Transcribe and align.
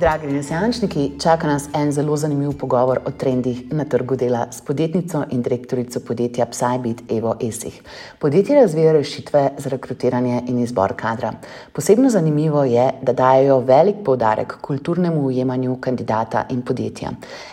Dragi 0.00 0.26
renesančniki, 0.26 1.18
čaka 1.20 1.44
nas 1.46 1.66
en 1.76 1.90
zelo 1.92 2.14
zanimiv 2.16 2.54
pogovor 2.58 3.02
o 3.04 3.10
trendih 3.10 3.66
na 3.76 3.84
trgu 3.84 4.16
dela 4.16 4.46
s 4.50 4.62
podjetnico 4.64 5.26
in 5.30 5.42
direktorico 5.42 6.00
podjetja 6.00 6.46
Psybit 6.46 7.02
Evo 7.12 7.34
Esih. 7.40 7.82
Podjetje 8.18 8.56
razvija 8.60 8.92
rešitve 8.92 9.50
za 9.58 9.68
rekrutiranje 9.68 10.42
in 10.48 10.58
izbor 10.58 10.94
kadra. 10.96 11.32
Posebno 11.72 12.10
zanimivo 12.10 12.64
je, 12.64 12.90
da 13.02 13.12
dajo 13.12 13.58
velik 13.58 13.96
poudarek 14.04 14.56
kulturnemu 14.60 15.26
ujemanju 15.26 15.76
kandidata 15.80 16.46
in 16.50 16.62
podjetja. 16.62 17.10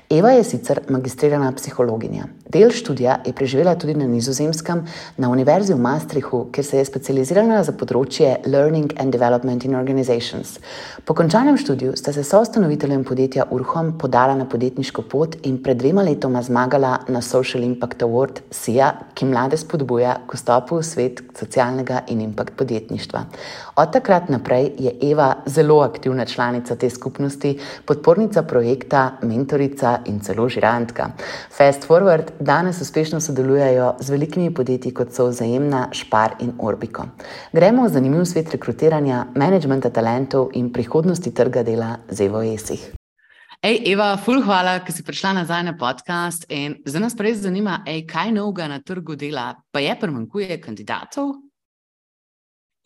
Eva 0.09 0.31
je 0.31 0.43
sicer 0.43 0.79
magistrirana 0.89 1.51
psihologinja. 1.51 2.23
Del 2.47 2.71
študija 2.71 3.17
je 3.25 3.33
preživela 3.33 3.75
tudi 3.75 3.93
na 3.93 4.05
nizozemskem, 4.07 4.85
na 5.17 5.29
univerzi 5.29 5.73
v 5.73 5.81
Maastrichtu, 5.83 6.45
kjer 6.51 6.65
se 6.65 6.77
je 6.77 6.85
specializirala 6.87 7.59
za 7.67 7.73
področje 7.75 8.37
Learning 8.47 8.93
and 9.03 9.11
Development 9.11 9.65
in 9.67 9.75
Organizations. 9.75 10.53
Po 11.03 11.11
končanem 11.13 11.57
študiju 11.59 11.97
sta 11.99 12.13
se 12.15 12.23
soustanoviteljem 12.23 13.03
podjetja 13.03 13.49
Urhom 13.51 13.97
podala 13.99 14.35
na 14.39 14.45
podjetniško 14.47 15.03
pot 15.11 15.35
in 15.43 15.57
pred 15.63 15.81
dvema 15.81 16.05
letoma 16.07 16.39
zmagala 16.41 16.93
na 17.11 17.21
Social 17.21 17.65
Impact 17.67 18.07
Award 18.07 18.39
SIA, 18.51 18.93
ki 19.13 19.27
mlade 19.27 19.59
spodbuja 19.59 20.15
k 20.23 20.39
vstopu 20.39 20.79
v 20.79 20.87
svet 20.87 21.21
socialnega 21.35 22.05
in 22.15 22.23
impact 22.23 22.55
podjetništva. 22.55 23.25
Od 23.75 23.91
takrat 23.91 24.31
naprej 24.31 24.71
je 24.79 24.95
Eva 25.11 25.33
zelo 25.45 25.81
aktivna 25.83 26.25
članica 26.25 26.79
te 26.79 26.89
skupnosti, 26.89 27.57
podpornica 27.85 28.47
projekta, 28.47 29.17
mentorica 29.21 29.97
in 30.05 30.23
celo 30.23 30.47
žirantka. 30.49 31.11
Fast 31.51 31.83
Forward 31.91 32.36
danes 32.39 32.81
uspešno 32.81 33.19
sodelujejo 33.19 33.95
z 33.99 34.09
velikimi 34.09 34.53
podjetji, 34.53 34.93
kot 34.93 35.13
so 35.13 35.27
Vzajemna, 35.27 35.87
Špar 35.91 36.35
in 36.39 36.53
Orbiko. 36.59 37.05
Gremo 37.53 37.83
v 37.85 37.89
zanimiv 37.89 38.25
svet 38.25 38.51
rekrutiranja, 38.51 39.25
menedžmenta 39.35 39.89
talentov 39.89 40.49
in 40.53 40.71
prihodnosti 40.73 41.33
trga 41.33 41.63
dela 41.63 41.97
z 42.09 42.25
Evo 42.25 42.41
Esih. 42.41 42.93
Ej, 43.61 43.81
Eva, 43.91 44.11
ful, 44.17 44.41
hvala, 44.45 44.79
ker 44.85 44.93
si 44.93 45.03
prišla 45.03 45.33
nazaj 45.41 45.63
na 45.65 45.73
podcast. 45.77 46.45
Za 46.85 46.99
nas 46.99 47.17
res 47.19 47.41
zanima, 47.41 47.81
ej, 47.85 48.05
kaj 48.05 48.31
novega 48.31 48.67
na 48.69 48.79
trgu 48.79 49.15
dela, 49.17 49.55
pa 49.71 49.81
je 49.81 49.95
primankuje 49.99 50.61
kandidatov? 50.61 51.33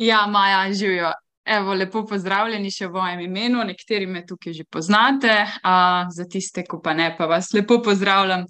Ja, 0.01 0.25
Maja, 0.27 0.73
živijo. 0.73 1.11
Evo, 1.45 1.73
lepo 1.73 2.03
pozdravljeni 2.05 2.69
še 2.69 2.85
v 2.85 2.99
mojem 2.99 3.21
imenu, 3.25 3.63
nekateri 3.65 4.05
me 4.05 4.21
tukaj 4.29 4.53
že 4.53 4.65
poznate, 4.69 5.33
a, 5.65 6.05
za 6.13 6.27
tiste, 6.29 6.61
ko 6.69 6.77
pa 6.85 6.93
ne, 6.93 7.07
pa 7.17 7.25
vas 7.25 7.49
lepo 7.57 7.79
pozdravljam. 7.81 8.45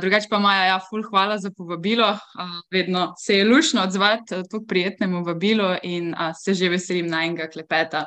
Drugače 0.00 0.30
pa, 0.30 0.40
Maja, 0.40 0.64
ja, 0.70 0.78
ful, 0.80 1.04
hvala 1.04 1.36
za 1.38 1.52
povabilo. 1.52 2.08
A, 2.16 2.48
vedno 2.72 3.10
se 3.20 3.36
je 3.36 3.44
lušno 3.44 3.84
odzvati 3.84 4.32
tako 4.32 4.64
prijetnemu 4.64 5.24
vabilu 5.28 5.74
in 5.82 6.14
a, 6.16 6.32
se 6.34 6.54
že 6.54 6.72
veselim 6.72 7.12
na 7.12 7.26
enega 7.26 7.50
klepeta. 7.52 8.06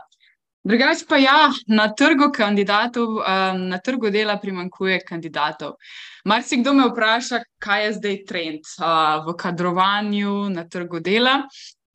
Drugače 0.66 1.06
pa 1.08 1.18
ja, 1.22 1.38
na 1.68 1.88
trgu 1.94 2.32
kandidatov, 2.36 3.22
na 3.56 3.78
trgu 3.80 4.10
dela 4.10 4.36
primankuje 4.42 5.00
kandidatov. 5.08 5.78
Mar 6.26 6.44
si 6.44 6.58
kdo 6.60 6.74
me 6.74 6.90
vpraša, 6.90 7.40
kaj 7.64 7.86
je 7.86 7.94
zdaj 7.94 8.18
trend 8.28 8.74
v 9.26 9.36
kadrovanju 9.40 10.50
na 10.50 10.66
trgu 10.68 11.00
dela? 11.00 11.44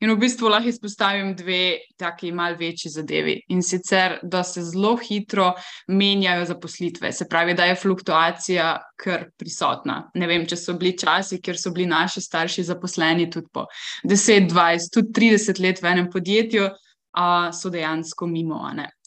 In 0.03 0.11
v 0.11 0.19
bistvu 0.20 0.50
lahko 0.50 0.69
izpostavim 0.69 1.31
dve 1.39 1.78
taki 1.97 2.33
malce 2.34 2.59
večji 2.61 2.91
zadevi. 2.91 3.34
In 3.55 3.62
sicer, 3.62 4.19
da 4.23 4.42
se 4.45 4.62
zelo 4.62 4.97
hitro 4.98 5.53
menjajo 5.89 6.45
zaposlitve, 6.51 7.12
se 7.12 7.28
pravi, 7.31 7.55
da 7.55 7.69
je 7.70 7.78
fluktuacija 7.78 8.73
kar 9.01 9.28
prisotna. 9.39 10.01
Ne 10.14 10.27
vem, 10.27 10.47
če 10.51 10.59
so 10.61 10.75
bili 10.78 10.97
časi, 10.98 11.41
kjer 11.41 11.61
so 11.61 11.73
bili 11.73 11.86
naši 11.86 12.20
starši 12.20 12.67
zaposleni 12.69 13.31
tudi 13.31 13.48
po 13.53 13.69
10, 14.05 14.51
20, 14.51 14.91
tudi 14.92 15.14
30 15.20 15.62
let 15.62 15.83
v 15.83 15.95
enem 15.95 16.11
podjetju. 16.12 16.73
Uh, 17.14 17.52
so 17.55 17.70
dejansko 17.70 18.27
mimo. 18.27 18.58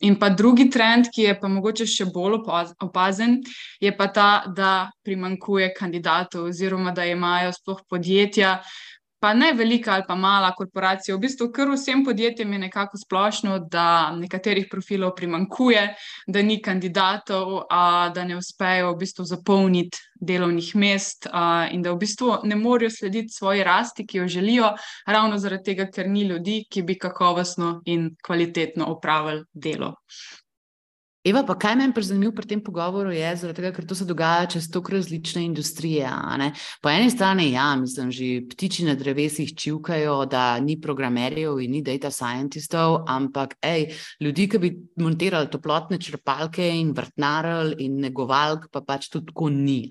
In 0.08 0.16
pa 0.16 0.30
drugi 0.30 0.70
trend, 0.72 1.10
ki 1.12 1.26
je 1.26 1.34
pa 1.40 1.50
mogoče 1.52 1.84
še 1.84 2.06
bolj 2.16 2.38
opazen, 2.80 3.42
je 3.84 3.92
pa 3.98 4.08
ta, 4.08 4.46
da 4.48 4.88
primankuje 5.04 5.74
kandidatov, 5.76 6.48
oziroma 6.48 6.94
da 6.96 7.04
imajo 7.04 7.52
sploh 7.52 7.82
podjetja 7.90 8.62
pa 9.20 9.34
ne 9.34 9.54
velika 9.54 9.94
ali 9.94 10.04
pa 10.08 10.16
mala 10.16 10.52
korporacija, 10.56 11.16
v 11.16 11.20
bistvu 11.20 11.50
kar 11.52 11.72
vsem 11.72 12.04
podjetjem 12.06 12.54
je 12.54 12.60
nekako 12.60 12.98
splošno, 12.98 13.60
da 13.60 14.12
nekaterih 14.16 14.68
profilov 14.72 15.16
primankuje, 15.16 15.84
da 16.28 16.42
ni 16.42 16.62
kandidatov, 16.62 17.64
a, 17.70 18.10
da 18.16 18.24
ne 18.24 18.38
uspejo 18.38 18.94
v 18.94 18.98
bistvu 19.02 19.26
zapolniti 19.26 19.98
delovnih 20.22 20.76
mest 20.76 21.28
a, 21.32 21.68
in 21.72 21.82
da 21.82 21.94
v 21.94 22.02
bistvu 22.06 22.40
ne 22.44 22.56
morejo 22.56 22.94
slediti 22.94 23.34
svoji 23.34 23.64
rasti, 23.64 24.06
ki 24.08 24.18
jo 24.18 24.28
želijo, 24.28 24.74
ravno 25.08 25.38
zaradi 25.38 25.72
tega, 25.72 25.90
ker 25.92 26.10
ni 26.10 26.28
ljudi, 26.30 26.64
ki 26.70 26.84
bi 26.84 26.98
kakovostno 26.98 27.82
in 27.86 28.12
kvalitetno 28.26 28.92
opravili 28.94 29.44
delo. 29.54 29.96
Eva, 31.28 31.42
pa 31.44 31.58
kaj 31.60 31.74
meni 31.76 32.04
zanimivo 32.08 32.32
pri 32.32 32.48
tem 32.48 32.60
pogovoru 32.64 33.12
je, 33.12 33.30
tega, 33.52 33.74
ker 33.76 33.84
to 33.84 33.96
se 33.98 34.06
dogaja 34.08 34.46
čez 34.54 34.70
toliko 34.72 34.94
različne 34.94 35.42
industrije. 35.44 36.08
Po 36.82 36.90
eni 36.90 37.10
strani, 37.12 37.50
ja, 37.52 37.66
mislim, 37.76 38.12
že 38.16 38.46
ptiči 38.48 38.86
na 38.88 38.94
drevesih 38.96 39.52
čivkajo, 39.58 40.22
da 40.32 40.60
ni 40.64 40.78
programerjev 40.80 41.60
in 41.60 41.74
ni 41.76 41.82
data 41.84 42.12
scientistov, 42.12 43.02
ampak 43.12 43.58
ej, 43.62 43.90
ljudi, 44.24 44.46
ki 44.48 44.62
bi 44.64 44.72
montirali 45.04 45.50
toplotne 45.52 46.00
črpalke 46.00 46.64
in 46.64 46.94
vrtnarili 46.96 47.76
in 47.84 48.00
negovalk, 48.06 48.70
pa 48.72 48.80
pač 48.88 49.10
tudi 49.12 49.34
tako 49.34 49.50
ni. 49.52 49.90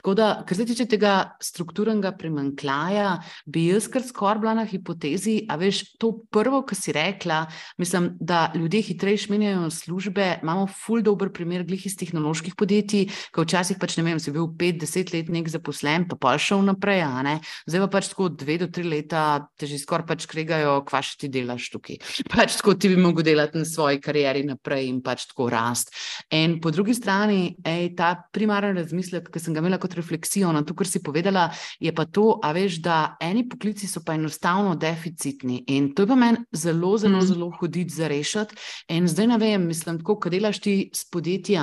Tako 0.00 0.16
da, 0.18 0.32
kar 0.48 0.58
se 0.58 0.66
tiče 0.66 0.88
tega 0.90 1.14
strukturnega 1.38 2.10
primankljaja, 2.18 3.20
bi 3.46 3.68
jaz 3.68 3.86
kar 3.92 4.02
skoraj 4.02 4.42
bila 4.42 4.56
na 4.58 4.66
hipotezi, 4.66 5.44
a 5.46 5.60
veš, 5.62 5.84
to 6.02 6.10
prvo, 6.34 6.64
kar 6.66 6.82
si 6.82 6.96
rekla, 6.96 7.44
mislim, 7.78 8.16
da 8.18 8.48
ljudje 8.56 8.82
hitreje 8.90 9.30
menjajo 9.30 9.70
službe 9.70 10.40
imamo 10.42 10.55
ful 10.64 11.04
dobr 11.04 11.28
primer 11.34 11.66
glih 11.68 11.84
iz 11.86 11.96
tehnoloških 12.00 12.56
podjetij, 12.56 13.10
ko 13.36 13.44
včasih 13.44 13.76
pač 13.80 13.98
ne 13.98 14.06
vem, 14.06 14.20
si 14.22 14.32
bil 14.32 14.48
pet, 14.56 14.80
deset 14.80 15.12
let 15.12 15.28
nek 15.32 15.50
zaposlen, 15.52 16.08
pa 16.08 16.16
pa 16.16 16.36
šel 16.40 16.64
naprej, 16.64 17.04
a 17.04 17.22
ne. 17.26 17.36
Zdaj 17.68 17.84
pa 17.84 17.90
pač 17.98 18.10
tako 18.14 18.30
dve 18.32 18.56
do 18.62 18.70
tri 18.72 18.86
leta 18.88 19.48
te 19.60 19.68
že 19.68 19.78
skoraj 19.82 20.08
pač 20.08 20.26
kregajo, 20.30 20.78
kva 20.88 21.02
še 21.04 21.20
ti 21.20 21.30
delaš 21.32 21.68
tukaj. 21.74 22.00
Pač 22.32 22.56
tako 22.60 22.76
ti 22.78 22.88
bi 22.92 22.96
mogel 23.00 23.26
delati 23.26 23.58
na 23.58 23.66
svoji 23.68 24.00
karieri 24.02 24.44
naprej 24.46 24.88
in 24.88 25.02
pač 25.04 25.26
tako 25.30 25.48
rast. 25.52 25.92
In 26.34 26.58
po 26.62 26.70
drugi 26.74 26.94
strani, 26.96 27.56
ej, 27.66 27.90
ta 27.98 28.14
primaren 28.32 28.76
razmislek, 28.78 29.28
ki 29.32 29.42
sem 29.42 29.56
ga 29.56 29.62
imela 29.64 29.80
kot 29.82 29.96
refleksijo 29.98 30.52
na 30.54 30.62
to, 30.66 30.76
kar 30.78 30.88
si 30.88 31.02
povedala, 31.04 31.48
je 31.82 31.92
pa 31.96 32.06
to, 32.06 32.36
a 32.44 32.52
veš, 32.56 32.80
da 32.84 33.16
eni 33.22 33.46
poklici 33.48 33.88
so 33.90 34.02
pa 34.06 34.14
enostavno 34.14 34.76
deficitni 34.78 35.62
in 35.72 35.92
to 35.94 36.04
je 36.04 36.10
pa 36.10 36.18
meni 36.18 36.44
zelo, 36.52 36.94
zelo, 36.98 37.18
mm. 37.18 37.26
zelo 37.26 37.50
hoditi 37.58 37.94
za 37.94 38.08
rešiti. 38.08 38.56
In 38.94 39.08
zdaj 39.08 39.26
ne 39.32 39.38
vem, 39.42 39.66
mislim, 39.66 39.98
tako, 39.98 40.18
kad 40.20 40.34
delaš 40.36 40.60
ti 40.60 40.76
s 40.94 41.08
podjetji, 41.10 41.58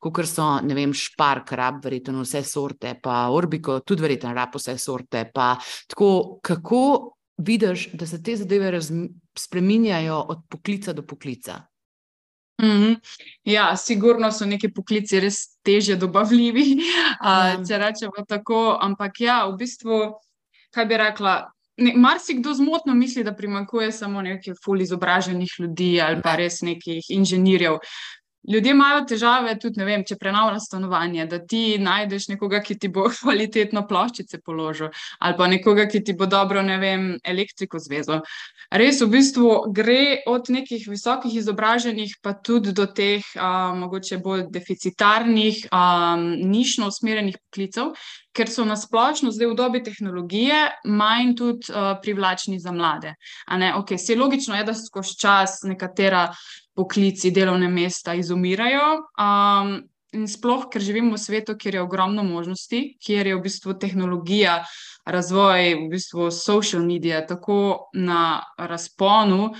kot 0.00 0.22
so, 0.28 0.60
ne 0.62 0.76
vem, 0.76 0.92
Špark, 0.94 1.52
rab, 1.58 1.82
verjetno 1.84 2.22
vse 2.22 2.44
sorte, 2.46 2.94
pa 3.02 3.26
Orbiko, 3.32 3.80
tudi 3.80 4.04
verjetno 4.04 4.34
rab 4.36 4.54
vse 4.56 4.76
sorte. 4.78 5.24
Tako, 5.32 6.38
kako 6.44 6.84
vidiš, 7.42 7.90
da 7.92 8.06
se 8.06 8.22
te 8.22 8.36
zadeve 8.36 8.80
spreminjajo 9.38 10.20
od 10.28 10.46
poklica 10.48 10.92
do 10.92 11.06
poklica? 11.06 11.62
Mm 12.62 12.66
-hmm. 12.66 12.96
Ja, 13.44 13.76
sigurno 13.76 14.32
so 14.32 14.46
neki 14.46 14.72
poklici 14.72 15.20
res 15.20 15.58
teže 15.62 15.96
dobavljivi, 15.96 16.64
ja. 17.24 17.64
če 17.68 17.78
rečemo 17.78 18.24
tako. 18.28 18.78
Ampak 18.80 19.20
ja, 19.20 19.46
v 19.46 19.56
bistvu, 19.56 20.12
kaj 20.70 20.86
bi 20.86 20.96
rekla, 20.96 21.51
Marsikdo 21.76 22.52
zmotno 22.54 22.94
misli, 22.94 23.24
da 23.24 23.32
primankuje 23.34 23.92
samo 23.92 24.22
nekaj 24.22 24.54
ful 24.64 24.80
izobraženih 24.80 25.54
ljudi 25.58 26.00
ali 26.00 26.20
pa 26.22 26.36
res 26.36 26.60
nekih 26.60 27.04
inženirjev. 27.08 27.78
Ljudje 28.52 28.70
imajo 28.70 29.04
težave 29.06 29.52
tudi, 29.58 29.78
ne 29.78 29.84
vem, 29.86 30.02
če 30.06 30.16
prenavljaš 30.18 30.64
stanovanje, 30.66 31.28
da 31.30 31.38
ti 31.46 31.76
najdeš 31.78 32.26
nekoga, 32.32 32.58
ki 32.66 32.74
ti 32.78 32.88
bo 32.90 33.04
kvalitetno 33.20 33.84
ploščice 33.86 34.40
položil, 34.42 34.90
ali 35.22 35.36
pa 35.38 35.46
nekoga, 35.46 35.86
ki 35.86 36.02
ti 36.02 36.16
bo 36.18 36.26
dobro, 36.26 36.62
ne 36.66 36.78
vem, 36.82 37.04
elektriko 37.22 37.78
zvezal. 37.78 38.24
Res 38.74 38.98
v 39.04 39.10
bistvu 39.14 39.52
gre 39.76 40.24
od 40.26 40.50
nekih 40.50 40.88
visokih 40.90 41.36
izobraženih, 41.38 42.16
pa 42.22 42.34
tudi 42.34 42.74
do 42.74 42.88
teh, 42.90 43.22
a, 43.38 43.70
mogoče 43.78 44.18
bolj 44.24 44.48
deficitarnih, 44.50 45.68
a, 45.70 45.84
nišno 46.18 46.90
usmerjenih 46.90 47.38
poklicev, 47.38 47.94
ker 48.32 48.48
so 48.48 48.64
nasplošno 48.64 49.30
zdaj 49.30 49.50
v 49.50 49.56
dobi 49.56 49.82
tehnologije 49.84 50.58
manj 50.88 51.34
tudi 51.36 51.72
a, 51.72 51.94
privlačni 52.02 52.58
za 52.60 52.72
mlade. 52.72 53.14
Okay, 53.50 53.98
se 53.98 54.16
logično 54.16 54.56
je, 54.56 54.64
da 54.64 54.74
skozi 54.74 55.18
čas 55.20 55.60
nekatera 55.62 56.28
poklici, 56.74 57.30
delovne 57.30 57.68
mesta 57.68 58.14
izumirajo. 58.14 58.88
Um, 59.20 59.82
in 60.12 60.28
sploh, 60.28 60.66
ker 60.72 60.82
živimo 60.84 61.16
v 61.16 61.20
svetu, 61.20 61.56
kjer 61.56 61.74
je 61.74 61.82
ogromno 61.82 62.24
možnosti, 62.24 62.82
kjer 63.00 63.26
je 63.26 63.36
v 63.36 63.42
bistvu 63.44 63.76
tehnologija, 63.80 64.62
razvoj, 65.08 65.74
v 65.84 65.88
bistvu 65.90 66.30
social 66.30 66.84
medije 66.86 67.24
tako 67.26 67.88
na 67.94 68.42
razponu. 68.58 69.52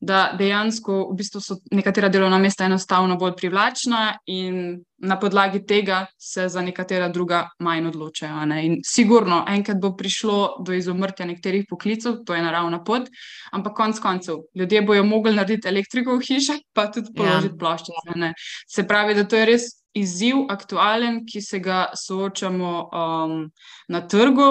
Da 0.00 0.30
dejansko 0.38 1.10
v 1.10 1.16
bistvu 1.16 1.40
so 1.44 1.56
nekatera 1.70 2.08
delovna 2.08 2.38
mesta 2.40 2.64
enostavno 2.64 3.16
bolj 3.20 3.34
privlačna, 3.36 4.14
in 4.26 4.80
na 4.98 5.18
podlagi 5.20 5.60
tega 5.66 6.06
se 6.18 6.48
za 6.48 6.62
nekatera 6.62 7.08
druga 7.08 7.48
manj 7.58 7.86
odločajo. 7.88 8.42
In 8.62 8.78
sigurno, 8.84 9.44
enkrat 9.48 9.80
bo 9.80 9.92
prišlo 9.96 10.62
do 10.64 10.72
izumrtja 10.72 11.26
nekaterih 11.26 11.66
poklicev, 11.68 12.22
to 12.26 12.34
je 12.34 12.42
naravna 12.42 12.82
pot, 12.84 13.08
ampak 13.52 13.76
konec 13.76 14.00
koncev, 14.00 14.40
ljudje 14.54 14.82
bojo 14.82 15.04
mogli 15.04 15.34
narediti 15.36 15.68
elektriko 15.68 16.16
v 16.16 16.24
hiši, 16.28 16.60
pa 16.72 16.88
tudi 16.92 17.12
položiti 17.16 17.54
ja. 17.54 17.58
ploščice. 17.58 18.32
Se 18.68 18.86
pravi, 18.88 19.14
da 19.14 19.28
to 19.28 19.36
je 19.36 19.52
res. 19.52 19.68
Izziv, 19.90 20.44
aktualen, 20.46 21.24
ki 21.26 21.40
se 21.42 21.58
ga 21.58 21.88
soočamo 21.98 22.74
um, 22.94 23.32
na 23.90 24.00
trgu, 24.06 24.44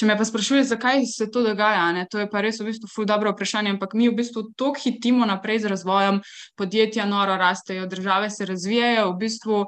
Če 0.00 0.06
me 0.08 0.14
pa 0.16 0.24
sprašuješ, 0.24 0.70
zakaj 0.70 1.02
se 1.04 1.26
to 1.28 1.42
dogaja, 1.44 1.90
ne? 1.92 2.06
to 2.08 2.22
je 2.22 2.28
pa 2.32 2.40
res 2.40 2.56
v 2.62 2.70
bistvu 2.70 2.88
ful 2.88 3.04
dobro 3.04 3.34
vprašanje, 3.34 3.74
ampak 3.74 3.92
mi 3.92 4.06
v 4.08 4.14
bistvu 4.16 4.46
toliko 4.56 4.80
hitimo 4.80 5.26
naprej 5.28 5.58
z 5.66 5.72
razvojem, 5.74 6.22
podjetja 6.56 7.04
noro 7.04 7.34
rastejo, 7.36 7.84
države 7.84 8.30
se 8.32 8.48
razvijajo, 8.48 9.10
v 9.10 9.18
bistvu 9.20 9.58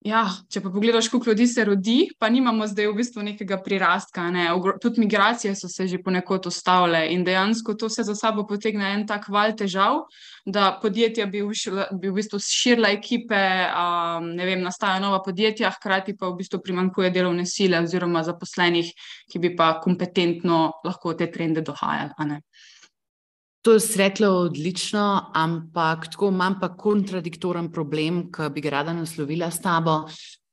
Ja, 0.00 0.22
če 0.48 0.62
pa 0.64 0.70
pogledaš, 0.72 1.10
koliko 1.12 1.28
ljudi 1.28 1.44
se 1.46 1.64
rodi, 1.68 1.94
pa 2.16 2.30
nimamo 2.32 2.64
zdaj 2.64 2.86
v 2.88 2.94
bistvu 2.96 3.20
nekega 3.20 3.58
prirastka. 3.60 4.30
Ne? 4.32 4.46
Tudi 4.80 5.02
migracije 5.02 5.52
so 5.54 5.68
se 5.68 5.84
že 5.86 5.98
ponekod 6.00 6.46
ustavile 6.48 7.02
in 7.12 7.24
dejansko 7.24 7.74
to 7.74 7.88
se 7.92 8.02
za 8.08 8.14
sabo 8.16 8.46
potegne 8.48 8.94
en 8.94 9.04
tak 9.06 9.28
val 9.28 9.52
težav, 9.52 10.06
da 10.46 10.78
podjetja 10.82 11.26
bi 11.26 11.42
v, 11.44 11.52
bi 12.00 12.08
v 12.08 12.14
bistvu 12.16 12.40
širila 12.40 12.88
ekipe, 12.96 13.36
um, 13.36 14.32
ne 14.40 14.48
vem, 14.48 14.64
nastajajo 14.64 15.04
nova 15.04 15.20
podjetja, 15.20 15.74
hkrati 15.76 16.16
pa 16.16 16.32
v 16.32 16.38
bistvu 16.40 16.62
primankuje 16.64 17.12
delovne 17.12 17.44
sile 17.44 17.84
oziroma 17.84 18.24
zaposlenih, 18.24 18.88
ki 19.28 19.38
bi 19.38 19.52
pa 19.56 19.74
kompetentno 19.84 20.80
lahko 20.84 21.12
te 21.12 21.28
trende 21.28 21.60
dohajali. 21.60 22.40
To 23.62 23.72
je 23.76 23.80
svetlo 23.80 24.28
odlično, 24.46 25.32
ampak 25.36 26.06
tako 26.14 26.30
imam 26.32 26.54
pa 26.60 26.70
kontradiktoren 26.76 27.68
problem, 27.72 28.22
ki 28.32 28.48
bi 28.54 28.62
ga 28.64 28.70
rada 28.78 28.94
naslovila 28.96 29.50
s 29.50 29.60
tabo. 29.60 30.06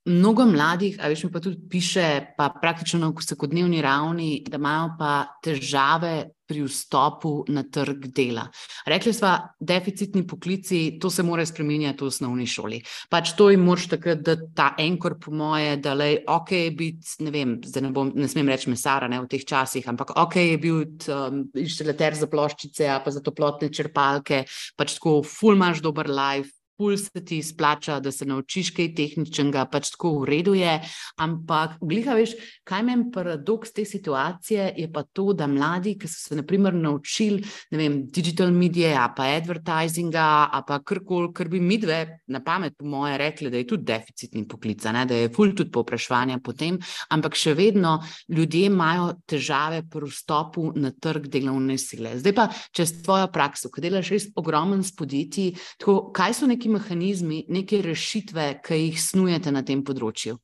Mnogo 0.07 0.45
mladih, 0.47 0.95
a 1.03 1.09
veš, 1.11 1.25
mi 1.27 1.33
pa 1.33 1.41
tudi 1.43 1.59
piše, 1.69 2.33
pa 2.37 2.47
praktično 2.61 3.01
na 3.01 3.11
vsakodnevni 3.11 3.81
ravni, 3.83 4.29
da 4.47 4.55
imajo 4.55 4.93
pa 4.99 5.13
težave 5.43 6.29
pri 6.47 6.63
vstopu 6.63 7.43
na 7.51 7.65
trg 7.67 8.07
dela. 8.15 8.45
Rekli 8.87 9.11
smo, 9.13 9.33
deficitni 9.59 10.23
poklici, 10.27 10.97
to 11.01 11.09
se 11.11 11.23
mora 11.27 11.45
spremenjati 11.45 12.03
v 12.03 12.07
osnovni 12.07 12.47
šoli. 12.47 12.79
Pač 13.11 13.33
to 13.35 13.49
jim 13.51 13.65
moraš 13.67 13.89
takrat, 13.91 14.23
da 14.23 14.37
ta 14.55 14.69
enkor, 14.79 15.17
po 15.19 15.33
moje, 15.35 15.75
da 15.83 15.91
je 15.99 16.21
ok 16.23 16.53
biti, 16.77 17.17
ne 17.27 17.33
vem, 17.35 17.57
zdaj 17.65 17.83
ne, 17.83 17.91
bom, 17.91 18.13
ne 18.15 18.31
smem 18.31 18.47
reči 18.47 18.71
mesara 18.71 19.11
ne, 19.11 19.19
v 19.25 19.27
teh 19.27 19.43
časih, 19.43 19.89
ampak 19.91 20.15
ok 20.15 20.37
je 20.39 20.57
bil 20.63 20.85
um, 20.85 21.43
inštalater 21.51 22.15
za 22.15 22.31
ploščice, 22.31 22.93
pa 23.03 23.11
za 23.11 23.23
toplotne 23.25 23.67
črpalke, 23.67 24.45
pač 24.79 24.95
tako, 24.95 25.19
ful 25.27 25.59
imaš 25.59 25.83
dober 25.83 26.07
life 26.07 26.56
pul 26.77 26.97
se 26.97 27.23
ti 27.25 27.41
splača, 27.43 27.99
da 27.99 28.11
se 28.11 28.25
naučiš 28.25 28.71
kaj 28.77 28.91
tehničnega, 28.95 29.65
pač 29.71 29.91
tako 29.95 30.13
v 30.21 30.29
redu 30.29 30.53
je. 30.57 30.77
Ampak, 31.23 31.77
gliha, 31.81 32.15
veš, 32.17 32.35
kaj 32.67 32.83
meni 32.85 33.09
paradoks 33.13 33.73
te 33.73 33.85
situacije 33.85 34.69
je 34.77 34.87
pa 34.93 35.03
to, 35.03 35.31
da 35.33 35.47
mladi, 35.49 35.97
ki 35.97 36.09
so 36.09 36.29
se 36.29 36.37
naprimer 36.37 36.75
naučili, 36.77 37.41
ne 37.71 37.81
vem, 37.81 37.99
digital 38.13 38.51
medije, 38.53 38.93
pa 39.17 39.29
advertisinga, 39.37 40.27
pa 40.67 40.79
karkoli, 40.85 41.31
kar 41.33 41.49
bi 41.49 41.59
mi 41.59 41.79
dve 41.81 41.99
na 42.27 42.43
pamet, 42.43 42.77
po 42.77 42.85
moje, 42.85 43.17
rekli, 43.17 43.49
da 43.49 43.57
je 43.57 43.67
tudi 43.67 43.87
deficitni 43.87 44.45
poklic, 44.47 44.85
ne, 44.93 45.05
da 45.09 45.17
je 45.17 45.31
ful 45.33 45.55
tudi 45.57 45.73
povpraševanja 45.73 46.39
potem, 46.43 46.77
ampak 47.13 47.35
še 47.37 47.55
vedno 47.57 47.97
ljudje 48.29 48.67
imajo 48.69 49.09
težave 49.27 49.81
pri 49.89 50.09
vstopu 50.11 50.71
na 50.75 50.91
trg 50.91 51.27
delovne 51.31 51.77
sile. 51.81 52.17
Zdaj 52.21 52.35
pa, 52.37 52.47
čez 52.75 52.93
tvojo 53.03 53.29
prakso, 53.33 53.71
ko 53.73 53.81
delaš 53.83 54.11
res 54.13 54.27
ogromen 54.37 54.83
s 54.85 54.93
podjetji, 54.95 55.55
tako, 55.79 55.99
kaj 56.15 56.37
so 56.37 56.49
neki 56.49 56.66
neki 56.67 56.71
mehanizmi, 56.71 57.45
neke 57.49 57.81
rešitve, 57.81 58.61
ki 58.63 58.75
jih 58.75 58.99
snujete 59.01 59.51
na 59.51 59.63
tem 59.63 59.83
področju? 59.83 60.37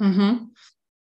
Uh 0.00 0.06
mhm. 0.06 0.20
-huh. 0.20 0.38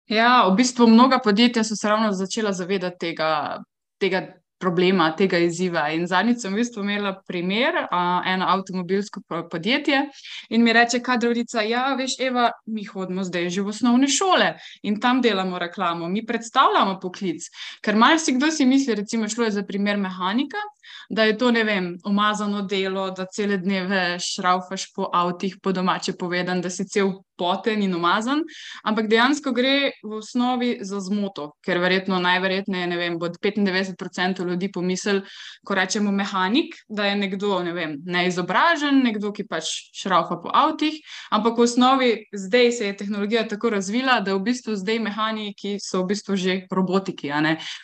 Ja, 0.09 0.49
v 0.49 0.57
bistvu 0.57 0.87
mnoga 0.87 1.19
podjetja 1.19 1.65
so 1.65 1.77
se 1.77 1.89
ravno 1.89 2.13
začela 2.13 2.53
zavedati 2.53 2.99
tega, 2.99 3.63
tega 4.01 4.35
problema, 4.61 5.11
tega 5.17 5.39
izziva. 5.41 5.87
In 5.97 6.07
zadnjič 6.07 6.43
sem 6.45 6.53
v 6.55 6.61
bistvu 6.61 6.85
imela 6.85 7.15
primer, 7.27 7.79
uh, 7.87 8.27
eno 8.29 8.49
avtomobilsko 8.53 9.23
podjetje 9.51 10.03
in 10.51 10.65
mi 10.65 10.73
reče, 10.77 11.01
kadrovnica, 11.03 11.65
ja, 11.67 11.87
veš, 11.99 12.19
Eva, 12.21 12.51
mi 12.67 12.85
hodimo 12.85 13.25
zdaj 13.25 13.49
že 13.51 13.65
v 13.65 13.73
osnovne 13.73 14.09
šole 14.09 14.53
in 14.83 15.01
tam 15.01 15.23
delamo 15.25 15.59
reklamo, 15.59 16.09
mi 16.09 16.27
predstavljamo 16.27 16.99
poklic. 17.01 17.49
Ker 17.81 17.97
marsikdo 17.97 18.51
si 18.51 18.67
misli, 18.67 18.95
recimo, 18.95 19.29
šlo 19.29 19.49
je 19.49 19.57
za 19.61 19.65
primer 19.67 19.97
mehanika 19.97 20.61
da 21.09 21.23
je 21.23 21.39
to, 21.39 21.51
ne 21.51 21.65
vem, 21.65 21.99
umazano 22.05 22.63
delo, 22.63 23.11
da 23.11 23.27
cele 23.27 23.57
dneve 23.59 24.19
šraufaš 24.19 24.93
po 24.95 25.09
avtih, 25.13 25.57
po 25.63 25.73
domače 25.73 26.13
povedan, 26.13 26.61
da 26.61 26.71
si 26.71 26.87
cel 26.89 27.13
poten 27.41 27.83
in 27.83 27.95
umazan, 27.97 28.45
ampak 28.85 29.09
dejansko 29.09 29.55
gre 29.57 29.93
v 30.05 30.21
osnovi 30.21 30.71
za 30.85 31.01
zmoto, 31.01 31.55
ker 31.65 31.81
verjetno 31.81 32.21
najverjetneje, 32.21 32.91
ne 32.93 33.01
vem, 33.01 33.19
bo 33.21 33.31
95% 33.33 34.45
ljudi 34.45 34.71
pomisli, 34.73 35.23
ko 35.65 35.77
rečemo 35.79 36.13
mehanik, 36.13 36.77
da 36.89 37.09
je 37.09 37.17
nekdo, 37.17 37.63
ne 37.65 37.73
vem, 37.77 37.97
neizobražen, 38.05 39.01
nekdo, 39.05 39.33
ki 39.33 39.47
pač 39.49 39.73
šraufa 39.97 40.41
po 40.43 40.53
avtih, 40.53 41.01
ampak 41.33 41.57
v 41.57 41.67
osnovi 41.67 42.11
zdaj 42.37 42.73
se 42.77 42.91
je 42.91 42.97
tehnologija 43.01 43.47
tako 43.49 43.73
razvila, 43.77 44.21
da 44.21 44.37
v 44.37 44.45
bistvu 44.51 44.77
zdaj 44.77 45.01
mehaniki 45.09 45.79
so 45.81 46.05
v 46.05 46.13
bistvu 46.13 46.37
že 46.37 46.61
robotiki, 46.71 47.33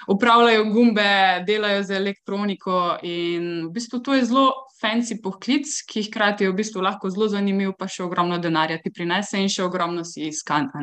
upravljajo 0.08 0.64
gumbe, 0.72 1.10
delajo 1.46 1.82
z 1.82 1.96
elektroniko 1.96 2.98
in 3.02 3.66
v 3.68 3.72
bistvu 3.72 4.00
to 4.00 4.14
je 4.14 4.24
zelo 4.24 4.52
fancy 4.80 5.16
poklic, 5.22 5.68
ki 5.88 6.02
hkrati 6.08 6.44
je 6.44 6.50
v 6.50 6.56
bistvu 6.56 6.82
lahko 6.84 7.10
zelo 7.10 7.28
zanimiv, 7.32 7.72
pa 7.78 7.88
še 7.88 8.04
ogromno 8.04 8.38
denarja 8.42 8.78
ti 8.82 8.92
prinese 8.92 9.40
in 9.46 9.52
še 9.52 9.64
ogromno 9.64 10.04
si 10.04 10.26
iskanta. 10.28 10.82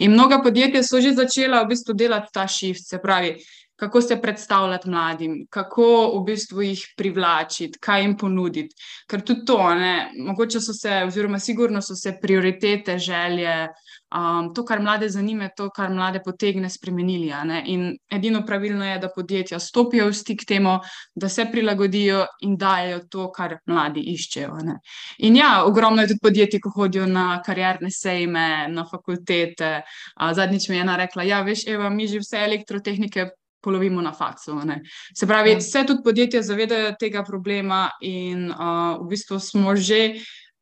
In 0.00 0.12
mnoga 0.12 0.42
podjetja 0.44 0.82
so 0.84 1.00
že 1.00 1.14
začela 1.16 1.62
v 1.62 1.72
bistvu 1.72 1.96
delati 1.96 2.32
ta 2.34 2.46
shift, 2.50 2.84
se 2.88 2.98
pravi. 3.02 3.36
Kako 3.76 4.00
se 4.00 4.20
predstavljati 4.22 4.90
mladim, 4.90 5.46
kako 5.50 5.84
v 6.18 6.24
bistvu 6.26 6.62
jih 6.62 6.82
privlačiti, 6.96 7.78
kaj 7.82 8.02
jim 8.02 8.16
ponuditi. 8.16 8.76
Ker 9.10 9.24
tudi 9.26 9.46
to, 9.46 9.58
ne, 9.74 10.10
mogoče 10.18 10.60
so 10.60 10.74
se, 10.76 11.02
oziroma 11.06 11.38
sigurno 11.38 11.82
so 11.82 11.96
se 11.98 12.12
prioritete, 12.22 12.98
želje, 12.98 13.68
um, 14.14 14.54
to, 14.54 14.64
kar 14.64 14.80
mlade 14.80 15.08
zanima, 15.08 15.48
to, 15.56 15.70
kar 15.70 15.90
mlade 15.90 16.20
potegne, 16.24 16.70
spremenili. 16.70 17.32
In 17.64 17.96
edino 18.10 18.44
pravilno 18.46 18.84
je, 18.86 18.98
da 18.98 19.08
podjetja 19.14 19.58
stopijo 19.58 20.06
v 20.08 20.14
stik 20.14 20.44
temu, 20.48 20.78
da 21.14 21.28
se 21.28 21.46
prilagodijo 21.52 22.26
in 22.40 22.56
dajo 22.56 23.00
to, 23.10 23.30
kar 23.32 23.58
mladi 23.66 24.00
iščejo. 24.12 24.56
Ne? 24.62 24.78
In 25.18 25.36
ja, 25.36 25.64
ogromno 25.64 26.02
je 26.02 26.12
tudi 26.12 26.22
podjetij, 26.22 26.60
ki 26.60 26.74
hodijo 26.74 27.06
na 27.06 27.42
karierne 27.42 27.90
sejme, 27.90 28.68
na 28.68 28.86
fakultete. 28.90 29.74
Uh, 30.16 30.32
zadnjič 30.36 30.68
mi 30.68 30.76
je 30.76 30.82
ena 30.82 30.96
rekla: 30.96 31.22
Ja, 31.22 31.42
veš, 31.42 31.66
Eva, 31.66 31.90
mi 31.90 32.06
že 32.06 32.22
vse 32.22 32.44
elektrotehnike. 32.44 33.30
Polovimo 33.62 34.02
na 34.02 34.12
faksu. 34.12 34.56
Ne. 34.66 34.80
Se 35.14 35.26
pravi, 35.26 35.56
vse 35.60 35.84
ja. 35.84 35.86
tudi 35.86 36.02
podjetja 36.04 36.42
zavedajo 36.42 36.94
tega 37.00 37.22
problema, 37.22 37.88
in 38.00 38.48
uh, 38.50 38.98
v 39.02 39.10
bistvu 39.14 39.38
smo 39.40 39.76
že 39.76 40.02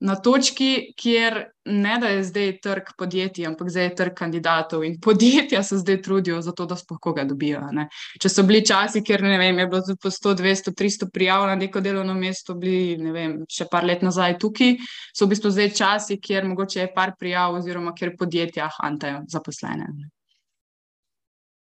na 0.00 0.16
točki, 0.16 0.94
kjer 0.96 1.44
ne 1.64 1.98
da 2.00 2.08
je 2.08 2.22
zdaj 2.24 2.52
trg 2.64 2.92
podjetij, 2.98 3.46
ampak 3.46 3.68
zdaj 3.68 3.84
je 3.84 3.94
trg 3.94 4.14
kandidatov 4.16 4.84
in 4.84 4.96
podjetja 5.00 5.62
se 5.62 5.78
zdaj 5.78 6.00
trudijo 6.02 6.40
za 6.42 6.52
to, 6.52 6.66
da 6.66 6.76
sploh 6.76 6.98
koga 7.00 7.24
dobijo. 7.24 7.60
Ne. 7.72 7.88
Če 8.20 8.28
so 8.32 8.44
bili 8.48 8.62
časi, 8.66 9.02
kjer 9.04 9.22
vem, 9.22 9.58
je 9.58 9.66
bilo 9.66 9.82
tudi 9.84 10.00
po 10.02 10.10
100, 10.10 10.34
200, 10.40 10.72
300 10.78 11.10
prijav 11.12 11.44
na 11.46 11.54
neko 11.54 11.80
delovno 11.84 12.14
mesto, 12.14 12.54
bili 12.54 13.12
vem, 13.12 13.42
še 13.48 13.68
par 13.70 13.84
let 13.84 14.02
nazaj 14.02 14.38
tukaj, 14.40 14.78
so 15.12 15.26
v 15.26 15.34
bistvu 15.34 15.52
zdaj 15.52 15.74
časi, 15.76 16.16
kjer 16.20 16.48
mogoče 16.48 16.80
je 16.80 16.94
par 16.94 17.12
prijav 17.20 17.60
oziroma 17.60 17.92
kjer 17.92 18.16
podjetja 18.16 18.70
hantajo 18.80 19.26
zaposlene. 19.28 19.92
Ne. 19.92 20.08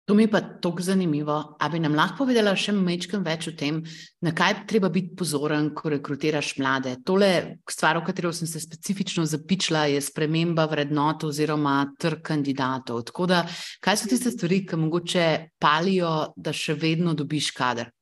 To 0.05 0.15
mi 0.17 0.23
je 0.23 0.31
pa 0.31 0.41
tako 0.41 0.81
zanimivo. 0.81 1.55
A 1.59 1.69
bi 1.69 1.79
nam 1.79 1.93
lahko 1.95 2.23
povedala 2.23 2.55
še 2.57 2.73
nekaj 2.73 3.21
več 3.21 3.47
o 3.47 3.53
tem, 3.57 3.77
na 4.25 4.33
kaj 4.35 4.63
treba 4.67 4.89
biti 4.89 5.13
pozoren, 5.15 5.69
ko 5.77 5.91
rekrutiraš 5.93 6.55
mlade? 6.57 6.95
Tole 7.05 7.61
stvar, 7.69 7.99
o 7.99 8.03
katero 8.05 8.33
sem 8.33 8.49
se 8.49 8.59
specifično 8.59 9.25
zapičila, 9.29 9.85
je 9.93 10.01
sprememba 10.01 10.65
vrednot 10.71 11.23
oziroma 11.29 11.93
trg 12.01 12.25
kandidatov. 12.31 13.05
Tako 13.11 13.29
da, 13.29 13.45
kaj 13.79 14.01
so 14.01 14.09
tiste 14.09 14.33
stvari, 14.33 14.63
ki 14.65 14.81
mogoče 14.81 15.29
palijo, 15.61 16.33
da 16.35 16.53
še 16.53 16.75
vedno 16.81 17.13
dobiš 17.13 17.53
kader? 17.55 17.93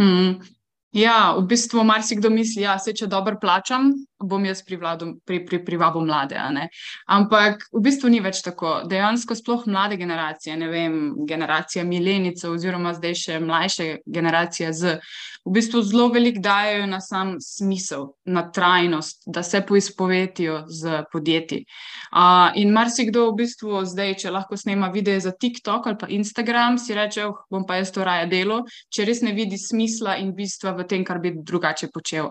Mm. 0.00 0.40
Ja, 0.92 1.32
v 1.38 1.46
bistvu 1.48 1.84
marsikdo 1.88 2.28
misli, 2.32 2.64
da 2.64 2.74
ja, 2.74 2.78
se 2.80 2.92
če 2.92 3.06
dobro 3.08 3.38
plačam, 3.40 3.92
bom 4.22 4.44
jaz 4.44 4.62
privabil 4.66 5.16
pri, 5.26 5.42
pri, 5.46 5.62
pri 5.64 5.76
mlade. 5.76 6.36
Ampak 7.06 7.66
v 7.72 7.82
bistvu 7.82 8.08
ni 8.08 8.20
več 8.20 8.42
tako. 8.42 8.82
Dejansko 8.88 9.34
sploh 9.34 9.66
mlade 9.66 9.96
generacije, 9.96 10.56
ne 10.56 10.68
vem, 10.68 10.96
generacija 11.26 11.84
milenicev 11.84 12.52
oziroma 12.52 12.94
zdaj 12.94 13.14
še 13.14 13.40
mlajše 13.40 13.98
generacije 14.06 14.72
z. 14.72 14.98
V 15.42 15.50
bistvu 15.56 15.80
zelo 15.82 16.06
veliko 16.14 16.38
dajo 16.38 16.86
na 16.86 17.00
sam 17.00 17.34
smisel, 17.40 18.12
na 18.24 18.44
trajnost, 18.52 19.24
da 19.26 19.42
se 19.42 19.60
poizpovetijo 19.66 20.64
z 20.68 21.02
podjetji. 21.12 21.64
Uh, 22.12 22.54
in 22.54 22.70
marsikdo 22.70 23.24
v 23.30 23.40
bistvu 23.40 23.80
zdaj, 23.88 24.14
če 24.22 24.30
lahko 24.30 24.56
snema 24.56 24.92
videe 24.94 25.18
za 25.20 25.32
TikTok 25.32 25.86
ali 25.86 25.98
pa 25.98 26.06
Instagram, 26.14 26.78
si 26.78 26.94
reče, 26.94 27.26
oh, 27.26 27.40
bom 27.50 27.66
pa 27.66 27.80
jaz 27.80 27.90
to 27.90 28.04
raje 28.06 28.28
delo, 28.30 28.60
če 28.92 29.06
res 29.08 29.22
ne 29.26 29.32
vidi 29.34 29.58
smisla 29.58 30.14
in 30.22 30.30
bistva 30.36 30.76
v 30.78 30.86
tem, 30.86 31.02
kar 31.04 31.18
bi 31.18 31.34
drugače 31.34 31.90
počel. 31.90 32.30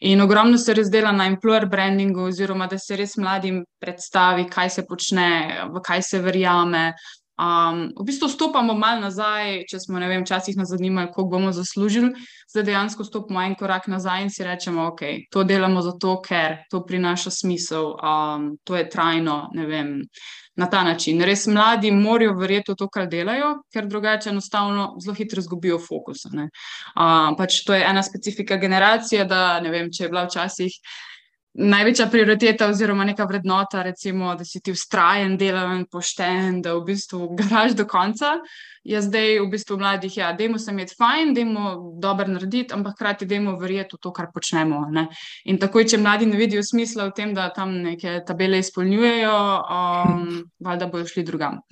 In 0.00 0.20
ogromno 0.20 0.58
se 0.58 0.74
razdela 0.74 1.03
na 1.12 1.26
employer 1.26 1.66
brandingu, 1.66 2.28
oziroma 2.30 2.66
da 2.66 2.78
se 2.78 2.96
res 2.96 3.16
mladim 3.16 3.64
predstavi, 3.80 4.48
kaj 4.50 4.70
se 4.70 4.86
počne, 4.86 5.28
v 5.72 5.82
kaj 5.84 6.02
se 6.02 6.22
verjame. 6.22 6.92
Um, 7.34 7.88
v 7.98 8.04
bistvu 8.06 8.28
stopamo 8.30 8.76
malo 8.78 9.00
nazaj, 9.02 9.64
če 9.66 9.80
smo, 9.82 9.98
ne 9.98 10.06
vem, 10.06 10.22
včasih 10.22 10.54
nas 10.54 10.70
zanimali, 10.70 11.10
koliko 11.10 11.32
bomo 11.32 11.50
zaslužili, 11.50 12.12
zdaj 12.52 12.62
dejansko 12.68 13.04
stopimo 13.04 13.42
en 13.42 13.56
korak 13.58 13.88
nazaj 13.90 14.22
in 14.22 14.30
si 14.30 14.46
rečemo, 14.46 14.86
ok, 14.92 15.02
to 15.34 15.42
delamo 15.42 15.82
zato, 15.82 16.20
ker 16.22 16.60
to 16.70 16.84
prinaša 16.86 17.32
smisel, 17.34 17.90
um, 17.98 18.52
to 18.62 18.78
je 18.78 18.86
trajno, 18.86 19.48
ne 19.58 19.66
vem, 19.66 19.90
na 20.56 20.66
ta 20.70 20.82
način. 20.84 21.22
Res 21.22 21.46
mladi 21.46 21.90
morajo 21.90 22.34
verjeti 22.38 22.72
v 22.72 22.78
to, 22.78 22.88
kar 22.88 23.08
delajo, 23.10 23.54
ker 23.74 23.88
drugače 23.90 24.30
enostavno 24.30 24.92
zelo 25.02 25.14
hitro 25.14 25.42
izgubijo 25.42 25.78
fokus. 25.82 26.24
Uh, 26.30 27.32
pač 27.38 27.62
to 27.66 27.74
je 27.74 27.82
ena 27.82 28.02
specifika 28.02 28.56
generacije, 28.56 29.24
da 29.24 29.60
ne 29.60 29.74
vem, 29.74 29.90
če 29.90 30.04
je 30.04 30.12
bila 30.12 30.26
včasih 30.28 30.78
največja 31.54 32.06
prioriteta 32.10 32.66
oziroma 32.68 33.04
neka 33.04 33.24
vrednota, 33.24 33.82
recimo, 33.82 34.34
da 34.34 34.44
si 34.44 34.60
ti 34.60 34.72
ustrajen, 34.74 35.36
delaven, 35.38 35.84
pošten, 35.86 36.60
da 36.62 36.74
v 36.74 36.84
bistvu 36.90 37.28
garaš 37.38 37.76
do 37.78 37.86
konca. 37.86 38.38
Jaz 38.84 39.06
zdaj 39.08 39.38
v 39.40 39.46
bistvu 39.52 39.78
mladih, 39.80 40.16
ja, 40.16 40.32
dajmo 40.36 40.58
se 40.58 40.72
imeti 40.72 40.96
fajn, 40.98 41.32
dajmo 41.34 41.70
dobro 42.02 42.26
narediti, 42.28 42.74
ampak 42.74 42.98
hkrati 42.98 43.26
dajmo 43.26 43.54
verjeti 43.60 43.96
v 43.96 44.02
to, 44.02 44.12
kar 44.12 44.28
počnemo. 44.34 44.82
Ne? 44.92 45.06
In 45.48 45.60
takoj, 45.62 45.86
če 45.88 46.02
mladi 46.02 46.28
ne 46.28 46.36
vidijo 46.36 46.62
smisla 46.62 47.08
v 47.08 47.16
tem, 47.16 47.32
da 47.34 47.48
tam 47.54 47.72
neke 47.86 48.18
tabele 48.26 48.60
izpolnjujejo, 48.60 49.38
um, 49.78 50.28
valjda 50.60 50.90
bojo 50.92 51.08
šli 51.08 51.24
drugam. 51.24 51.62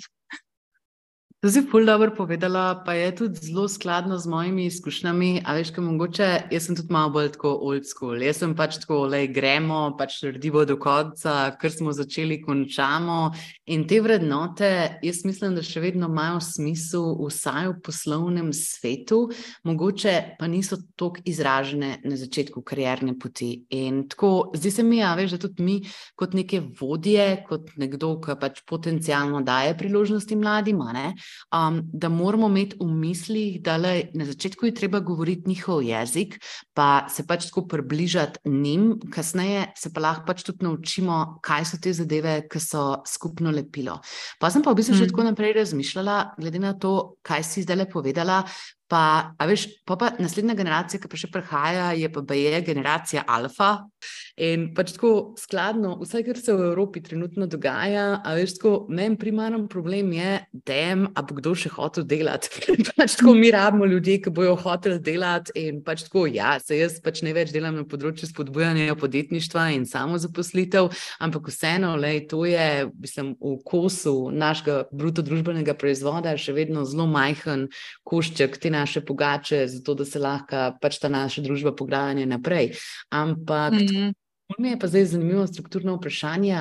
To 1.43 1.51
si 1.51 1.59
ful 1.67 1.83
dobro 1.83 2.15
povedala, 2.15 2.85
pa 2.87 2.95
je 2.95 3.17
tudi 3.17 3.41
zelo 3.43 3.67
skladno 3.69 4.15
z 4.19 4.31
mojimi 4.31 4.67
izkušnjami. 4.67 5.43
A 5.45 5.57
veš, 5.59 5.73
kaj 5.75 5.83
mogoče, 5.85 6.27
jaz 6.55 6.69
sem 6.69 6.77
tudi 6.79 6.93
malo 6.95 7.11
bolj 7.11 7.33
tako 7.35 7.51
old 7.67 7.83
school. 7.83 8.23
Jaz 8.23 8.39
sem 8.39 8.53
pač 8.55 8.77
tako, 8.79 9.01
le 9.11 9.25
gremo, 9.27 9.81
pač 9.99 10.21
naredimo 10.23 10.63
do 10.63 10.77
konca, 10.79 11.51
kar 11.59 11.75
smo 11.75 11.91
začeli, 11.91 12.39
končamo. 12.45 13.33
In 13.75 13.83
te 13.91 13.99
vrednote, 13.99 14.71
jaz 15.03 15.25
mislim, 15.27 15.57
da 15.59 15.65
še 15.67 15.83
vedno 15.83 16.07
imajo 16.07 16.39
smisel, 16.47 17.09
vsaj 17.19 17.73
v 17.73 17.75
poslovnem 17.91 18.55
svetu, 18.55 19.25
mogoče 19.67 20.15
pa 20.39 20.47
niso 20.47 20.79
tako 20.95 21.27
izražene 21.27 21.97
na 22.07 22.21
začetku 22.23 22.63
karierne 22.63 23.17
poti. 23.19 23.65
In 23.75 24.05
tako, 24.15 24.53
zdi 24.55 24.71
se 24.71 24.87
mi, 24.87 25.03
a 25.03 25.11
veš, 25.19 25.35
da 25.35 25.43
tudi 25.49 25.67
mi, 25.67 25.77
kot 26.15 26.39
neke 26.39 26.63
vodje, 26.79 27.43
kot 27.51 27.75
nekdo, 27.83 28.15
ki 28.23 28.39
pač 28.39 28.63
potencialno 28.63 29.43
daje 29.43 29.75
priložnosti 29.83 30.39
mladim, 30.39 30.87
ne 30.95 31.11
um, 31.55 31.81
da 31.93 32.09
moramo 32.09 32.49
imeti 32.49 32.77
v 32.81 32.89
mislih, 32.91 33.61
da 33.63 33.77
le, 33.77 34.11
na 34.15 34.27
začetku 34.29 34.67
je 34.67 34.75
treba 34.75 35.01
govoriti 35.01 35.49
njihov 35.49 35.83
jezik, 35.83 36.39
pa 36.75 37.07
se 37.09 37.27
pač 37.27 37.49
tako 37.51 37.67
približati 37.69 38.49
njim, 38.51 39.01
kasneje 39.13 39.67
se 39.77 39.93
pa 39.93 40.01
lahko 40.01 40.27
pač 40.27 40.43
tudi 40.47 40.65
naučimo, 40.67 41.39
kaj 41.43 41.65
so 41.65 41.81
te 41.83 41.93
zadeve, 41.93 42.41
ki 42.51 42.61
so 42.61 42.85
skupno 43.09 43.51
lepilo. 43.51 44.01
Pa 44.41 44.51
sem 44.51 44.63
pa 44.63 44.73
v 44.73 44.81
bistvu 44.81 44.97
mm. 44.97 45.01
še 45.03 45.11
tako 45.13 45.27
naprej 45.31 45.57
razmišljala, 45.61 46.19
glede 46.39 46.63
na 46.63 46.75
to, 46.79 47.19
kaj 47.23 47.45
si 47.47 47.67
zdaj 47.67 47.83
le 47.85 47.91
povedala. 47.91 48.43
Pa, 48.93 49.33
veš, 49.49 49.67
pa, 49.89 49.97
pa 49.97 50.11
naslednja 50.21 50.53
generacija, 50.53 51.01
ki 51.01 51.09
pa 51.09 51.17
še 51.17 51.31
prihaja, 51.33 51.93
je 51.97 52.11
pa 52.13 52.21
je 52.37 52.59
generacija 52.67 53.23
Alfa. 53.25 53.87
In 54.43 54.67
pač 54.77 54.95
tako 54.97 55.33
skladno, 55.41 55.95
vse, 56.03 56.21
kar 56.27 56.37
se 56.41 56.53
v 56.53 56.67
Evropi 56.67 57.01
trenutno 57.05 57.47
dogaja, 57.49 58.21
a 58.21 58.35
veš, 58.37 58.59
tako 58.59 58.73
meni 58.93 59.17
primaren 59.21 59.65
problem 59.73 60.11
je, 60.17 60.35
da 60.53 60.77
jim, 60.77 61.07
a 61.17 61.25
bo 61.25 61.37
kdo 61.39 61.55
še 61.57 61.73
hotel 61.73 62.05
delati. 62.09 62.51
pač 62.99 63.17
tako 63.21 63.33
mi 63.39 63.53
rabimo 63.55 63.89
ljudi, 63.89 64.19
ki 64.25 64.33
bojo 64.35 64.59
hoteli 64.61 65.01
delati. 65.01 65.55
In 65.63 65.81
pač 65.87 66.05
tako, 66.09 66.27
ja, 66.33 66.59
se 66.61 66.77
jaz 66.77 66.99
pač 67.05 67.23
ne 67.25 67.33
več 67.37 67.55
delam 67.55 67.79
na 67.81 67.87
področju 67.89 68.29
spodbujanja 68.29 68.99
podjetništva 69.01 69.71
in 69.77 69.87
samo 69.89 70.21
zaposlitev, 70.21 70.91
ampak 71.23 71.49
vseeno, 71.53 71.95
lej, 72.01 72.27
to 72.33 72.43
je, 72.49 72.91
mislim, 72.93 73.33
v 73.41 73.57
kosu 73.69 74.17
našega 74.33 74.83
bruto 74.93 75.25
družbenega 75.25 75.77
proizvoda 75.81 76.37
še 76.37 76.57
vedno 76.57 76.85
zelo 76.89 77.09
majhen 77.09 77.69
košček 78.09 78.61
naše 78.73 78.82
pogače, 79.07 79.67
zato 79.69 79.95
da 79.95 80.05
se 80.05 80.19
lahko 80.19 80.79
pač 80.81 80.99
ta 80.99 81.09
naša 81.09 81.43
družba 81.43 81.75
pogaja 81.77 82.27
naprej. 82.27 82.73
Ampak. 83.11 83.73
Mm 83.73 83.79
-hmm. 83.79 84.22
Mi 84.59 84.69
je 84.69 84.79
pa 84.79 84.87
zdaj 84.87 85.05
zanimivo 85.05 85.47
strukturno 85.47 85.95
vprašanje. 85.97 86.57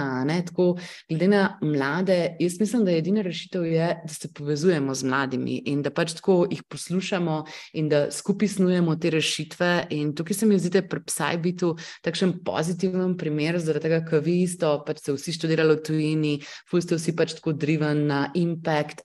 Tako, 0.46 0.78
glede 1.10 1.28
na 1.28 1.58
mlade, 1.62 2.36
jaz 2.40 2.60
mislim, 2.60 2.86
da 2.86 2.92
je 2.92 2.98
edina 2.98 3.22
rešitev, 3.22 3.66
je, 3.66 4.02
da 4.08 4.14
se 4.14 4.34
povezujemo 4.34 4.94
z 4.96 5.04
mladimi 5.04 5.62
in 5.66 5.82
da 5.82 5.90
pač 5.90 6.14
tako 6.14 6.48
jih 6.52 6.64
poslušamo 6.64 7.46
in 7.74 7.90
da 7.90 8.12
skupaj 8.12 8.48
snujemo 8.48 8.96
te 8.96 9.10
rešitve. 9.10 9.88
In 9.90 10.16
tukaj 10.16 10.34
se 10.34 10.46
mi 10.46 10.60
zdi, 10.60 10.70
da 10.70 10.78
je 10.78 10.88
pri 10.90 11.02
Psybitu 11.06 11.76
takšen 12.02 12.38
pozitiven 12.46 13.18
primer, 13.18 13.60
zaradi 13.60 13.90
tega, 13.90 14.04
ker 14.06 14.24
vi 14.24 14.42
isto, 14.44 14.76
pač 14.88 15.02
ste 15.04 15.16
vsi 15.18 15.36
študirali 15.40 15.76
v 15.76 15.84
tujini, 15.86 16.34
ful 16.70 16.82
ste 16.82 17.00
vsi 17.00 17.16
pač 17.16 17.36
tako 17.40 17.54
driven 17.54 18.06
na 18.08 18.28
impact. 18.36 19.04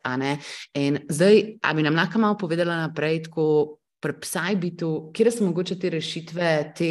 In 0.74 1.00
zdaj, 1.08 1.58
a 1.62 1.74
bi 1.74 1.82
nam 1.82 1.96
lahko 1.96 2.18
malo 2.22 2.38
povedala 2.38 2.76
naprej, 2.86 3.26
tako 3.28 3.78
pri 4.00 4.12
Psybitu, 4.20 5.10
kje 5.14 5.30
so 5.32 5.44
mogoče 5.44 5.78
te 5.80 5.90
rešitve, 5.90 6.50
te 6.76 6.90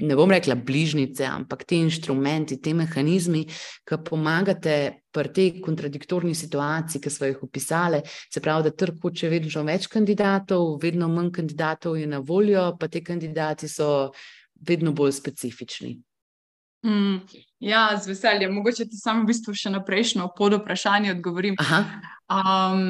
ne 0.00 0.16
bom 0.16 0.30
rekla 0.30 0.54
bližnjice, 0.54 1.24
ampak 1.24 1.64
ti 1.64 1.80
inštrumenti, 1.80 2.60
ti 2.62 2.74
mehanizmi, 2.74 3.44
ki 3.86 4.00
pomagate 4.06 4.74
pri 5.12 5.32
tej 5.34 5.48
kontradiktorni 5.64 6.34
situaciji, 6.34 7.02
ki 7.02 7.10
smo 7.10 7.30
jih 7.30 7.42
opisali. 7.42 8.02
Se 8.32 8.40
pravi, 8.40 8.68
da 8.68 8.74
trg 8.74 9.00
hoče 9.02 9.30
vedno 9.32 9.64
več 9.66 9.88
kandidatov, 9.90 10.76
vedno 10.82 11.08
manj 11.08 11.32
kandidatov 11.40 11.98
je 11.98 12.06
na 12.06 12.18
voljo, 12.18 12.70
pa 12.80 12.88
ti 12.88 13.04
kandidati 13.04 13.68
so 13.68 14.10
vedno 14.60 14.92
bolj 14.92 15.12
specifični. 15.18 15.98
Mm, 16.86 17.16
ja, 17.60 17.96
z 18.02 18.08
veseljem. 18.08 18.54
Mogoče 18.54 18.86
ti 18.88 18.96
samo 18.96 19.22
v 19.22 19.32
bistvu 19.32 19.54
še 19.54 19.72
na 19.74 19.82
prejšnjo 19.84 20.30
pod 20.36 20.56
vprašanje 20.56 21.12
odgovorim. 21.18 21.58
Um, 21.60 22.86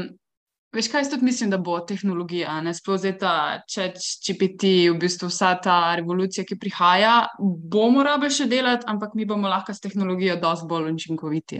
Veš, 0.70 0.86
kaj 0.86 1.00
jaz 1.00 1.08
tudi 1.10 1.24
mislim, 1.24 1.50
da 1.50 1.58
bo 1.58 1.80
tehnologija, 1.82 2.60
ne 2.62 2.70
sploh 2.74 2.98
zdaj 3.02 3.16
ta 3.18 3.32
ChatGPT, 3.66 4.68
v 4.92 4.98
bistvu 5.02 5.26
vsa 5.26 5.56
ta 5.58 5.96
revolucija, 5.98 6.44
ki 6.46 6.58
prihaja, 6.62 7.14
bomo 7.42 8.04
rabili 8.06 8.30
še 8.36 8.46
delati, 8.46 8.86
ampak 8.86 9.16
mi 9.18 9.26
bomo 9.26 9.50
lahko 9.50 9.74
s 9.74 9.82
tehnologijo 9.82 10.36
dosti 10.38 10.68
bolj 10.70 10.92
učinkoviti. 10.92 11.58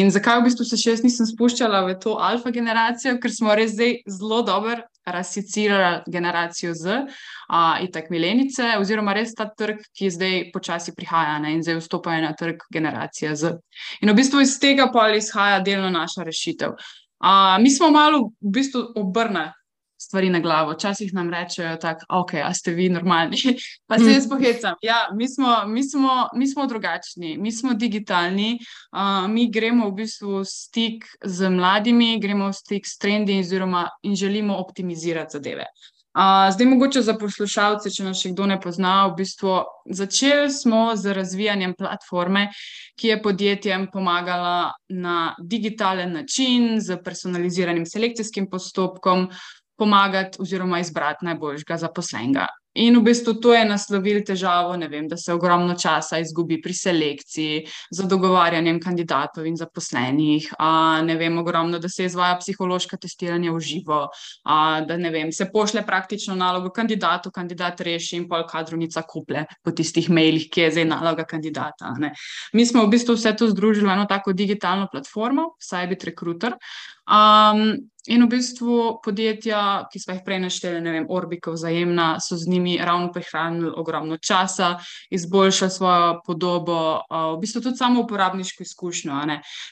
In 0.00 0.08
zakaj 0.14 0.40
v 0.40 0.46
bistvu 0.48 0.64
se 0.70 0.80
še 0.80 0.94
jaz 0.94 1.04
nisem 1.04 1.28
spuščala 1.28 1.84
v 1.84 1.98
to 2.00 2.16
alfa 2.16 2.54
generacijo, 2.54 3.18
ker 3.20 3.34
smo 3.34 3.52
res 3.60 3.76
zdaj 3.76 3.98
zelo 4.08 4.40
dobro 4.48 4.80
rasicirali 5.04 6.00
generacijo 6.08 6.72
Z, 6.74 7.04
in 7.84 7.92
tako 7.92 8.16
milenice, 8.16 8.72
oziroma 8.80 9.12
res 9.12 9.34
ta 9.36 9.50
trg, 9.52 9.84
ki 9.92 10.08
zdaj 10.10 10.50
počasi 10.56 10.96
prihaja 10.96 11.36
ne? 11.44 11.52
in 11.58 11.62
zdaj 11.62 11.82
vstopajo 11.82 12.24
na 12.24 12.32
trg 12.32 12.64
generacija 12.72 13.36
Z. 13.36 13.58
In 14.00 14.08
v 14.08 14.16
bistvu 14.16 14.40
iz 14.40 14.56
tega 14.60 14.88
pa 14.88 15.10
izhaja 15.12 15.60
delno 15.60 15.92
naša 15.92 16.24
rešitev. 16.24 16.72
Uh, 17.24 17.56
mi 17.62 17.70
smo 17.70 17.90
malo 17.90 18.18
v 18.40 18.50
bistvu 18.52 18.82
obrnili 19.00 19.48
stvari 20.04 20.30
na 20.30 20.40
glavo. 20.40 20.72
Včasih 20.72 21.14
nam 21.14 21.30
rečejo, 21.30 21.76
da 21.82 21.94
okay, 22.08 22.54
ste 22.54 22.72
vi 22.72 22.88
normalni. 22.88 23.36
pa 23.88 23.98
se 23.98 24.12
jaz 24.12 24.28
pohecam. 24.28 24.74
Ja, 24.82 25.08
mi, 25.14 25.28
smo, 25.28 25.66
mi, 25.66 25.82
smo, 25.82 26.28
mi 26.34 26.46
smo 26.46 26.66
drugačni, 26.66 27.36
mi 27.38 27.52
smo 27.52 27.74
digitalni, 27.74 28.58
uh, 28.92 29.30
mi 29.30 29.50
gremo 29.50 29.88
v 29.88 29.94
bistvu 30.02 30.38
v 30.38 30.44
stik 30.44 31.08
z 31.24 31.50
mladimi, 31.50 32.18
gremo 32.20 32.48
v 32.48 32.52
stik 32.52 32.86
s 32.86 32.98
trendi 32.98 33.40
in 34.02 34.16
želimo 34.16 34.56
optimizirati 34.56 35.32
zadeve. 35.32 35.66
Uh, 36.14 36.54
zdaj, 36.54 36.66
mogoče 36.66 37.00
za 37.02 37.16
poslušalce, 37.18 37.90
če 37.90 38.04
nas 38.06 38.20
še 38.22 38.30
kdo 38.30 38.46
ne 38.46 38.54
pozna, 38.62 39.08
v 39.10 39.16
bistvu 39.18 39.56
začeli 39.98 40.46
smo 40.54 40.82
z 40.94 41.10
razvijanjem 41.10 41.74
platforme, 41.74 42.44
ki 42.94 43.08
je 43.10 43.16
podjetjem 43.22 43.88
pomagala 43.90 44.76
na 44.94 45.34
digitalen 45.42 46.14
način, 46.14 46.78
z 46.78 47.00
personaliziranim 47.02 47.82
selekcijskim 47.82 48.46
postopkom, 48.50 49.26
pomagati 49.74 50.38
oziroma 50.38 50.78
izbrati 50.78 51.26
najboljšega 51.26 51.80
zaposlenega. 51.82 52.46
In 52.74 52.98
v 52.98 53.02
bistvu 53.06 53.36
to 53.38 53.52
je 53.54 53.62
naslovil 53.64 54.24
težavo, 54.26 54.74
vem, 54.90 55.06
da 55.08 55.16
se 55.16 55.32
ogromno 55.32 55.76
časa 55.78 56.18
izgubi 56.18 56.60
pri 56.62 56.74
selekciji, 56.74 57.62
za 57.90 58.06
dogovarjanjem 58.10 58.80
kandidatov 58.82 59.46
in 59.46 59.56
zaposlenih. 59.56 60.48
A, 60.58 61.00
ne 61.06 61.14
vem, 61.16 61.38
ogromno, 61.38 61.78
da 61.78 61.88
se 61.88 62.08
izvaja 62.08 62.34
psihološko 62.40 62.96
testiranje 62.96 63.52
v 63.54 63.60
živo, 63.60 64.00
a, 64.44 64.80
da 64.86 64.96
vem, 64.96 65.30
se 65.32 65.46
pošle 65.52 65.84
praktično 65.86 66.34
nalogo 66.34 66.72
kandidatu, 66.74 67.30
kandidat 67.30 67.80
reši 67.80 68.16
in 68.16 68.28
pol 68.28 68.42
kadrovnica 68.50 69.04
kuple 69.06 69.46
po 69.62 69.70
tistih 69.70 70.10
mailih, 70.10 70.48
ki 70.50 70.66
je 70.66 70.72
zdaj 70.78 70.88
naloga 70.90 71.24
kandidata. 71.24 71.94
Ne. 71.98 72.10
Mi 72.52 72.66
smo 72.66 72.82
v 72.84 72.94
bistvu 72.96 73.14
vse 73.14 73.36
to 73.38 73.48
združili 73.52 73.86
v 73.86 73.94
eno 73.94 74.08
tako 74.10 74.34
digitalno 74.34 74.88
platformo, 74.90 75.54
Cybit 75.62 76.10
Recruiter. 76.10 76.58
Um, 77.04 77.90
in 78.06 78.20
v 78.24 78.28
bistvu 78.28 79.00
podjetja, 79.00 79.88
ki 79.88 80.00
smo 80.00 80.12
jih 80.12 80.22
prej 80.24 80.42
našteli, 80.42 80.80
ne 80.84 80.92
vem, 80.92 81.06
Orbika, 81.08 81.52
vzajemna, 81.54 82.18
so 82.20 82.36
z 82.36 82.48
njimi 82.52 82.76
ravno 82.76 83.08
prihranili 83.12 83.70
ogromno 83.76 84.16
časa, 84.16 84.74
izboljšali 85.10 85.70
svojo 85.70 86.20
podobo, 86.26 87.00
uh, 87.00 87.32
v 87.36 87.40
bistvu 87.40 87.62
tudi 87.64 87.80
samo 87.80 88.02
uporabniško 88.04 88.62
izkušnjo. 88.62 89.20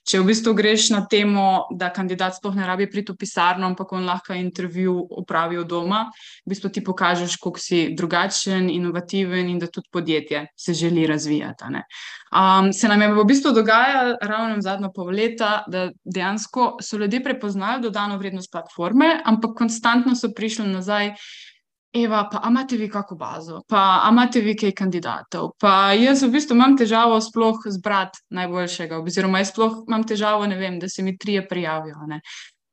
Če 0.09 0.21
v 0.21 0.29
bistvu 0.29 0.55
greš 0.57 0.89
na 0.95 1.03
temo, 1.05 1.67
da 1.77 1.93
kandidat 1.93 2.39
sploh 2.39 2.57
ne 2.57 2.67
rabi 2.67 2.89
priti 2.91 3.13
v 3.13 3.21
pisarno, 3.21 3.69
ampak 3.69 3.93
on 3.93 4.09
lahko 4.09 4.33
intervju 4.37 4.97
upravi 5.23 5.61
doma, 5.69 6.07
v 6.47 6.55
bistvu 6.55 6.73
ti 6.73 6.85
pokažeš, 6.85 7.37
koliko 7.37 7.61
si 7.61 7.85
drugačen, 7.97 8.71
inovativen 8.71 9.49
in 9.49 9.61
da 9.61 9.69
tudi 9.69 9.93
podjetje 9.93 10.47
se 10.57 10.75
želi 10.75 11.07
razvijati. 11.07 11.65
Um, 12.33 12.73
se 12.73 12.89
nam 12.89 13.03
je 13.03 13.13
v 13.13 13.25
bistvu 13.25 13.53
dogajalo 13.53 14.17
ravno 14.23 14.57
zadnjo 14.61 14.89
pol 14.95 15.11
leta, 15.13 15.65
da 15.69 15.91
dejansko 16.05 16.79
so 16.81 16.97
ljudje 16.97 17.22
prepoznali 17.23 17.83
dodano 17.83 18.19
vrednost 18.19 18.53
platforme, 18.53 19.21
ampak 19.25 19.57
konstantno 19.59 20.17
so 20.17 20.33
prišli 20.37 20.69
nazaj. 20.69 21.15
Eva, 21.93 22.23
pa 22.33 22.41
imate 22.49 22.77
vi 22.81 22.87
kako 22.89 23.19
bazo, 23.21 23.59
pa 23.69 24.09
imate 24.11 24.41
vi 24.41 24.55
kaj 24.57 24.73
kandidatov. 24.73 25.51
Pa 25.61 25.93
jaz 25.93 26.23
v 26.25 26.31
bistvu 26.33 26.57
imam 26.57 26.77
težavo 26.77 27.19
sploh 27.21 27.59
zbrati 27.69 28.23
najboljšega, 28.33 29.03
oziroma 29.05 29.43
jaz 29.43 29.51
sploh 29.53 29.83
imam 29.89 30.07
težavo, 30.09 30.47
ne 30.49 30.57
vem, 30.57 30.79
da 30.81 30.89
se 30.89 31.05
mi 31.05 31.19
trije 31.19 31.45
prijavijo. 31.49 32.07
Ne. 32.09 32.23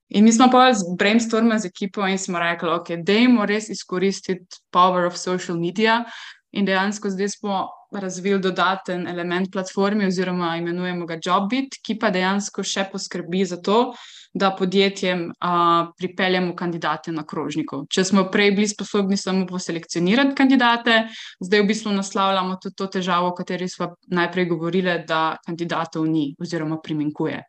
In 0.10 0.24
mi 0.24 0.32
smo 0.32 0.48
pa 0.51 0.74
z 0.74 0.88
brainstormom 0.98 1.60
z 1.60 1.68
ekipo 1.68 2.08
in 2.08 2.18
smo 2.18 2.39
rekli, 2.39 2.70
ok, 2.70 2.96
dajmo 3.06 3.46
res 3.46 3.70
izkoristiti 3.70 4.63
power 4.72 5.06
of 5.06 5.18
social 5.18 5.60
media. 5.60 6.06
In 6.51 6.65
dejansko 6.65 7.10
zdaj 7.13 7.29
smo 7.29 7.68
razvili 7.91 8.39
dodaten 8.41 9.08
element 9.08 9.51
platforme, 9.51 10.08
oziroma 10.08 10.56
imenujemo 10.58 11.06
ga 11.06 11.18
Jobbit, 11.25 11.77
ki 11.86 11.98
pa 12.00 12.10
dejansko 12.13 12.63
še 12.63 12.88
poskrbi 12.91 13.44
za 13.46 13.58
to, 13.62 13.94
da 14.34 14.51
podjetjem 14.53 15.24
a, 15.41 15.89
pripeljemo 15.98 16.53
kandidate 16.56 17.12
na 17.12 17.24
krožniku. 17.25 17.84
Če 17.89 18.03
smo 18.06 18.27
prej 18.29 18.51
bili 18.58 18.68
sposobni 18.70 19.18
samo 19.18 19.48
poselekcionirati 19.50 20.36
kandidate, 20.38 21.00
zdaj 21.41 21.63
v 21.63 21.68
bistvu 21.72 21.94
naslavljamo 21.96 22.60
tudi 22.62 22.77
to 22.77 22.88
težavo, 22.98 23.32
o 23.32 23.36
kateri 23.38 23.70
smo 23.70 23.96
najprej 24.13 24.46
govorili, 24.53 25.00
da 25.08 25.38
kandidatov 25.46 26.06
ni 26.06 26.29
oziroma 26.41 26.77
primankuje. 26.84 27.41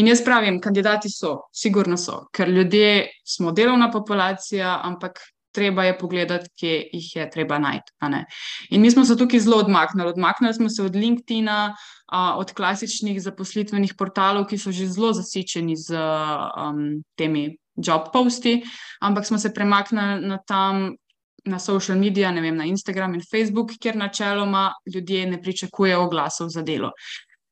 In 0.00 0.12
jaz 0.12 0.20
pravim, 0.24 0.60
kandidati 0.60 1.08
so, 1.08 1.38
sigurno 1.52 1.96
so, 1.96 2.26
ker 2.36 2.48
ljudje 2.48 3.08
smo 3.24 3.52
delovna 3.56 3.90
populacija, 3.90 4.80
ampak 4.84 5.24
treba 5.52 5.84
je 5.84 5.98
pogledati, 5.98 6.48
kje 6.58 6.88
jih 6.92 7.16
je 7.16 7.30
treba 7.30 7.58
najti. 7.58 7.92
In 8.70 8.80
mi 8.80 8.90
smo 8.90 9.04
se 9.04 9.16
tukaj 9.18 9.40
zelo 9.40 9.56
odmaknili. 9.56 10.08
Odmaknili 10.08 10.54
smo 10.54 10.68
se 10.68 10.82
od 10.82 10.96
LinkedIn-a, 10.96 11.74
od 12.36 12.52
klasičnih 12.52 13.22
zaposlitvenih 13.22 13.94
portalov, 13.98 14.46
ki 14.46 14.58
so 14.58 14.72
že 14.72 14.88
zelo 14.88 15.12
zasičeni 15.12 15.76
z 15.76 15.94
um, 15.94 17.02
temi 17.16 17.56
job 17.76 18.10
posti, 18.12 18.62
ampak 19.00 19.26
smo 19.26 19.38
se 19.38 19.54
premaknili 19.54 20.26
na 20.26 20.38
tam. 20.46 20.96
Na 21.44 21.58
social 21.58 21.96
medije, 21.96 22.28
ne 22.32 22.40
vem, 22.40 22.56
na 22.56 22.66
Instagram 22.68 23.14
in 23.14 23.22
Facebook, 23.24 23.70
kjer 23.80 23.96
načeloma 23.96 24.74
ljudje 24.94 25.26
ne 25.26 25.38
pričakujejo 25.42 26.02
oglasov 26.04 26.48
za 26.52 26.62
delo. 26.62 26.90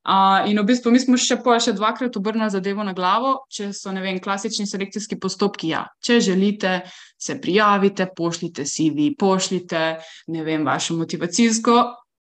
Uh, 0.09 0.49
in 0.49 0.57
v 0.57 0.65
bistvu 0.65 0.89
mi 0.89 1.01
smo 1.03 1.19
še, 1.21 1.37
še 1.37 1.75
dvakrat 1.77 2.15
obrnili 2.17 2.49
zadevo 2.49 2.81
na 2.81 2.95
glavo, 2.97 3.43
če 3.53 3.75
so 3.77 3.93
vem, 3.93 4.17
klasični 4.25 4.65
selekcijski 4.65 5.19
postopki. 5.21 5.75
Ja. 5.75 5.83
Če 6.01 6.17
želite, 6.25 6.79
se 7.21 7.37
prijavite, 7.37 8.07
pošljite 8.17 8.65
CV, 8.65 9.11
pošljite 9.21 9.83
vem, 10.33 10.65
vašo 10.65 10.97
motivacijsko. 10.97 11.77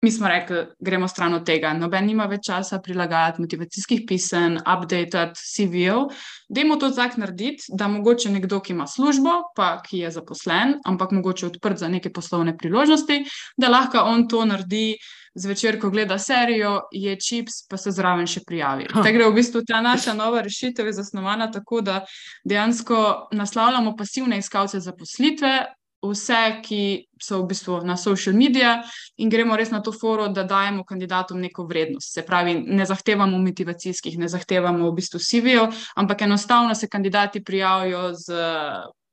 Mi 0.02 0.10
smo 0.10 0.28
rekli, 0.28 0.66
gremo 0.78 1.08
stran 1.08 1.34
od 1.34 1.42
tega. 1.44 1.74
Noben 1.76 2.06
nima 2.08 2.24
več 2.24 2.46
časa 2.46 2.78
prilagajati 2.80 3.42
motivacijskih 3.44 4.06
pisem, 4.08 4.56
updateati 4.56 5.36
CV-ov. 5.36 6.14
Dajmo 6.48 6.78
to 6.80 6.88
tako 6.96 7.20
narediti, 7.20 7.68
da 7.68 7.88
mogoče 7.88 8.32
nekdo, 8.32 8.62
ki 8.64 8.72
ima 8.72 8.86
službo, 8.88 9.34
pa 9.56 9.74
ki 9.84 10.00
je 10.06 10.12
zaposlen, 10.14 10.78
ampak 10.88 11.12
mogoče 11.12 11.50
odprt 11.50 11.84
za 11.84 11.88
neke 11.92 12.12
poslovne 12.12 12.56
priložnosti, 12.56 13.24
da 13.60 13.68
lahko 13.68 14.00
on 14.08 14.24
to 14.28 14.44
naredi 14.48 14.96
zvečer, 15.34 15.76
ko 15.80 15.90
gleda 15.90 16.18
serijo, 16.18 16.78
je 16.92 17.16
čips, 17.20 17.66
pa 17.68 17.76
se 17.76 17.92
zraven 17.92 18.26
še 18.26 18.40
prijavi. 18.46 18.88
Tako 18.90 19.12
gre 19.14 19.28
v 19.28 19.34
bistvu 19.36 19.62
ta 19.68 19.82
naša 19.84 20.14
nova 20.16 20.40
rešitev, 20.42 20.88
je 20.88 20.96
zasnovana 20.96 21.50
tako, 21.52 21.82
da 21.84 22.00
dejansko 22.48 23.28
naslavljamo 23.36 23.94
pasivne 23.96 24.40
iskalce 24.40 24.80
zaposlitve. 24.80 25.52
Vse, 26.00 26.62
ki 26.64 27.06
so 27.20 27.42
v 27.42 27.50
bistvu 27.50 27.82
na 27.84 27.96
social 28.00 28.32
medijih, 28.36 28.86
in 29.20 29.28
gremo 29.28 29.56
res 29.56 29.68
na 29.70 29.82
to 29.84 29.92
foro, 29.92 30.28
da 30.32 30.46
dajemo 30.48 30.84
kandidatom 30.88 31.40
neko 31.40 31.66
vrednost. 31.68 32.14
Se 32.14 32.24
pravi, 32.24 32.54
ne 32.64 32.86
zahtevamo 32.88 33.38
motivacijskih, 33.38 34.16
ne 34.18 34.28
zahtevamo 34.28 34.88
v 34.88 34.94
bistvu 34.96 35.20
CV-jev, 35.20 35.76
ampak 36.00 36.22
enostavno 36.24 36.74
se 36.74 36.88
kandidati 36.88 37.44
prijavijo 37.44 38.14
z 38.14 38.40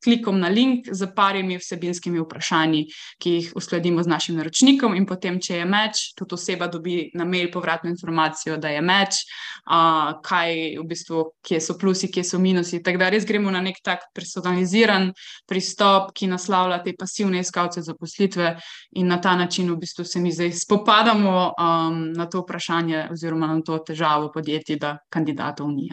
klikom 0.03 0.39
na 0.39 0.47
link 0.47 0.87
z 0.91 1.07
parimi 1.15 1.57
vsebinskimi 1.57 2.19
vprašanji, 2.21 2.85
ki 3.19 3.31
jih 3.31 3.51
uskladimo 3.55 4.03
z 4.03 4.07
našim 4.07 4.37
naročnikom, 4.37 4.95
in 4.95 5.05
potem, 5.05 5.39
če 5.41 5.61
je 5.61 5.65
meč, 5.65 6.03
tudi 6.17 6.37
oseba 6.37 6.67
dobi 6.71 7.09
na 7.17 7.25
mail 7.25 7.49
povratno 7.53 7.89
informacijo, 7.89 8.57
da 8.61 8.69
je 8.69 8.81
meč, 8.81 9.23
uh, 9.65 10.19
kaj 10.23 10.77
v 10.77 10.85
bistvu, 10.87 11.23
kje 11.41 11.61
so 11.63 11.77
plusi, 11.79 12.11
kje 12.13 12.23
so 12.23 12.39
minusi. 12.39 12.81
Tako 12.83 13.01
da 13.01 13.09
res 13.13 13.25
gremo 13.25 13.51
na 13.51 13.61
nek 13.61 13.81
tak 13.83 14.07
personaliziran 14.15 15.09
pristop, 15.49 16.13
ki 16.13 16.29
naslavlja 16.31 16.81
te 16.85 16.93
pasivne 16.97 17.41
iskalce 17.41 17.81
zaposlitve, 17.81 18.55
in 19.01 19.07
na 19.07 19.21
ta 19.21 19.35
način 19.35 19.71
v 19.71 19.79
bistvu 19.81 20.05
se 20.05 20.19
mi 20.21 20.31
zdaj 20.31 20.51
spopadamo 20.51 21.35
um, 21.57 22.01
na 22.13 22.29
to 22.29 22.43
vprašanje 22.45 23.07
oziroma 23.11 23.47
na 23.47 23.61
to 23.61 23.77
težavo 23.79 24.31
podjetij, 24.33 24.77
da 24.77 24.97
kandidatov 25.09 25.71
ni. 25.71 25.87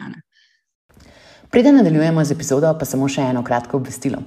Preden 1.55 1.75
nadaljujemo 1.75 2.23
z 2.25 2.31
epizodo, 2.31 2.67
pa 2.75 2.83
samo 2.83 3.07
še 3.07 3.29
eno 3.31 3.39
kratko 3.47 3.77
obvestilo. 3.79 4.17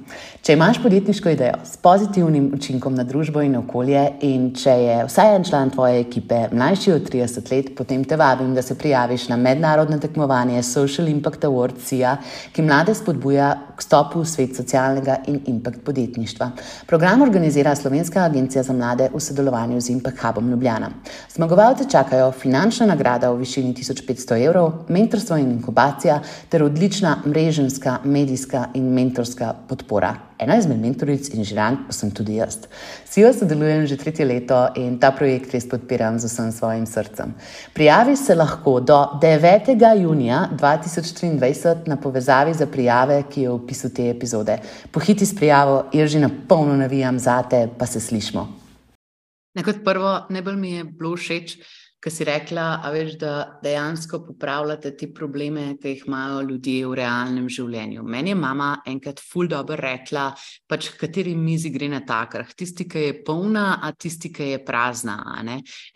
Če 0.40 0.54
imaš 0.56 0.78
podjetniško 0.80 1.34
idejo 1.34 1.58
s 1.60 1.76
pozitivnim 1.76 2.46
učinkom 2.56 2.94
na 2.96 3.04
družbo 3.04 3.42
in 3.44 3.58
okolje, 3.58 4.00
in 4.24 4.46
če 4.56 4.76
je 4.80 4.94
vsaj 5.10 5.34
en 5.36 5.44
član 5.44 5.68
tvoje 5.74 5.98
ekipe 6.06 6.38
mlajši 6.56 6.94
od 6.94 7.10
30 7.12 7.52
let, 7.52 7.68
potem 7.76 8.06
te 8.08 8.16
vabim, 8.16 8.54
da 8.56 8.64
se 8.64 8.78
prijaviš 8.80 9.26
na 9.28 9.36
mednarodno 9.36 9.98
tekmovanje 10.00 10.62
Social 10.64 11.10
Impact 11.12 11.44
Award 11.44 11.82
CIA, 11.84 12.14
ki 12.56 12.64
mlade 12.64 12.94
spodbuja 12.96 13.50
k 13.76 13.84
stopu 13.84 14.24
v 14.24 14.30
svet 14.32 14.56
socialnega 14.56 15.18
in 15.28 15.42
impact 15.52 15.84
podjetništva. 15.84 16.48
Program 16.88 17.26
organizira 17.28 17.76
Slovenska 17.76 18.24
agencija 18.24 18.64
za 18.64 18.72
mlade 18.72 19.10
v 19.12 19.20
sodelovanju 19.20 19.82
z 19.84 19.92
Impact 19.98 20.24
Hubom 20.24 20.48
Ljubljana. 20.54 20.90
Zmagovalce 21.36 21.84
čakajo 21.92 22.32
finančna 22.32 22.88
nagrada 22.88 23.34
v 23.36 23.44
višini 23.44 23.76
1500 23.76 24.40
evrov, 24.48 24.72
mentorstvo 24.88 25.36
in 25.36 25.52
inkubacija 25.58 26.22
ter 26.48 26.64
odlična 26.64 27.17
mreženska, 27.26 27.98
medijska 28.04 28.68
in 28.74 28.92
mentorska 28.94 29.54
podpora. 29.68 30.14
Ena 30.38 30.56
izmed 30.58 30.78
mentoric 30.80 31.28
in 31.34 31.44
žiran 31.44 31.76
pa 31.86 31.92
sem 31.92 32.10
tudi 32.14 32.36
jaz. 32.38 32.60
Sijo 33.04 33.32
sodelujem 33.32 33.86
že 33.86 33.96
tretje 33.96 34.26
leto 34.26 34.58
in 34.76 34.98
ta 34.98 35.10
projekt 35.10 35.54
res 35.54 35.68
podpiram 35.68 36.18
z 36.18 36.30
vsem 36.30 36.52
svojim 36.52 36.86
srcem. 36.86 37.34
Prijavi 37.74 38.16
se 38.16 38.34
lahko 38.34 38.80
do 38.80 38.98
9. 39.22 40.00
junija 40.02 40.48
2023 40.52 41.86
na 41.86 41.96
povezavi 41.96 42.54
za 42.54 42.66
prijave, 42.66 43.22
ki 43.30 43.42
je 43.42 43.48
v 43.48 43.54
opisu 43.54 43.90
te 43.94 44.10
epizode. 44.10 44.58
Pohiti 44.90 45.26
s 45.26 45.34
prijavo, 45.34 45.84
jaz 45.92 46.10
že 46.10 46.20
na 46.20 46.30
polno 46.48 46.76
navijam 46.76 47.18
za 47.18 47.42
te, 47.42 47.68
pa 47.78 47.86
se 47.86 48.00
slišmo. 48.00 48.48
Nekot 49.54 49.84
prvo, 49.84 50.26
najbolj 50.28 50.56
mi 50.56 50.72
je 50.72 50.84
bilo 50.84 51.16
všeč 51.16 51.58
ki 51.98 52.10
si 52.14 52.24
rekla, 52.24 52.78
veš, 52.94 53.16
da 53.18 53.32
dejansko 53.62 54.20
popravljate 54.22 54.92
te 54.96 55.08
probleme, 55.14 55.72
ki 55.82 55.94
jih 55.94 56.04
imajo 56.06 56.44
ljudje 56.46 56.86
v 56.86 56.94
realnem 57.00 57.48
življenju. 57.50 58.04
Meni 58.06 58.30
je 58.30 58.38
mama 58.38 58.68
enkrat 58.86 59.18
ful 59.18 59.48
dobro 59.50 59.74
rekla, 59.82 60.28
pač 60.70 60.92
kateri 60.98 61.34
mizi 61.34 61.72
gre 61.74 61.88
na 61.90 62.00
takrah. 62.06 62.52
Tisti, 62.54 62.86
ki 62.88 63.02
je 63.02 63.16
polna, 63.26 63.80
a 63.82 63.90
tisti, 63.90 64.30
ki 64.34 64.52
je 64.52 64.60
prazna. 64.62 65.18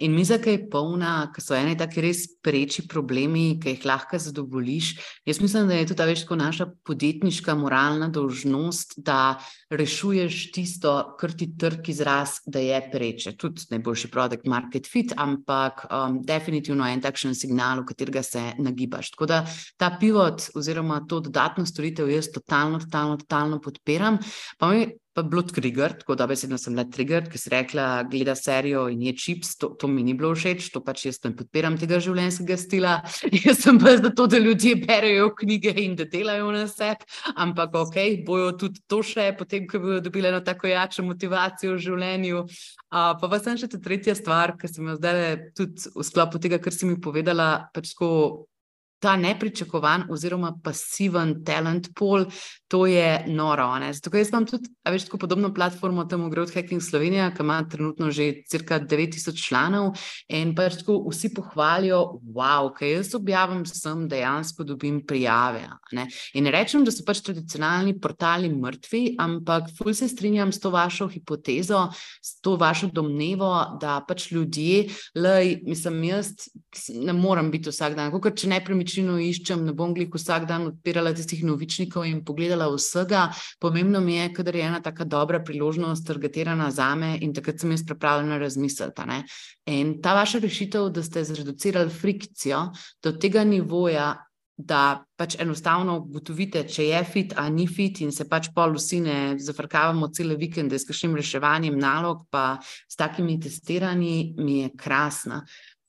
In 0.03 0.17
miza, 0.17 0.41
ki 0.43 0.57
je 0.57 0.65
polna, 0.73 1.31
ki 1.35 1.45
so 1.45 1.55
eni 1.55 1.79
taki 1.79 2.03
res 2.03 2.25
preči 2.43 2.87
problemi, 2.91 3.61
ki 3.63 3.77
jih 3.77 3.87
lahko 3.87 4.19
zadovoljiš. 4.19 4.91
Jaz 5.29 5.39
mislim, 5.43 5.71
da 5.71 5.79
je 5.79 5.87
to 5.93 5.99
ta 5.99 6.09
veš, 6.11 6.27
kot 6.27 6.43
naša 6.43 6.67
podjetniška 6.83 7.55
moralna 7.59 8.11
dolžnost, 8.11 8.99
da 9.07 9.39
rešuješ 9.71 10.43
tisto, 10.51 10.97
kar 11.21 11.39
ti 11.39 11.53
trg 11.59 11.93
izraz, 11.95 12.41
da 12.47 12.59
je 12.59 12.83
preče. 12.91 13.37
Tudi 13.39 13.71
najboljši 13.71 14.11
produkt, 14.11 14.51
market 14.51 14.91
fit, 14.91 15.15
ampak 15.15 15.87
um, 15.93 16.19
definitivno 16.25 16.87
en 16.89 17.03
takšen 17.05 17.37
signal, 17.37 17.83
v 17.83 17.91
katerega 17.93 18.23
se 18.27 18.43
nagibaš. 18.59 19.13
Tako 19.15 19.27
da 19.27 19.43
ta 19.77 19.93
pivot 20.01 20.49
oziroma 20.59 21.03
to 21.09 21.21
dodatno 21.21 21.67
storitev 21.67 22.11
jaz 22.11 22.33
totalno, 22.33 22.81
totalno, 22.81 23.17
totalno 23.21 23.61
podpiram. 23.61 24.19
Pa 24.59 24.73
mi 24.73 24.87
pa 25.13 25.23
bilo 25.23 25.43
trigger, 25.43 25.93
tako 25.99 26.15
da 26.17 26.27
besedno 26.27 26.57
sem 26.59 26.73
bila 26.73 26.85
trigger, 26.89 27.27
ker 27.29 27.41
si 27.41 27.51
rekla, 27.53 27.87
gleda 28.11 28.35
serijo 28.39 28.87
in 28.93 29.03
je 29.05 29.13
čips, 29.17 29.57
to, 29.61 29.69
to 29.79 29.89
mi 29.89 30.03
ni 30.03 30.15
bilo 30.17 30.31
všeč, 30.35 30.71
to 30.73 30.81
pač 30.85 31.05
jaz 31.07 31.21
ne 31.27 31.35
podpiram 31.37 31.77
tega 31.81 31.99
življenjskega 32.01 32.57
stila. 32.61 32.95
jaz 33.45 33.61
sem 33.61 33.81
pa 33.81 33.93
za 33.99 34.13
to, 34.17 34.27
da 34.33 34.41
ljudje 34.41 34.79
berejo 34.87 35.29
knjige 35.37 35.75
in 35.85 35.97
da 35.99 36.07
delajo 36.09 36.49
na 36.55 36.65
sebi, 36.71 37.09
ampak 37.37 37.77
ok, 37.83 37.99
bojo 38.27 38.55
tudi 38.65 38.81
to 38.89 39.03
še, 39.05 39.29
potem, 39.39 39.67
ko 39.69 39.83
bodo 39.83 40.01
dobili 40.07 40.33
eno 40.33 40.41
tako 40.45 40.71
jačo 40.73 41.05
motivacijo 41.05 41.77
v 41.77 41.83
življenju. 41.89 42.47
Uh, 42.93 43.13
pa 43.21 43.29
pa 43.29 43.41
sem 43.41 43.61
še 43.61 43.69
ta 43.73 43.81
tretja 43.83 44.17
stvar, 44.17 44.57
ki 44.57 44.71
sem 44.71 44.89
jo 44.89 44.97
zdaj 44.97 45.21
tudi 45.59 45.93
v 45.93 46.09
sklopu 46.09 46.41
tega, 46.41 46.61
kar 46.63 46.73
si 46.73 46.89
mi 46.89 46.97
povedala, 47.01 47.69
pač 47.77 47.93
tako 47.93 48.49
ta 49.03 49.17
nepričakovan 49.17 50.07
oziroma 50.15 50.53
pasiven 50.63 51.41
talent 51.45 51.91
pool, 51.99 52.29
to 52.73 52.87
je 52.87 53.25
noro. 53.27 53.69
Ne? 53.79 53.93
Zato 53.93 54.17
jaz 54.17 54.31
imam 54.33 54.47
tudi, 54.49 54.71
a 54.81 54.91
veš, 54.95 55.05
tako 55.05 55.19
podobno 55.21 55.51
platformo 55.53 56.07
tam 56.09 56.23
v 56.25 56.31
Growth 56.33 56.57
Hacking 56.57 56.81
Slovenija, 56.81 57.27
ki 57.37 57.45
ima 57.45 57.59
trenutno 57.69 58.09
že 58.11 58.47
cirka 58.49 58.79
9000 58.81 59.37
članov 59.37 59.91
in 60.33 60.55
pač 60.57 60.79
tako 60.81 61.03
vsi 61.13 61.35
pohvalijo, 61.37 61.99
wow, 62.33 62.71
kaj 62.73 62.95
jaz 62.95 63.11
objavim, 63.15 63.67
sem 63.69 64.07
dejansko 64.09 64.65
dobim 64.65 65.03
prijave. 65.05 65.67
Ne? 65.93 66.07
In 66.33 66.49
rečem, 66.49 66.81
da 66.85 66.95
so 66.95 67.05
pač 67.05 67.21
tradicionalni 67.27 67.93
portali 68.01 68.49
mrtvi, 68.49 69.19
ampak 69.21 69.69
ful 69.77 69.93
se 69.93 70.09
strinjam 70.09 70.49
s 70.49 70.65
to 70.65 70.73
vašo 70.73 71.11
hipotezo, 71.13 71.91
s 72.25 72.41
to 72.41 72.57
vašo 72.57 72.89
domnevo, 72.89 73.53
da 73.85 73.99
pač 74.09 74.31
ljudje, 74.33 74.87
lej, 75.21 75.59
mislim, 75.69 76.01
jaz 76.09 76.49
ne 76.89 77.13
morem 77.13 77.53
biti 77.53 77.69
vsak 77.69 78.01
dan, 78.01 78.09
kot 78.17 78.41
če 78.41 78.49
nepremičnino 78.57 79.21
iščem, 79.21 79.69
ne 79.69 79.77
bom 79.77 79.93
glik 79.93 80.17
vsak 80.17 80.49
dan 80.49 80.71
odpirala 80.73 81.13
tistih 81.13 81.45
novičnikov 81.45 82.09
in 82.09 82.25
pogledala 82.25 82.62
vsega. 82.71 83.29
Pomembno 83.61 84.01
mi 84.01 84.17
je, 84.17 84.33
kadar 84.35 84.57
je 84.57 84.67
ena 84.67 84.81
taka 84.81 85.05
dobra 85.05 85.43
priložnost, 85.45 86.07
targetirana 86.07 86.71
za 86.71 86.95
me 86.95 87.17
in 87.21 87.35
takrat 87.35 87.61
sem 87.61 87.71
jaz 87.71 87.87
pripravljena 87.87 88.39
razmisliti. 88.39 89.23
In 89.67 89.97
ta 90.03 90.15
vaša 90.15 90.39
rešitev, 90.39 90.89
da 90.89 91.03
ste 91.03 91.25
zreducirali 91.25 91.91
frikcijo 91.91 92.69
do 93.03 93.13
tega 93.13 93.45
nivoja, 93.45 94.15
da 94.57 95.05
pač 95.17 95.37
enostavno 95.41 95.97
ugotovite, 96.03 96.63
če 96.69 96.85
je 96.87 97.01
fit 97.09 97.33
ali 97.41 97.55
ni 97.55 97.67
fit, 97.67 98.03
in 98.05 98.13
se 98.13 98.27
pač 98.29 98.51
pol 98.55 98.77
vsi 98.77 99.01
ne 99.03 99.19
zafrkavamo 99.41 100.11
cele 100.15 100.37
vikende 100.39 100.79
s 100.79 100.87
kakšnim 100.89 101.17
reševanjem 101.19 101.79
nalog, 101.79 102.27
pa 102.31 102.59
s 102.63 102.99
takimi 102.99 103.39
testiranji, 103.41 104.35
mi 104.39 104.61
je 104.61 104.73
krasna. 104.79 105.43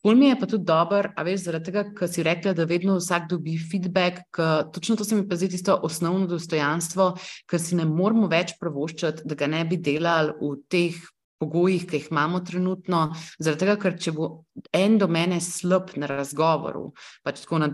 Pol 0.04 0.18
mi 0.20 0.28
je 0.28 0.36
pa 0.36 0.48
tudi 0.52 0.68
dober, 0.68 1.08
a 1.16 1.24
veš, 1.24 1.46
zaradi 1.46 1.70
tega, 1.70 1.86
ker 1.96 2.10
si 2.12 2.26
rekla, 2.28 2.52
da 2.58 2.66
vedno 2.68 2.98
vsak 2.98 3.30
dobi 3.32 3.56
feedback, 3.56 4.26
ker 4.36 4.66
točno 4.76 4.98
to 5.00 5.08
se 5.08 5.16
mi 5.16 5.24
pa 5.30 5.38
zdi 5.40 5.54
tisto 5.54 5.78
osnovno 5.88 6.28
dostojanstvo, 6.28 7.06
ker 7.48 7.62
si 7.64 7.80
ne 7.80 7.86
moramo 7.88 8.28
več 8.28 8.58
pravoščati, 8.60 9.24
da 9.24 9.38
ga 9.40 9.48
ne 9.48 9.64
bi 9.70 9.80
delali 9.80 10.36
v 10.42 10.58
teh 10.68 10.98
pogojih, 11.40 11.88
ki 11.88 12.02
jih 12.02 12.10
imamo 12.12 12.44
trenutno. 12.44 13.06
Zaradi 13.40 13.64
tega, 13.64 13.78
ker 13.80 13.96
če 13.96 14.12
bo 14.18 14.30
en 14.76 15.00
do 15.00 15.08
mene 15.08 15.40
slab 15.44 15.96
na 15.96 16.12
razgovoru, 16.12 16.90
pač 17.24 17.46
tako 17.46 17.64
na, 17.64 17.72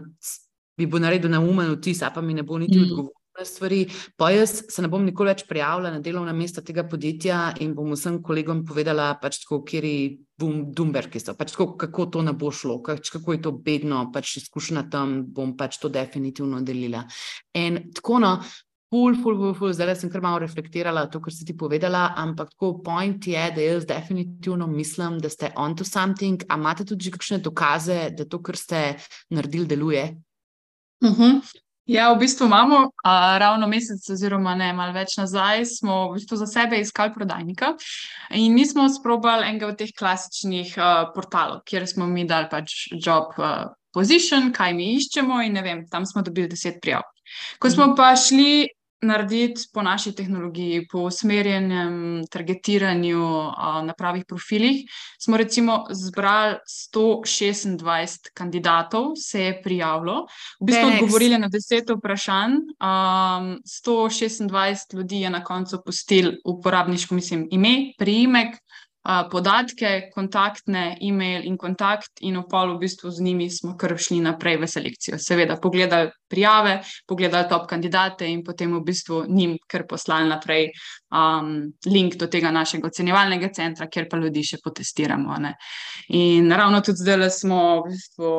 bi 0.77 0.85
bo 0.85 1.01
naredil 1.01 1.33
neumen 1.33 1.73
vtis, 1.79 2.05
pa 2.13 2.21
mi 2.21 2.37
ne 2.37 2.45
bo 2.45 2.61
niti 2.61 2.77
mm. 2.77 2.85
odgovoril 2.91 3.18
stvari. 3.43 3.87
Pa 4.17 4.29
jaz 4.31 4.63
se 4.69 4.81
ne 4.81 4.89
bom 4.91 5.03
nikoli 5.05 5.31
več 5.33 5.45
prijavila 5.49 5.91
na 5.93 5.99
delovna 6.03 6.33
mesta 6.33 6.61
tega 6.65 6.83
podjetja 6.89 7.55
in 7.63 7.73
bom 7.75 7.91
vsem 7.93 8.21
kolegom 8.23 8.63
povedala, 8.67 9.13
pač 9.21 9.41
tako, 9.43 9.61
kjer 9.67 9.87
bom 10.39 10.63
Dumberki 10.75 11.19
so, 11.19 11.35
pač 11.37 11.53
tako, 11.55 11.73
kako 11.79 12.07
to 12.13 12.23
ne 12.25 12.33
bo 12.33 12.51
šlo, 12.51 12.79
pač 12.85 13.11
kako 13.13 13.35
je 13.35 13.43
to 13.47 13.51
bedno, 13.51 14.05
pač 14.13 14.37
izkušnja 14.43 14.87
tam, 14.91 15.21
bom 15.35 15.55
pač 15.57 15.79
to 15.81 15.91
definitivno 15.91 16.61
delila. 16.61 17.05
In 17.57 17.89
tako 17.95 18.23
no. 18.23 18.39
Ful, 18.89 19.13
ful, 19.21 19.35
ful, 19.37 19.51
ful. 19.53 19.73
Zdaj 19.77 19.99
sem 19.99 20.09
kar 20.09 20.23
malo 20.25 20.39
reflektirala 20.41 21.03
to, 21.13 21.19
kar 21.21 21.29
si 21.29 21.45
ti 21.45 21.53
povedala, 21.53 22.07
ampak 22.17 22.55
tako 22.55 22.79
point 22.81 23.27
je, 23.29 23.43
da 23.53 23.61
jaz 23.61 23.85
definitivno 23.85 24.65
mislim, 24.65 25.19
da 25.21 25.29
ste 25.29 25.51
on 25.61 25.75
to 25.77 25.85
something. 25.85 26.41
A 26.49 26.57
imate 26.57 26.87
tudi 26.89 27.11
kakšne 27.13 27.37
dokaze, 27.45 27.99
da 28.17 28.25
to, 28.25 28.41
kar 28.41 28.57
ste 28.57 28.79
naredili, 29.29 29.69
deluje? 29.69 30.07
Uh 31.05 31.09
mhm. 31.11 31.21
-huh. 31.21 31.68
Ja, 31.89 32.12
v 32.13 32.19
bistvu 32.21 32.45
imamo 32.45 32.91
a, 33.04 33.38
ravno 33.41 33.67
mesec, 33.67 34.04
oziroma 34.13 34.54
ne, 34.56 34.67
malo 34.78 34.93
več 34.93 35.15
nazaj, 35.17 35.63
smo 35.65 35.95
v 36.12 36.19
bistvu 36.19 36.38
za 36.38 36.45
sebe 36.45 36.78
iskali 36.78 37.15
prodajnika 37.15 37.71
in 38.38 38.54
mi 38.54 38.65
smo 38.69 38.86
sprobali 38.93 39.47
enega 39.47 39.71
od 39.71 39.80
teh 39.80 39.89
klasičnih 39.97 40.75
a, 40.78 40.89
portalov, 41.15 41.63
kjer 41.65 41.88
smo 41.89 42.06
mi 42.06 42.28
dali 42.30 42.45
pač 42.52 42.91
job 42.93 43.34
a, 43.41 43.71
position, 43.89 44.52
kaj 44.54 44.75
mi 44.78 44.91
iščemo 44.99 45.41
in 45.47 45.58
ne 45.58 45.65
vem, 45.65 45.82
tam 45.89 46.06
smo 46.06 46.21
dobili 46.21 46.52
deset 46.52 46.78
prijav. 46.78 47.08
Ko 47.58 47.73
smo 47.73 47.95
pa 47.97 48.12
šli 48.13 48.69
narediti 49.01 49.62
po 49.73 49.81
naši 49.81 50.12
tehnologiji, 50.15 50.88
po 50.91 51.05
usmerjenem 51.07 52.23
targetiranju 52.31 53.21
uh, 53.21 53.53
na 53.85 53.93
pravih 53.97 54.25
profilih. 54.27 54.83
Smo 55.19 55.38
recimo 55.38 55.85
zbrali 55.89 56.55
126 56.95 58.33
kandidatov, 58.33 59.15
se 59.15 59.43
je 59.43 59.62
prijavilo, 59.62 60.25
v 60.59 60.65
bistvu 60.65 60.88
Thanks. 60.88 61.03
odgovorili 61.03 61.38
na 61.38 61.49
10 61.49 61.95
vprašanj. 61.97 62.53
Um, 62.79 63.59
126 63.63 64.95
ljudi 64.95 65.21
je 65.21 65.29
na 65.29 65.43
koncu 65.43 65.81
postil 65.85 66.31
uporabniško, 66.45 67.15
mislim, 67.15 67.47
ime, 67.51 67.93
priimek, 67.97 68.57
podatke, 69.31 70.09
kontaktne, 70.13 70.97
e-mail 71.01 71.45
in 71.45 71.57
kontakt, 71.57 72.19
in 72.21 72.38
v 72.38 72.43
polu 72.49 72.75
v 72.75 72.85
bistvu 72.85 73.12
z 73.12 73.23
njimi 73.23 73.49
smo 73.49 73.77
kar 73.77 73.95
šli 73.97 74.19
naprej 74.21 74.59
v 74.59 74.67
selekcijo. 74.67 75.17
Seveda, 75.17 75.57
pogledali 75.57 76.12
prijave, 76.29 76.79
pogledali 77.07 77.49
top 77.49 77.67
kandidate 77.69 78.27
in 78.29 78.43
potem 78.43 78.73
v 78.77 78.83
bistvu 78.85 79.23
njim 79.27 79.57
kar 79.67 79.85
poslali 79.87 80.29
naprej 80.29 80.69
um, 81.11 81.73
link 81.85 82.15
do 82.15 82.27
tega 82.27 82.51
našega 82.51 82.87
ocenjevalnega 82.87 83.49
centra, 83.53 83.87
kjer 83.89 84.07
pa 84.09 84.17
ljudi 84.17 84.43
še 84.45 84.59
potestiramo. 84.63 85.37
Ne. 85.41 85.55
In 86.15 86.51
ravno 86.51 86.81
tudi 86.85 87.03
zdaj 87.03 87.29
smo 87.33 87.59
v 87.83 87.93
bistvu 87.93 88.31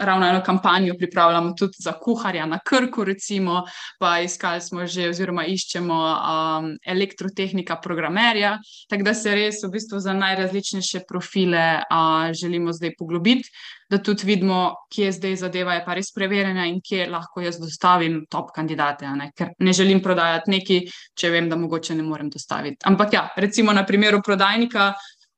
ravno 0.00 0.28
eno 0.28 0.42
kampanjo 0.44 0.94
pripravljamo 0.98 1.54
tudi 1.58 1.82
za 1.82 1.92
kuharja 1.98 2.46
na 2.46 2.58
Krku, 2.64 3.04
recimo, 3.04 3.62
pa 3.98 4.20
iskali 4.20 4.60
smo 4.60 4.86
že 4.86 5.08
oziroma 5.10 5.44
iščemo 5.46 5.98
um, 5.98 6.72
elektrotehnika 6.86 7.76
programerja, 7.82 8.56
tako 8.90 9.08
da 9.08 9.14
se 9.14 9.34
res 9.34 9.62
v 9.64 9.72
bistvu 9.74 10.00
za 10.02 10.14
najrazličnejše 10.14 11.04
profile 11.08 11.82
uh, 11.82 12.30
želimo 12.36 12.72
zdaj 12.72 12.94
poglobiti 12.98 13.50
da 13.92 13.98
tudi 14.00 14.24
vidimo, 14.24 14.58
kje 14.88 15.10
zdaj 15.12 15.34
zadeva 15.42 15.74
je 15.76 15.82
pa 15.84 15.94
res 15.98 16.08
preverjena 16.16 16.64
in 16.70 16.78
kje 16.80 17.10
lahko 17.12 17.42
jaz 17.44 17.58
dostavim 17.60 18.22
top 18.32 18.54
kandidate. 18.56 19.10
Ne? 19.18 19.28
Ker 19.36 19.52
ne 19.60 19.74
želim 19.76 20.00
prodajati 20.04 20.54
nekaj, 20.54 20.80
če 21.18 21.32
vem, 21.34 21.50
da 21.52 21.58
mogoče 21.60 21.98
ne 21.98 22.06
morem 22.06 22.30
dostaviti. 22.32 22.80
Ampak 22.88 23.12
ja, 23.12 23.26
recimo 23.36 23.74
na 23.76 23.84
primeru 23.84 24.22
prodajnika 24.24 24.92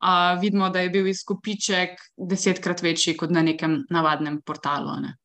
a, 0.04 0.14
vidimo, 0.38 0.70
da 0.70 0.84
je 0.84 0.92
bil 0.94 1.10
izkupiček 1.10 1.98
desetkrat 2.30 2.82
večji 2.86 3.16
kot 3.18 3.34
na 3.34 3.42
nekem 3.42 3.80
navadnem 3.90 4.38
portalu. 4.46 5.00
Ne? 5.02 5.16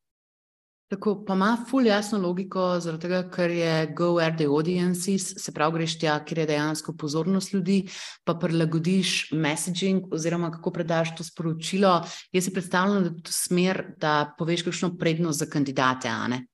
Tako 0.90 1.12
pa 1.26 1.34
ima 1.34 1.56
ful 1.70 1.86
jasno 1.86 2.18
logiko, 2.18 2.64
zaradi 2.82 3.06
tega, 3.06 3.20
ker 3.30 3.50
je 3.54 3.74
go 3.94 4.08
where 4.16 4.34
the 4.36 4.48
audiences, 4.50 5.28
se 5.38 5.52
pravi, 5.54 5.78
greš 5.78 5.94
tja, 6.02 6.16
kjer 6.26 6.38
je 6.42 6.46
dejansko 6.50 6.96
pozornost 6.98 7.52
ljudi, 7.52 7.84
pa 8.26 8.34
prilagodiš 8.34 9.30
messaging 9.30 10.10
oziroma 10.10 10.50
kako 10.50 10.72
predaš 10.74 11.14
to 11.16 11.24
sporočilo. 11.24 12.00
Jaz 12.32 12.44
si 12.48 12.54
predstavljam, 12.54 13.04
da 13.04 13.10
je 13.12 13.22
to 13.22 13.32
smer, 13.32 13.84
da 14.02 14.34
poveš 14.38 14.66
kakšno 14.66 14.96
prednost 14.98 15.38
za 15.38 15.46
kandidate, 15.46 16.10
a 16.10 16.26
ne? 16.28 16.46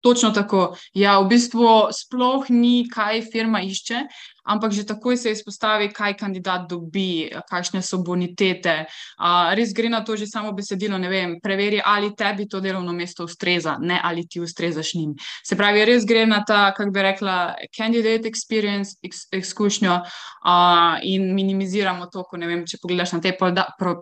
Točno 0.00 0.30
tako. 0.30 0.76
Ja, 0.96 1.18
v 1.20 1.28
bistvu 1.28 1.92
sploh 1.92 2.48
ni, 2.48 2.86
kaj 2.88 3.26
firma 3.28 3.60
išče, 3.60 4.06
ampak 4.44 4.72
že 4.72 4.86
takoj 4.86 5.16
se 5.16 5.32
izpostavi, 5.32 5.90
kaj 5.92 6.16
kandidat 6.16 6.68
dobi, 6.68 7.30
kakšne 7.50 7.82
so 7.82 8.00
bonitete. 8.04 8.86
Uh, 9.18 9.52
res 9.54 9.74
gre 9.76 9.88
na 9.88 10.02
to 10.04 10.16
že 10.16 10.26
samo 10.26 10.52
besedilo, 10.52 10.98
ne 10.98 11.08
vem, 11.08 11.36
preveri, 11.42 11.80
ali 11.84 12.14
tebi 12.16 12.48
to 12.48 12.60
delovno 12.60 12.92
mesto 12.92 13.24
ustreza, 13.24 13.76
ne 13.80 14.00
ali 14.02 14.26
ti 14.28 14.40
ustrezaš 14.40 14.94
njim. 14.94 15.14
Se 15.46 15.56
pravi, 15.56 15.84
res 15.84 16.06
gre 16.06 16.26
na 16.26 16.42
ta, 16.46 16.72
kako 16.76 16.90
bi 16.90 17.02
rekla, 17.02 17.54
candidate 17.76 18.28
experience, 18.28 18.96
izkušnjo 19.32 19.94
uh, 19.94 20.98
in 21.02 21.34
minimiziramo 21.34 22.06
to, 22.06 22.24
ko 22.24 22.36
ne 22.40 22.48
vem, 22.50 22.64
če 22.66 22.80
pogledaš 22.82 23.14
na 23.16 23.20
te 23.24 23.34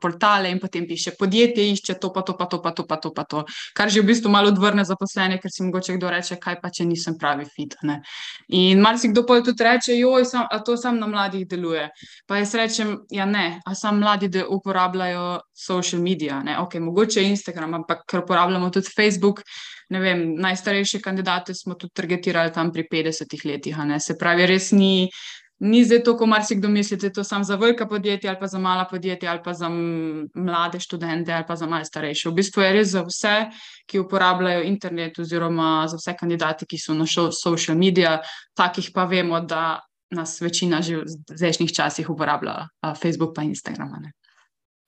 portale 0.00 0.50
in 0.50 0.60
potem 0.60 0.86
piše, 0.88 1.14
podjetje 1.18 1.66
išče 1.72 1.98
to, 2.00 2.12
pa 2.12 2.22
to, 2.22 2.36
pa 2.38 2.46
to, 2.46 2.62
pa 2.62 2.72
to, 2.72 2.86
pa 2.86 2.96
to, 2.96 3.12
pa 3.14 3.24
to. 3.24 3.44
Kar 3.76 3.90
že 3.90 4.02
v 4.02 4.10
bistvu 4.12 4.30
malo 4.32 4.52
odvrne 4.52 4.84
zaposlene, 4.84 5.38
ker 5.42 5.52
si 5.52 5.64
mogoče 5.66 5.96
kdo 5.96 6.12
reče, 6.12 6.38
kaj 6.40 6.60
pa 6.62 6.70
če 6.74 6.86
nisem 6.88 7.18
pravi 7.18 7.46
fit. 7.48 7.76
Ne? 7.82 8.00
In 8.54 8.82
marsikdo 8.84 9.24
pa 9.26 9.40
tudi 9.44 9.64
reče, 9.64 9.96
joj, 9.98 10.27
sam, 10.28 10.44
a 10.50 10.60
to 10.64 10.76
samo 10.76 11.00
na 11.00 11.08
mladih 11.08 11.46
deluje. 11.48 11.88
Pa 12.26 12.38
jaz 12.42 12.54
rečem, 12.54 12.94
ja, 13.10 13.24
ne, 13.26 13.60
a 13.64 13.74
samo 13.74 14.00
mladi, 14.04 14.30
uporabljajo 14.48 15.40
social 15.56 16.02
medije. 16.02 16.36
Okay, 16.60 16.80
mogoče 16.80 17.24
Instagram, 17.24 17.74
ampak 17.80 18.04
ker 18.06 18.22
uporabljamo 18.22 18.70
tudi 18.70 18.92
Facebook. 18.96 19.42
Vem, 19.90 20.34
najstarejše 20.36 21.00
kandidate 21.00 21.54
smo 21.54 21.74
tudi 21.74 21.92
targetirali 21.94 22.52
tam 22.52 22.72
pri 22.72 22.84
50 22.92 23.46
letih. 23.48 23.76
Se 23.98 24.18
pravi, 24.18 24.46
res 24.46 24.70
ni, 24.72 25.08
ni 25.60 25.80
zdaj 25.84 26.02
to, 26.04 26.14
kot 26.16 26.28
marsikdo 26.28 26.68
misli, 26.68 26.96
da 26.96 27.06
je 27.06 27.12
to 27.12 27.24
samo 27.24 27.44
za 27.44 27.56
velika 27.56 27.86
podjetja 27.88 28.30
ali 28.30 28.40
pa 28.40 28.46
za 28.46 28.58
mala 28.58 28.84
podjetja 28.90 29.30
ali 29.30 29.40
pa 29.44 29.52
za 29.54 29.68
mlade 29.68 30.80
študente 30.80 31.32
ali 31.32 31.44
pa 31.48 31.56
za 31.56 31.66
malce 31.66 31.88
starejše. 31.88 32.28
V 32.28 32.32
bistvu 32.32 32.62
je 32.62 32.72
res 32.72 32.88
za 32.92 33.02
vse, 33.02 33.34
ki 33.86 33.98
uporabljajo 33.98 34.62
internet 34.62 35.18
oziroma 35.18 35.88
za 35.88 35.96
vse 35.96 36.16
kandidate, 36.20 36.66
ki 36.66 36.78
so 36.78 36.94
na 36.94 37.06
social 37.42 37.78
medijih, 37.78 38.20
takih 38.54 38.90
pa 38.94 39.04
vemo, 39.04 39.40
da 39.40 39.80
nas 40.10 40.40
večina 40.40 40.80
že 40.82 41.02
v 41.02 41.36
zdajšnjih 41.36 41.72
časih 41.72 42.10
uporablja 42.10 42.68
uh, 42.68 42.94
Facebook 42.96 43.36
in 43.42 43.52
Instagram. 43.52 43.92
Ne. 44.02 44.12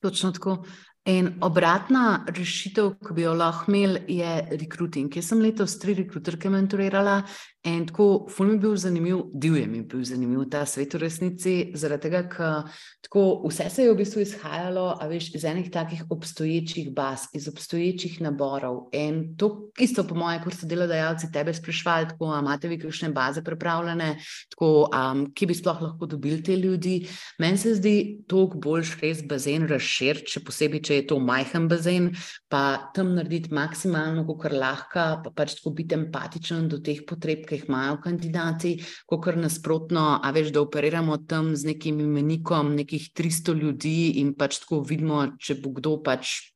Točno 0.01 0.33
tako. 0.33 0.65
In 1.09 1.31
obratna 1.41 2.27
rešitev, 2.29 2.91
ki 3.01 3.15
bi 3.17 3.23
jo 3.23 3.33
lahko 3.35 3.73
imel, 3.73 3.97
je 4.09 4.33
rekruting. 4.61 5.09
Jaz 5.17 5.31
sem 5.33 5.41
letos 5.41 5.79
tri 5.81 5.95
rekruterke 5.97 6.51
mentorirala 6.53 7.23
In 7.61 7.83
tako, 7.85 8.25
ful 8.33 8.47
mi 8.47 8.55
je 8.55 8.59
bil 8.59 8.77
zanimiv, 8.81 9.19
divje 9.37 9.67
mi 9.69 9.79
je 9.79 9.85
bil 9.85 10.05
zanimiv 10.05 10.47
ta 10.49 10.63
svet 10.65 10.95
v 10.97 10.99
resnici, 11.03 11.51
zaradi 11.77 12.07
tega, 12.07 12.23
ker 12.33 12.71
tako 13.05 13.25
vse 13.45 13.67
se 13.69 13.85
je 13.85 13.91
v 13.91 13.99
bistvu 13.99 14.23
izhajalo, 14.25 14.87
a 14.97 15.09
veš, 15.11 15.27
iz 15.37 15.45
enih 15.45 15.69
takih 15.71 16.07
obstoječih 16.09 16.89
baz, 16.97 17.27
iz 17.37 17.51
obstoječih 17.53 18.17
naborov. 18.25 18.87
In 18.97 19.37
to 19.37 19.69
isto, 19.77 20.07
po 20.09 20.17
moje, 20.17 20.39
kot 20.41 20.57
so 20.57 20.69
delodajalci 20.71 21.29
tebe 21.35 21.53
sprašvali, 21.53 22.09
tako, 22.15 22.31
imate 22.39 22.71
vi 22.73 22.79
kakšne 22.81 23.13
baze 23.13 23.45
pripravljene, 23.45 24.09
tako, 24.57 24.89
um, 24.89 25.27
kje 25.37 25.51
bi 25.53 25.59
sploh 25.61 25.85
lahko 25.85 26.09
dobili 26.09 26.41
te 26.43 26.57
ljudi. 26.57 27.03
Meni 27.39 27.61
se 27.61 27.75
zdi 27.77 28.25
toliko 28.25 28.57
boljš 28.57 28.95
res 29.03 29.21
bazen 29.29 29.69
razširiti, 29.69 30.39
še 30.39 30.45
posebej, 30.49 30.87
če 30.91 30.99
je 30.99 31.07
to 31.07 31.21
majhen 31.23 31.69
bazen, 31.71 32.11
pa 32.51 32.91
tam 32.95 33.15
narediti 33.15 33.55
maksimalno, 33.55 34.27
kar 34.41 34.55
lahko, 34.59 35.07
pa 35.23 35.31
pač 35.31 35.55
tako 35.61 35.75
biti 35.79 35.95
empatičen 35.95 36.67
do 36.71 36.81
teh 36.83 37.05
potreb 37.07 37.47
ki 37.47 37.61
jih 37.61 37.69
imajo 37.69 38.01
kandidati, 38.03 38.75
kot 39.07 39.23
kar 39.29 39.39
nasprotno, 39.39 40.19
a 40.19 40.35
veš, 40.35 40.51
da 40.55 40.65
operiramo 40.65 41.21
tam 41.31 41.55
z 41.55 41.71
nekim 41.71 42.01
imenikom 42.03 42.75
nekih 42.75 43.13
300 43.15 43.55
ljudi 43.61 43.99
in 44.25 44.35
pač 44.35 44.59
tako 44.65 44.83
vidimo, 44.87 45.23
če 45.39 45.61
bo 45.63 45.77
kdo 45.79 46.01
pač 46.03 46.51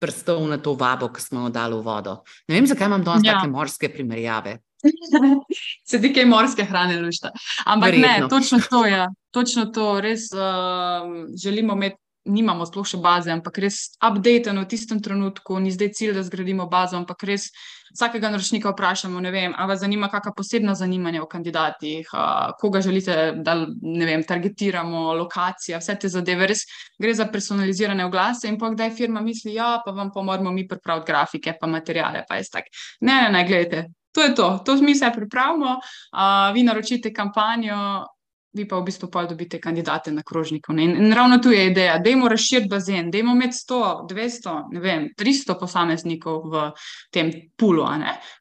prstov 0.00 0.44
na 0.48 0.58
to 0.60 0.74
vabo, 0.76 1.08
ki 1.12 1.20
smo 1.20 1.46
jo 1.46 1.52
dali 1.52 1.76
v 1.76 1.84
vodo. 1.84 2.22
Ne 2.48 2.56
vem, 2.58 2.68
zakaj 2.68 2.88
imam 2.90 3.04
danes 3.04 3.24
ja. 3.24 3.38
take 3.38 3.52
morske 3.52 3.88
primerjave. 3.92 4.58
Se 5.88 6.00
ti 6.00 6.10
kaj 6.12 6.26
morske 6.28 6.64
hrane 6.68 6.98
lušta. 7.00 7.32
Ampak 7.64 7.94
Verjetno. 7.94 8.26
ne, 8.26 8.28
točno 8.28 8.60
to 8.60 8.84
je. 8.84 8.92
Ja. 8.92 9.08
Točno 9.32 9.64
to, 9.72 10.00
res 10.04 10.28
uh, 10.36 11.08
želimo 11.40 11.72
imeti 11.74 12.03
nimamo 12.24 12.66
sploh 12.66 12.86
še 12.88 12.98
baze, 13.04 13.30
ampak 13.32 13.58
res 13.64 13.94
updated 14.02 14.56
v 14.56 14.66
tistem 14.68 15.00
trenutku, 15.04 15.58
ni 15.60 15.72
zdaj 15.74 15.92
cilj, 15.96 16.14
da 16.16 16.22
zgradimo 16.24 16.66
bazo, 16.70 16.96
ampak 16.96 17.24
res 17.28 17.50
vsakega 17.94 18.30
naročnika 18.32 18.72
vprašamo, 18.72 19.20
ne 19.20 19.30
vem, 19.30 19.54
ali 19.56 19.70
vas 19.70 19.80
zanima 19.80 20.08
kakšna 20.10 20.32
posebna 20.36 20.74
zanimanja 20.74 21.22
o 21.22 21.28
kandidatih, 21.30 22.08
a, 22.12 22.52
koga 22.60 22.80
želite, 22.82 23.34
da 23.44 23.54
ne 23.82 24.06
vem, 24.08 24.24
targetiramo, 24.26 25.12
lokacija, 25.20 25.78
vse 25.82 25.98
te 26.00 26.10
zadeve. 26.10 26.48
Res 26.50 26.64
gre 27.00 27.14
za 27.14 27.28
personalizirane 27.30 28.06
oglase 28.06 28.48
in 28.50 28.58
pa 28.58 28.72
kdaj 28.74 28.94
firma 28.96 29.22
misli, 29.22 29.54
ja, 29.54 29.76
pa 29.84 29.92
vam 29.94 30.10
pa 30.14 30.22
moramo 30.22 30.52
mi 30.52 30.66
pripraviti 30.68 31.12
grafike, 31.12 31.58
pa 31.60 31.70
materijale, 31.70 32.24
pa 32.28 32.40
je 32.40 32.48
tak. 32.50 32.72
Ne, 33.00 33.20
ne, 33.22 33.30
ne, 33.36 33.44
gledajte. 33.46 33.86
To 34.14 34.22
je 34.22 34.34
to, 34.34 34.48
to 34.64 34.76
mi 34.76 34.94
se 34.94 35.10
pripravimo, 35.14 35.70
uh, 35.74 36.54
vi 36.54 36.62
naročite 36.62 37.12
kampanjo, 37.12 38.06
vi 38.54 38.68
pa 38.68 38.78
v 38.78 38.86
bistvu 38.86 39.10
pa 39.10 39.24
dobite 39.26 39.60
kandidate 39.60 40.12
na 40.12 40.22
krožniku. 40.22 40.72
In, 40.72 40.96
in 40.96 41.12
ravno 41.12 41.38
tu 41.38 41.50
je 41.50 41.66
ideja, 41.66 41.98
da 41.98 42.10
imamo 42.10 42.28
razširiti 42.28 42.68
bazen, 42.68 43.10
da 43.10 43.18
imamo 43.18 43.36
imeti 43.36 43.56
100, 43.56 44.06
200, 44.10 44.54
ne 44.72 44.80
vem, 44.80 45.08
300 45.18 45.58
posameznikov 45.60 46.48
v 46.52 46.64
tem 47.10 47.32
pulu, 47.56 47.86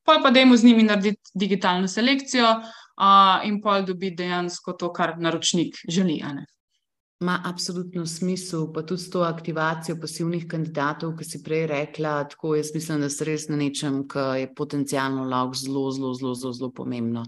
pa 0.04 0.20
pa 0.24 0.32
da 0.32 0.40
imamo 0.40 0.58
z 0.58 0.64
njimi 0.64 0.84
narediti 0.84 1.32
digitalno 1.34 1.88
selekcijo 1.88 2.50
uh, 2.50 3.48
in 3.48 3.62
pa 3.62 3.82
dobiti 3.82 4.16
dejansko 4.16 4.74
to, 4.74 4.94
kar 4.94 5.16
naročnik 5.18 5.76
želi. 5.90 6.22
Ma 7.24 7.38
absolutno 7.46 8.06
smisel, 8.06 8.66
pa 8.74 8.82
tudi 8.84 9.02
s 9.02 9.10
to 9.14 9.22
aktivacijo 9.24 9.96
pasivnih 10.02 10.44
kandidatov, 10.50 11.14
ki 11.16 11.28
si 11.28 11.40
prej 11.44 11.68
rekla, 11.72 12.18
tako 12.28 12.56
jaz 12.58 12.74
mislim, 12.76 13.00
da 13.06 13.10
se 13.10 13.28
res 13.28 13.48
na 13.48 13.56
nečem, 13.60 14.02
ki 14.12 14.26
je 14.42 14.50
potencialno 14.56 15.24
lahko 15.30 15.56
zelo, 15.62 15.86
zelo, 15.96 16.12
zelo, 16.20 16.34
zelo, 16.36 16.54
zelo 16.58 16.72
pomembno. 16.76 17.24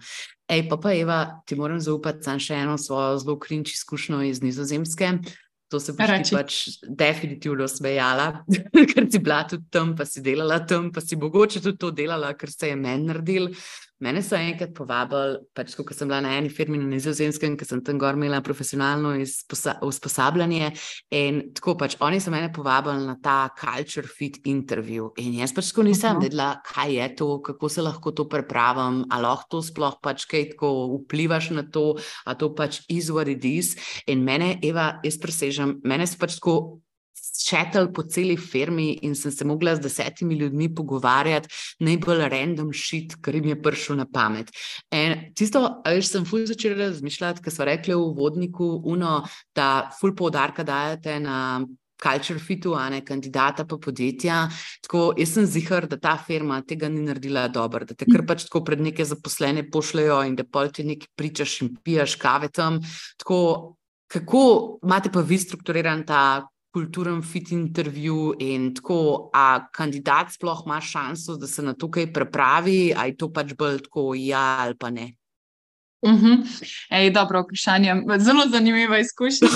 Ej, 0.52 0.68
pa 0.70 0.78
pa 0.78 0.92
Eva, 0.94 1.20
ti 1.48 1.56
moram 1.56 1.80
zaupati 1.80 2.28
samo 2.28 2.44
še 2.44 2.60
eno 2.66 2.76
svojo 2.78 3.16
zelo 3.24 3.40
krinč 3.40 3.72
izkušnjo 3.78 4.22
iz 4.28 4.44
Nizozemske. 4.44 5.16
To 5.74 5.80
se 5.80 5.96
boš 5.98 6.30
ti 6.30 6.36
pač 6.36 6.58
definitivno 6.86 7.66
smejala, 7.68 8.44
ker 8.92 9.08
si 9.10 9.20
bila 9.20 9.42
tudi 9.50 9.66
tam, 9.74 9.96
pa 9.98 10.06
si 10.06 10.22
delala 10.22 10.60
tam, 10.68 10.92
pa 10.94 11.02
si 11.02 11.18
mogoče 11.18 11.64
tudi 11.64 11.80
to 11.82 11.90
delala, 11.96 12.36
ker 12.38 12.52
se 12.52 12.70
je 12.70 12.76
meni 12.78 13.10
naredil. 13.10 13.50
Mene 14.04 14.20
so 14.20 14.36
enkrat 14.36 14.74
povabili, 14.76 15.38
pač, 15.56 15.72
ko 15.80 15.96
sem 15.96 16.10
bila 16.10 16.18
na 16.20 16.34
eni 16.36 16.50
firmi 16.52 16.76
na 16.76 16.90
Nizozemskem, 16.90 17.54
ker 17.56 17.68
sem 17.70 17.80
tam 17.80 17.96
gor 18.02 18.18
imela 18.18 18.42
profesionalno 18.44 19.14
usposabljanje. 19.88 20.74
In 21.16 21.40
tako 21.56 21.78
pač 21.80 21.96
oni 22.04 22.20
so 22.20 22.34
mene 22.34 22.52
povabili 22.52 23.08
na 23.08 23.16
ta 23.24 23.38
culture 23.56 24.12
fit 24.12 24.42
intervju. 24.52 25.14
In 25.24 25.40
jaz 25.40 25.56
pač 25.56 25.72
tako 25.72 25.88
nisem 25.88 26.20
vedela, 26.20 26.58
kaj 26.68 26.92
je 26.92 27.10
to, 27.22 27.30
kako 27.48 27.72
se 27.72 27.86
lahko 27.88 28.12
to 28.12 28.28
prepravim, 28.28 29.06
ali 29.08 29.28
lahko 29.30 29.56
to 29.56 29.64
sploh 29.64 29.96
pač 30.04 30.28
kaj 30.28 30.50
tako 30.52 30.74
vplivaš 30.98 31.54
na 31.56 31.64
to, 31.64 31.94
a 32.28 32.36
to 32.36 32.52
pač 32.52 32.84
is 32.92 33.08
what 33.16 33.32
it 33.32 33.48
is. 33.48 33.78
In 34.12 34.28
mene, 34.28 34.58
Eva, 34.60 34.98
jaz 35.08 35.16
presežem, 35.24 35.80
mene 35.88 36.04
so 36.04 36.20
pač 36.20 36.36
tako 36.36 36.84
šetel 37.44 37.92
po 37.94 38.04
celi 38.04 38.38
firmi 38.38 38.92
in 39.04 39.16
sem 39.16 39.32
se 39.32 39.46
mogla 39.46 39.76
z 39.76 39.86
desetimi 39.86 40.36
ljudmi 40.40 40.70
pogovarjati, 40.76 41.50
najbolj 41.80 42.28
random 42.30 42.74
shit, 42.74 43.16
kar 43.22 43.36
jim 43.36 43.50
je 43.52 43.62
prišlo 43.62 43.96
na 44.02 44.06
pamet. 44.06 44.52
In 44.96 45.32
tisto, 45.36 45.64
veš, 45.86 46.12
sem 46.12 46.28
ful 46.28 46.46
začela 46.48 46.88
razmišljati, 46.88 47.44
ker 47.46 47.54
so 47.54 47.68
rekli 47.68 47.96
v 47.96 48.14
vodniku, 48.18 48.76
uno, 48.86 49.24
da 49.56 49.90
ful 50.00 50.16
poudarka 50.16 50.64
dajete 50.64 51.20
na. 51.20 51.40
Culture 51.96 52.42
fitu, 52.44 52.74
a 52.76 52.90
ne 52.92 52.98
kandidata, 53.08 53.64
pa 53.66 53.78
podjetja. 53.80 54.42
Tako, 54.84 55.14
jaz 55.18 55.32
sem 55.32 55.46
zihar, 55.48 55.86
da 55.88 55.96
ta 55.98 56.18
firma 56.20 56.58
tega 56.68 56.90
ni 56.92 57.00
naredila 57.02 57.46
dobro, 57.48 57.88
da 57.88 57.96
te 57.96 58.04
kar 58.06 58.26
pač 58.28 58.44
tako 58.50 58.66
pred 58.68 58.84
neke 58.84 59.06
zaposlene 59.08 59.64
pošljajo 59.72 60.18
in 60.28 60.36
da 60.36 60.44
pol 60.44 60.68
ti 60.76 60.84
nekaj 60.84 61.08
pričaš 61.16 61.54
in 61.64 61.72
pijaš 61.80 62.18
kave 62.20 62.52
tam. 62.52 62.82
Tako, 63.24 63.40
kako 64.12 64.44
imate 64.84 65.10
pa 65.10 65.24
vi 65.24 65.40
strukturiran 65.40 66.04
ta 66.06 66.44
kulturen 66.76 67.22
fit 67.24 67.52
intervju 67.56 68.34
in 68.44 68.74
tako, 68.76 69.30
a 69.34 69.68
kandidat 69.72 70.34
sploh 70.36 70.66
ima 70.66 70.82
šanso, 70.82 71.38
da 71.40 71.48
se 71.48 71.64
na 71.64 71.74
to 71.74 71.88
kaj 71.92 72.10
prepravi, 72.14 72.94
ali 72.98 73.16
to 73.18 73.30
pač 73.32 73.54
bolj 73.56 73.86
tako, 73.86 74.12
ja 74.20 74.58
ali 74.66 74.76
pa 74.80 74.90
ne. 74.90 75.14
Uh 76.02 76.12
mhm. 76.12 76.26
-huh. 76.26 76.66
Ej, 76.90 77.12
dobro 77.12 77.42
vprašanje. 77.42 77.96
Zelo 78.20 78.48
zanimiva 78.52 79.00
izkušnja. 79.00 79.48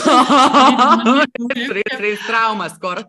res, 1.77 1.99
res 1.99 2.19
trauma 2.27 2.69
skoraj. 2.69 3.03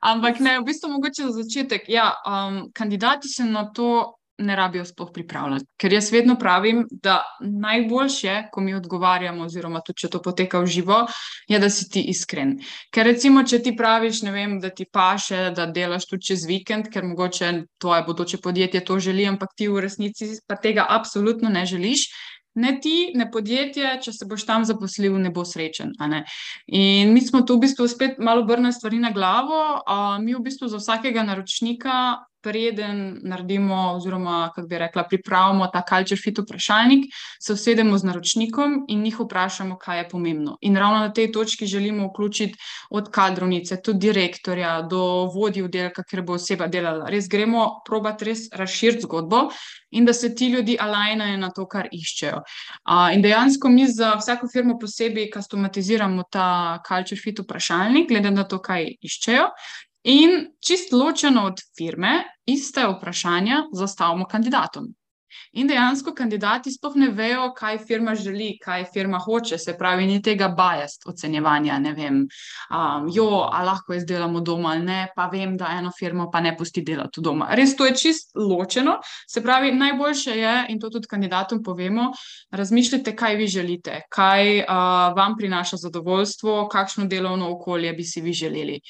Ampak 0.00 0.40
ne, 0.40 0.58
v 0.60 0.64
bistvu 0.64 0.90
mogoče 0.90 1.22
za 1.22 1.42
začetek. 1.42 1.88
Ja, 1.88 2.14
um, 2.26 2.70
kandidati 2.72 3.28
se 3.28 3.44
na 3.44 3.72
to 3.72 4.19
ne 4.40 4.56
rabijo 4.56 4.84
sploh 4.84 5.10
pripravljati. 5.14 5.66
Ker 5.80 5.92
jaz 5.92 6.10
vedno 6.12 6.36
pravim, 6.38 6.86
da 6.90 7.20
najboljše, 7.40 8.36
ko 8.52 8.60
mi 8.60 8.74
odgovarjamo, 8.74 9.44
oziroma 9.44 9.82
tudi 9.86 10.04
če 10.04 10.10
to 10.14 10.22
poteka 10.22 10.60
v 10.60 10.70
živo, 10.70 11.00
je, 11.48 11.58
da 11.58 11.70
si 11.70 11.88
ti 11.90 12.02
iskren. 12.12 12.56
Ker 12.94 13.06
recimo, 13.06 13.44
če 13.44 13.60
ti 13.62 13.74
praviš, 13.76 14.22
vem, 14.32 14.58
da 14.60 14.72
ti 14.74 14.86
paše, 14.92 15.50
da 15.56 15.66
delaš 15.66 16.08
tudi 16.10 16.30
čez 16.32 16.48
vikend, 16.48 16.90
ker 16.92 17.06
mogoče 17.06 17.52
tvoje 17.78 18.04
bodoče 18.08 18.40
podjetje 18.42 18.84
to 18.84 18.98
želi, 18.98 19.28
ampak 19.28 19.54
ti 19.56 19.68
v 19.68 19.86
resnici 19.86 20.32
pa 20.48 20.56
tega 20.56 20.86
absolutno 20.88 21.48
ne 21.48 21.66
želiš. 21.66 22.08
Ne 22.54 22.80
ti, 22.82 23.12
ne 23.14 23.28
podjetje, 23.30 23.92
če 24.02 24.12
se 24.12 24.26
boš 24.26 24.42
tam 24.46 24.64
zaposlil, 24.66 25.14
ne 25.22 25.30
bo 25.30 25.44
srečen. 25.46 25.92
Ne? 26.10 26.24
In 26.66 27.12
mi 27.14 27.22
smo 27.22 27.44
tu 27.46 27.54
v 27.56 27.62
bistvu 27.68 27.86
spet 27.88 28.18
malo 28.18 28.42
obrnili 28.42 28.74
stvari 28.74 28.98
na 28.98 29.12
glavo. 29.14 29.60
Uh, 29.78 30.18
mi 30.18 30.34
v 30.34 30.42
bistvu 30.42 30.66
za 30.68 30.80
vsakega 30.82 31.22
naročnika 31.28 31.94
preden 32.42 33.20
naredimo, 33.22 33.92
oziroma 33.96 34.50
kako 34.54 34.66
bi 34.68 34.78
rekla, 34.78 35.04
pripravimo 35.08 35.66
ta 35.66 35.82
culture 35.88 36.20
fit 36.20 36.38
vprašalnik, 36.38 37.04
se 37.40 37.52
usedemo 37.52 37.98
z 37.98 38.04
naročnikom 38.04 38.84
in 38.88 39.04
jih 39.06 39.20
vprašamo, 39.20 39.78
kaj 39.78 39.98
je 39.98 40.08
pomembno. 40.08 40.56
In 40.60 40.76
ravno 40.76 40.98
na 40.98 41.12
tej 41.12 41.32
točki 41.32 41.66
želimo 41.66 42.08
vključiti 42.08 42.58
od 42.90 43.10
kadrovnice, 43.10 43.82
tudi 43.82 43.98
direktorja, 43.98 44.82
do 44.82 45.30
vodij 45.34 45.64
oddelka, 45.64 46.02
ker 46.02 46.22
bo 46.22 46.38
oseba 46.38 46.66
delala. 46.66 47.08
Res 47.10 47.28
gremo 47.28 47.80
probati 47.86 48.24
res 48.24 48.48
razširiti 48.52 49.02
zgodbo. 49.02 49.48
In 49.90 50.04
da 50.04 50.12
se 50.12 50.34
ti 50.34 50.46
ljudje 50.46 50.76
alajnajo 50.80 51.36
na 51.36 51.48
to, 51.50 51.64
kar 51.66 51.88
iščejo. 51.92 52.36
Uh, 52.36 53.08
in 53.14 53.22
dejansko 53.22 53.68
mi 53.68 53.88
za 53.90 54.12
vsako 54.20 54.46
firmo 54.52 54.76
posebej 54.78 55.32
customiziramo 55.34 56.22
ta 56.30 56.78
culture 56.88 57.18
fit 57.20 57.42
vprašalnik, 57.42 58.08
glede 58.08 58.30
na 58.30 58.44
to, 58.44 58.60
kaj 58.62 58.86
iščejo, 59.02 59.48
In 60.04 60.46
čist 60.64 60.92
ločeno 60.92 61.44
od 61.50 61.60
firme, 61.76 62.24
iste 62.48 62.86
vprašanja 62.88 63.66
zastavimo 63.72 64.24
kandidatom. 64.24 64.86
In 65.52 65.68
dejansko 65.70 66.14
kandidati 66.14 66.70
sploh 66.72 66.96
ne 66.96 67.08
vejo, 67.14 67.50
kaj 67.56 67.78
firma 67.86 68.14
želi, 68.14 68.52
kaj 68.62 68.84
firma 68.92 69.18
hoče, 69.18 69.58
se 69.58 69.76
pravi, 69.78 70.06
ni 70.06 70.22
tega 70.22 70.48
bajast 70.48 71.06
ocenjevanja. 71.06 71.78
Ne 71.78 71.92
vem, 71.92 72.20
um, 72.70 73.08
jo, 73.14 73.28
ali 73.52 73.66
lahko 73.66 73.94
jaz 73.94 74.04
delam 74.06 74.38
doma 74.44 74.74
ali 74.74 74.84
ne, 74.84 75.00
pa 75.16 75.26
vem, 75.32 75.56
da 75.56 75.72
eno 75.78 75.90
firmo 75.98 76.30
pa 76.30 76.40
ne 76.40 76.56
pusti 76.56 76.82
delati 76.86 77.20
doma. 77.20 77.48
Res 77.54 77.74
to 77.76 77.86
je 77.86 77.96
čist 77.96 78.30
ločeno. 78.36 78.98
Se 79.28 79.42
pravi, 79.42 79.72
najboljše 79.72 80.36
je, 80.38 80.54
in 80.68 80.80
to 80.80 80.90
tudi 80.90 81.08
kandidatom 81.10 81.62
povemo, 81.62 82.10
razmišljite, 82.50 83.16
kaj 83.16 83.36
vi 83.36 83.46
želite, 83.46 84.00
kaj 84.10 84.58
uh, 84.60 84.66
vam 85.16 85.36
prinaša 85.38 85.76
zadovoljstvo, 85.76 86.68
kakšno 86.68 87.06
delovno 87.10 87.50
okolje 87.50 87.92
bi 87.92 88.04
si 88.04 88.20
vi 88.20 88.32
želeli. 88.32 88.80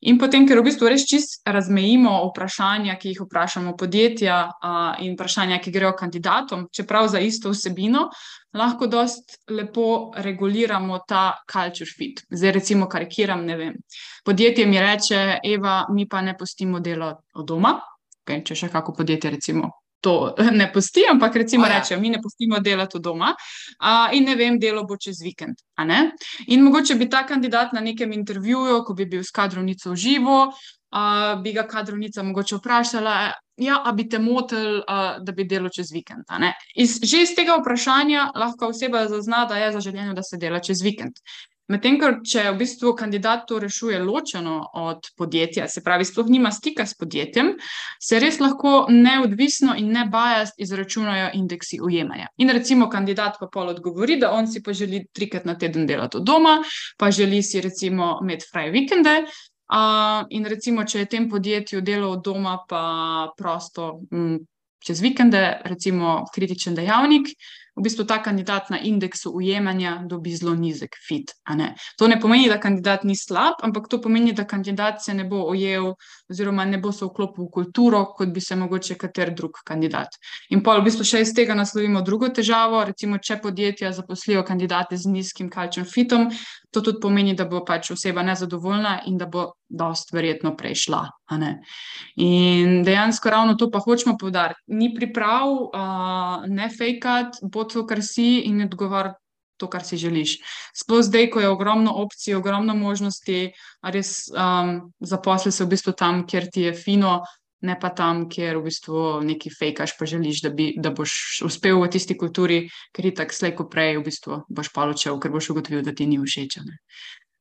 In 0.00 0.18
potem, 0.18 0.46
ker 0.48 0.60
v 0.60 0.68
bistvu 0.68 0.90
res 0.90 1.06
čist 1.08 1.42
razmejimo 1.46 2.16
vprašanja, 2.30 2.98
ki 2.98 3.14
jih 3.14 3.22
vprašamo 3.26 3.76
podjetja 3.76 4.38
uh, 4.48 5.04
in 5.04 5.14
vprašanja, 5.14 5.60
ki 5.62 5.74
grejo 5.74 5.87
intervjujejo 5.88 5.96
kandidatom, 5.96 6.68
čeprav 6.72 7.08
za 7.08 7.18
isto 7.18 7.50
vsebino, 7.50 8.08
lahko 8.54 8.86
dost 8.86 9.38
lepo 9.50 10.12
reguliramo 10.16 10.98
ta 11.06 11.36
culture 11.52 11.90
fit. 11.96 12.20
Zdaj, 12.30 12.52
recimo, 12.52 12.88
karikiram, 12.88 13.44
ne 13.44 13.56
vem. 13.56 13.74
Podjetje 14.24 14.66
mi 14.66 14.80
reče, 14.80 15.38
Eva, 15.44 15.86
mi 15.90 16.08
pa 16.08 16.20
ne 16.22 16.36
pustimo 16.36 16.80
delo 16.80 17.22
od 17.34 17.46
doma. 17.46 17.80
Okay, 18.24 18.44
če 18.44 18.54
še 18.54 18.68
kako 18.68 18.92
podjetje, 18.92 19.30
recimo, 19.30 19.70
to 20.00 20.34
ne 20.60 20.70
pusti, 20.72 21.04
ampak 21.10 21.34
recimo 21.36 21.64
oh, 21.64 21.70
ja. 21.70 21.78
rečejo, 21.78 22.00
mi 22.00 22.10
ne 22.10 22.22
pustimo 22.22 22.60
delati 22.60 22.98
doma 23.00 23.34
uh, 23.34 24.16
in 24.16 24.24
ne 24.24 24.36
vem, 24.36 24.58
delo 24.58 24.84
bo 24.84 24.96
čez 24.96 25.22
vikend. 25.22 25.58
In 26.46 26.62
mogoče 26.62 26.94
bi 26.94 27.08
ta 27.10 27.26
kandidat 27.26 27.72
na 27.72 27.80
nekem 27.80 28.12
intervjuju, 28.12 28.84
ko 28.86 28.94
bi 28.94 29.06
bil 29.06 29.24
s 29.24 29.30
kadrovnico 29.30 29.90
v 29.90 29.96
živo, 29.96 30.38
uh, 30.48 31.42
bi 31.42 31.52
ga 31.52 31.66
kadrovnica 31.66 32.22
mogoče 32.22 32.56
vprašala, 32.56 33.18
ja, 33.58 33.82
a 33.84 33.92
bi 33.92 34.08
te 34.08 34.18
motil, 34.18 34.80
uh, 34.80 35.18
da 35.20 35.32
bi 35.32 35.44
delo 35.44 35.68
čez 35.68 35.92
vikend. 35.92 36.26
Iz, 36.74 37.00
že 37.02 37.22
iz 37.22 37.34
tega 37.36 37.58
vprašanja 37.58 38.30
lahko 38.34 38.72
oseba 38.74 39.06
zazna, 39.08 39.44
da 39.50 39.58
je 39.58 39.72
zaželjeno, 39.72 40.14
da 40.14 40.22
se 40.22 40.38
dela 40.38 40.60
čez 40.60 40.82
vikend. 40.82 41.18
Medtem, 41.68 41.98
ker 42.00 42.14
če 42.24 42.46
v 42.46 42.56
bistvu 42.62 42.94
kandidat 42.96 43.42
to 43.48 43.58
rešuje 43.60 43.98
ločeno 44.00 44.62
od 44.80 45.10
podjetja, 45.20 45.66
se 45.68 45.82
pravi, 45.84 46.06
sploh 46.08 46.30
nima 46.32 46.48
stika 46.54 46.86
s 46.88 46.96
podjetjem, 46.96 47.50
se 48.00 48.20
res 48.22 48.38
lahko 48.40 48.86
neodvisno 48.88 49.74
in 49.76 49.90
ne 49.92 50.06
bajast 50.08 50.56
izračunajo 50.64 51.28
indeksi 51.36 51.80
ujemanja. 51.84 52.30
In 52.40 52.54
recimo 52.56 52.88
kandidat 52.88 53.36
pa 53.40 53.50
pol 53.52 53.68
odgovori, 53.74 54.16
da 54.16 54.32
on 54.32 54.48
si 54.48 54.62
pa 54.64 54.72
želi 54.72 55.04
trikrat 55.12 55.44
na 55.44 55.58
teden 55.60 55.84
delati 55.86 56.16
od 56.16 56.24
doma, 56.24 56.56
pa 56.96 57.10
želi 57.12 57.42
si 57.42 57.60
recimo 57.60 58.16
imeti 58.22 58.48
fraj 58.48 58.72
vikende. 58.72 59.18
Uh, 59.68 60.24
in 60.32 60.48
recimo, 60.48 60.86
če 60.88 61.02
je 61.02 61.12
tem 61.12 61.28
podjetju 61.28 61.82
delo 61.84 62.14
od 62.16 62.22
doma, 62.24 62.54
pa 62.68 62.84
prosto 63.36 63.98
m, 64.08 64.38
čez 64.80 65.02
vikende, 65.04 65.58
recimo 65.68 66.22
kritičen 66.32 66.78
dejavnik, 66.78 67.28
v 67.78 67.82
bistvu 67.82 68.04
ta 68.04 68.18
kandidat 68.22 68.70
na 68.70 68.78
indeksu 68.82 69.30
ujemanja 69.30 70.02
dobi 70.10 70.34
zelo 70.36 70.54
nizek 70.54 70.96
fit. 71.08 71.30
Ne? 71.54 71.74
To 71.98 72.08
ne 72.08 72.18
pomeni, 72.20 72.48
da 72.48 72.58
kandidat 72.60 73.04
ni 73.04 73.16
slab, 73.16 73.62
ampak 73.62 73.88
to 73.88 74.00
pomeni, 74.02 74.32
da 74.32 74.44
kandidat 74.44 75.02
se 75.04 75.14
ne 75.14 75.24
bo 75.24 75.44
ojel 75.46 75.92
oziroma 76.30 76.64
ne 76.64 76.78
bo 76.78 76.92
se 76.92 77.06
vklopil 77.06 77.46
v 77.46 77.50
kulturo, 77.54 78.04
kot 78.16 78.34
bi 78.34 78.40
se 78.40 78.56
mogoče 78.56 78.98
kater 78.98 79.30
drug 79.34 79.62
kandidat. 79.64 80.18
In 80.50 80.62
pa 80.62 80.76
v 80.78 80.88
bistvu 80.88 81.06
še 81.06 81.22
iz 81.22 81.32
tega 81.34 81.54
naslovimo 81.54 82.02
drugo 82.02 82.28
težavo, 82.34 82.82
recimo, 82.84 83.18
če 83.22 83.38
podjetja 83.42 83.92
zaposlijo 83.94 84.42
kandidate 84.44 84.98
z 84.98 85.14
nizkim 85.14 85.50
kalčnim 85.50 85.86
fitom, 85.86 86.28
to 86.70 86.82
tudi 86.82 87.00
pomeni, 87.00 87.34
da 87.34 87.46
bo 87.48 87.62
pač 87.64 87.92
oseba 87.94 88.22
nezadovoljna 88.26 89.02
in 89.06 89.16
da 89.18 89.26
bo 89.30 89.52
dost 89.68 90.12
verjetno 90.12 90.56
prešla. 90.56 91.06
In 92.16 92.82
dejansko 92.84 93.30
ravno 93.30 93.54
to 93.54 93.70
pa 93.70 93.80
hočemo 93.84 94.16
povdariti. 94.20 94.60
Ni 94.72 94.90
priprav, 94.94 95.52
uh, 95.52 96.46
ne 96.48 96.68
fejkat, 96.72 97.40
bo 97.42 97.64
to, 97.68 97.86
kar 97.86 98.02
si 98.02 98.44
in 98.48 98.62
odgovor. 98.66 99.14
To, 99.58 99.66
kar 99.66 99.82
si 99.82 99.96
želiš. 99.98 100.36
Sploh 100.70 101.00
zdaj, 101.02 101.24
ko 101.34 101.40
je 101.42 101.48
ogromno 101.50 101.90
opcij, 101.98 102.36
ogromno 102.38 102.76
možnosti, 102.78 103.48
res 103.82 104.28
um, 104.30 104.92
zaposli 105.02 105.50
se 105.50 105.64
v 105.64 105.72
bistvu 105.72 105.96
tam, 105.98 106.20
kjer 106.30 106.46
ti 106.46 106.62
je 106.68 106.74
fino, 106.78 107.16
ne 107.66 107.74
pa 107.80 107.90
tam, 107.90 108.28
kjer 108.30 108.58
v 108.58 108.68
bistvu 108.68 109.04
nekaj 109.26 109.54
fejkaš, 109.58 109.96
pa 109.98 110.06
želiš, 110.06 110.42
da, 110.46 110.50
bi, 110.54 110.68
da 110.78 110.92
boš 110.94 111.42
uspel 111.46 111.80
v 111.82 111.90
tisti 111.90 112.14
kulturi, 112.18 112.60
ker 112.94 113.08
ti 113.08 113.14
tako 113.18 113.34
slejko 113.34 113.66
prej 113.70 113.98
v 113.98 114.04
bistvu 114.06 114.42
boš 114.46 114.70
pa 114.74 114.86
ločil, 114.86 115.18
ker 115.18 115.34
boš 115.34 115.50
ugotovil, 115.50 115.82
da 115.82 115.94
ti 115.94 116.06
ni 116.06 116.20
všeč. 116.22 116.60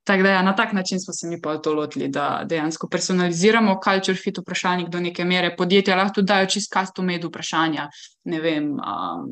Tako 0.07 0.23
da 0.23 0.29
ja, 0.29 0.41
na 0.41 0.55
tak 0.55 0.73
način 0.73 0.99
smo 1.03 1.13
se 1.13 1.27
mi 1.27 1.41
pa 1.41 1.57
to 1.57 1.73
lotili, 1.73 2.07
da 2.07 2.43
dejansko 2.45 2.87
personaliziramo 2.89 3.79
culture 3.83 4.17
fit 4.17 4.37
vprašalnik 4.37 4.89
do 4.89 4.99
neke 4.99 5.25
mere. 5.25 5.55
Podjetja 5.55 5.97
lahko 5.99 6.21
dajo 6.21 6.47
čist 6.47 6.71
custom 6.73 7.05
made 7.05 7.27
vprašanja, 7.27 7.89
ne 8.25 8.39
vem, 8.41 8.71
um, 8.71 9.27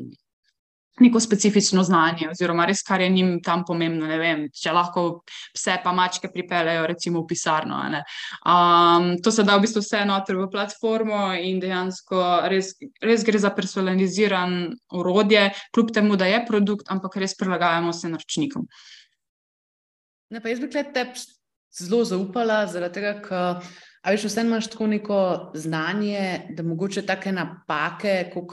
neko 1.00 1.20
specifično 1.20 1.82
znanje 1.84 2.30
oziroma 2.30 2.66
res, 2.66 2.82
kar 2.82 3.00
je 3.00 3.08
njim 3.12 3.36
tam 3.44 3.64
pomembno, 3.68 4.08
vem, 4.20 4.46
če 4.54 4.72
lahko 4.72 5.04
pse 5.54 5.76
pa 5.84 5.92
mačke 5.92 6.30
pripeljejo 6.32 6.86
recimo 6.86 7.22
v 7.22 7.28
pisarno. 7.30 7.80
Um, 7.86 9.10
to 9.22 9.32
se 9.32 9.44
da 9.44 9.56
v 9.56 9.66
bistvu 9.66 9.82
vse 9.84 10.04
noter 10.08 10.38
v 10.40 10.48
platformo 10.52 11.30
in 11.36 11.60
dejansko 11.60 12.22
res, 12.52 12.74
res 13.02 13.24
gre 13.26 13.40
za 13.42 13.52
personaliziran 13.56 14.58
urodje, 14.96 15.50
kljub 15.74 15.92
temu, 15.94 16.16
da 16.16 16.30
je 16.30 16.44
produkt, 16.48 16.90
ampak 16.92 17.18
res 17.20 17.36
prilagajamo 17.36 17.92
se 17.92 18.12
naročnikom. 18.12 18.68
Ne, 20.30 20.40
pa 20.42 20.50
jaz 20.50 20.60
bi 20.60 20.70
te 20.72 21.04
zelo 21.76 22.04
zaupala, 22.08 22.64
zaradi 22.66 22.98
tega, 22.98 23.12
ker 23.22 23.60
A 24.06 24.12
veš, 24.14 24.24
vseeno 24.28 24.52
imaš 24.52 24.66
tako 24.70 24.86
neko 24.86 25.50
znanje, 25.54 26.40
da 26.54 26.62
mogoče 26.62 27.02
take 27.02 27.32
napake, 27.32 28.30
kot 28.34 28.52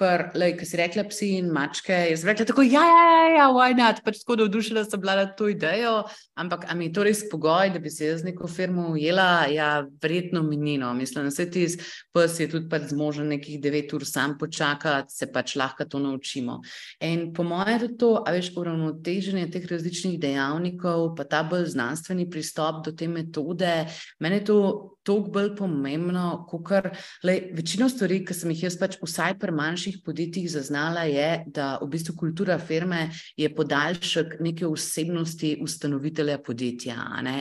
si 0.66 0.78
rekla, 0.78 1.04
psi 1.06 1.28
in 1.38 1.52
mačke. 1.54 1.94
Jaz 2.10 2.24
rekla 2.26 2.48
tako, 2.50 2.64
ja, 2.66 2.82
ja, 2.82 3.04
ja, 3.06 3.28
ja 3.36 3.44
why 3.54 3.76
not, 3.78 4.00
pač 4.02 4.24
tako 4.24 4.40
navdušila 4.42 4.82
sem 4.88 5.02
bila 5.02 5.14
na 5.16 5.28
to 5.38 5.52
idejo, 5.54 6.08
ampak 6.34 6.66
a 6.66 6.74
mi 6.74 6.88
je 6.88 6.94
to 6.98 7.04
res 7.06 7.22
pogoj, 7.30 7.70
da 7.70 7.80
bi 7.80 7.92
se 7.94 8.08
jaz 8.08 8.24
neko 8.26 8.50
firmo 8.50 8.88
ujela, 8.96 9.46
ja, 9.54 9.68
verjetno 10.02 10.42
minino. 10.44 10.90
Mislim, 10.98 11.30
da 11.30 11.32
se 11.32 11.46
ti 11.52 11.68
pes 12.14 12.40
je 12.40 12.50
tudi 12.50 12.66
pač 12.70 12.90
zmožen 12.90 13.30
nekih 13.36 13.62
devet 13.62 13.94
ur 13.94 14.08
sam 14.10 14.34
počakati, 14.42 15.14
se 15.14 15.30
pač 15.30 15.54
lahko 15.62 15.86
to 15.86 16.02
naučimo. 16.02 16.64
In 17.06 17.30
po 17.34 17.46
mojem 17.46 17.86
je 17.86 17.92
to, 18.02 18.12
a 18.26 18.34
veš, 18.34 18.56
uravnoteženje 18.58 19.46
teh 19.54 19.70
različnih 19.70 20.18
dejavnikov, 20.18 21.12
pa 21.14 21.30
ta 21.30 21.46
bolj 21.46 21.70
znanstveni 21.78 22.26
pristop 22.26 22.82
do 22.88 22.98
te 22.98 23.08
metode, 23.08 23.86
meni 24.18 24.42
je 24.42 24.46
to 24.50 24.60
toliko 25.04 25.30
bolj 25.30 25.43
pomembno, 25.58 26.46
kot 26.50 26.64
kar 26.68 26.90
večino 27.24 27.90
stvari, 27.90 28.22
ki 28.26 28.36
sem 28.38 28.52
jih 28.54 28.64
jaz 28.68 28.78
pač 28.80 28.98
vsaj 29.02 29.38
pri 29.42 29.54
manjših 29.56 30.00
podjetjih 30.06 30.50
zaznala, 30.52 31.04
je, 31.10 31.44
da 31.48 31.78
v 31.82 31.90
bistvu 31.94 32.16
kultura 32.20 32.58
firme 32.60 33.10
je 33.38 33.50
podaljšek 33.56 34.38
neke 34.40 34.68
osebnosti 34.68 35.58
ustanovitelja 35.62 36.40
podjetja. 36.44 36.98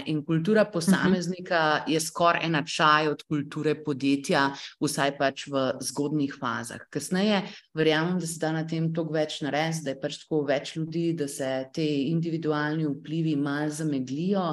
In 0.07 0.25
kultura 0.25 0.65
posameznika 0.65 1.61
uh 1.61 1.87
-huh. 1.87 1.93
je 1.93 2.01
skoraj 2.01 2.47
enačaj 2.47 3.09
od 3.09 3.23
kulture 3.23 3.75
podjetja, 3.85 4.51
vsaj 4.81 5.17
pač 5.19 5.47
v 5.47 5.73
zgodnih 5.81 6.35
fazah. 6.41 6.81
Kasneje 6.91 7.43
verjamem, 7.75 8.19
da 8.19 8.27
se 8.27 8.39
da 8.39 8.53
na 8.53 8.65
tem 8.69 8.91
toliko 8.93 9.17
več 9.17 9.39
narediti, 9.45 9.85
da 9.87 9.95
je 9.95 10.01
pač 10.01 10.19
tako 10.23 10.43
več 10.49 10.75
ljudi, 10.77 11.05
da 11.17 11.29
se 11.29 11.49
te 11.75 11.85
individualni 11.85 12.87
vplivi 12.91 13.37
malo 13.37 13.71
zameglijo, 13.73 14.45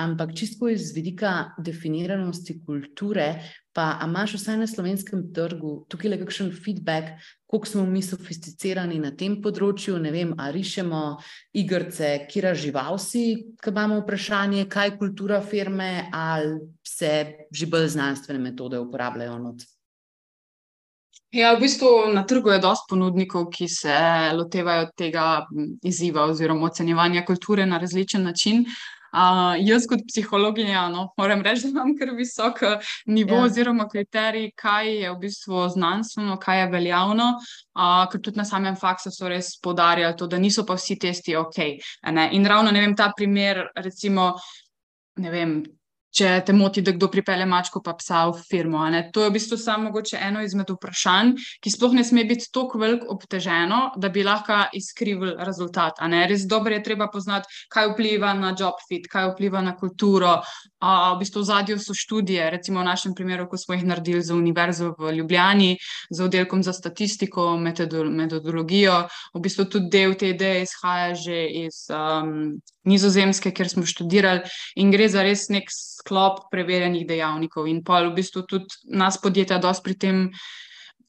ampak 0.00 0.32
čisto 0.38 0.70
iz 0.72 0.92
vidika 0.96 1.52
definiranosti 1.58 2.60
kulture, 2.64 3.28
pa 3.72 3.98
imaš 4.04 4.36
vsaj 4.36 4.58
na 4.60 4.66
slovenskem 4.68 5.26
trgu 5.32 5.82
tukaj 5.88 6.12
le 6.12 6.18
kakšen 6.20 6.52
feedback, 6.52 7.16
koliko 7.48 7.68
smo 7.68 7.84
mi 7.88 8.02
sofisticirani 8.04 8.98
na 9.00 9.12
tem 9.16 9.38
področju, 9.44 9.98
ne 10.00 10.12
vem, 10.12 10.32
ali 10.40 10.60
rišemo 10.60 11.02
igrice, 11.60 12.14
kira 12.28 12.54
žival 12.56 12.96
si, 13.00 13.52
ki 13.60 13.72
imamo 13.72 14.00
vprašanje, 14.02 14.64
kaj 14.72 14.90
je 14.90 14.96
kultura 15.00 15.42
firme, 15.44 16.08
ali 16.12 16.60
se 16.84 17.12
že 17.52 17.68
bolj 17.68 17.92
znanstvene 17.96 18.40
metode 18.40 18.80
uporabljajo 18.80 19.38
not. 19.40 19.68
Ja, 21.32 21.54
v 21.56 21.64
bistvu 21.64 21.88
na 22.12 22.26
trgu 22.28 22.50
je 22.52 22.60
dosti 22.60 22.90
ponudnikov, 22.90 23.46
ki 23.54 23.64
se 23.68 23.92
lotevajo 24.36 24.90
tega 24.96 25.46
izziva 25.82 26.26
oziroma 26.28 26.66
ocenjevanja 26.68 27.24
kulture 27.24 27.64
na 27.66 27.78
različen 27.80 28.22
način. 28.28 28.66
Uh, 29.12 29.54
jaz, 29.60 29.86
kot 29.88 30.04
psihologinja, 30.08 30.86
no, 30.88 31.06
moram 31.20 31.42
reči, 31.44 31.66
da 31.66 31.68
imam 31.68 31.90
kar 31.98 32.14
visok 32.16 32.62
eh, 32.64 32.92
nivo 33.06 33.36
ja. 33.36 33.42
oziroma 33.44 33.84
kriterij, 33.88 34.50
kaj 34.56 34.88
je 34.88 35.10
v 35.10 35.18
bistvu 35.24 35.66
znanstveno, 35.72 36.36
kaj 36.40 36.60
je 36.60 36.70
veljavno. 36.72 37.26
Uh, 37.76 38.06
ker 38.12 38.20
tudi 38.20 38.40
na 38.40 38.44
samem 38.48 38.76
faksu 38.76 39.12
so 39.12 39.28
res 39.28 39.54
podarjali 39.60 40.16
to, 40.16 40.28
da 40.28 40.40
niso 40.40 40.64
pa 40.68 40.76
vsi 40.76 40.96
testi 41.00 41.36
ok. 41.36 41.60
Ne? 42.12 42.28
In 42.32 42.48
ravno 42.48 42.72
ne 42.72 42.80
vem, 42.80 42.96
ta 42.96 43.12
primer, 43.16 43.66
recimo, 43.76 44.34
ne 45.16 45.30
vem 45.32 45.60
če 46.12 46.32
te 46.46 46.52
moti, 46.52 46.82
da 46.84 46.92
kdo 46.92 47.08
pripelje 47.12 47.46
mačko, 47.48 47.82
pa 47.84 47.94
psa 47.98 48.26
v 48.30 48.40
firmo. 48.48 48.84
To 49.12 49.24
je 49.24 49.30
v 49.30 49.34
bistvu 49.36 49.58
samo 49.58 49.88
mogoče 49.88 50.20
eno 50.20 50.42
izmed 50.44 50.70
vprašanj, 50.70 51.32
ki 51.62 51.72
sploh 51.72 51.96
ne 51.96 52.04
sme 52.04 52.26
biti 52.28 52.50
tako 52.52 52.80
veliko 52.82 53.08
obteženo, 53.14 53.82
da 53.96 54.12
bi 54.12 54.24
lahko 54.26 54.64
izkrivil 54.76 55.36
rezultat. 55.40 56.02
Res 56.28 56.46
dobro 56.48 56.76
je 56.76 56.84
treba 56.84 57.08
poznati, 57.12 57.48
kaj 57.72 57.94
vpliva 57.94 58.34
na 58.36 58.54
job 58.58 58.80
fit, 58.88 59.08
kaj 59.10 59.32
vpliva 59.32 59.62
na 59.64 59.76
kulturo. 59.76 60.40
A, 60.82 61.14
v 61.14 61.22
bistvu 61.22 61.44
v 61.44 61.46
zadju 61.46 61.78
so 61.78 61.94
študije, 61.94 62.50
recimo 62.50 62.82
v 62.82 62.90
našem 62.90 63.14
primeru, 63.14 63.46
ko 63.46 63.54
smo 63.54 63.76
jih 63.76 63.84
naredili 63.86 64.22
za 64.22 64.34
Univerzo 64.34 64.94
v 64.98 65.12
Ljubljani, 65.14 65.76
z 66.10 66.24
oddelkom 66.24 66.62
za 66.66 66.74
statistiko, 66.74 67.54
metodologijo. 67.56 68.96
V 69.34 69.42
bistvu 69.44 69.68
tudi 69.70 69.92
del 69.94 70.16
te 70.18 70.32
ideje 70.34 70.66
izhaja 70.66 71.14
že 71.14 71.38
iz 71.62 71.86
um, 71.94 72.58
Nizozemske, 72.82 73.54
kjer 73.54 73.70
smo 73.70 73.86
študirali, 73.86 74.42
in 74.74 74.90
gre 74.90 75.06
za 75.06 75.22
res 75.22 75.46
nek 75.54 75.70
sklop 75.70 76.48
preverjenih 76.50 77.06
dejavnikov. 77.06 77.70
In 77.70 77.84
pa 77.86 78.02
v 78.02 78.16
bistvu 78.18 78.42
tudi 78.50 78.82
nas 78.90 79.20
podjetja 79.22 79.62
dosti 79.62 79.86
pri 79.86 79.94
tem. 79.94 80.18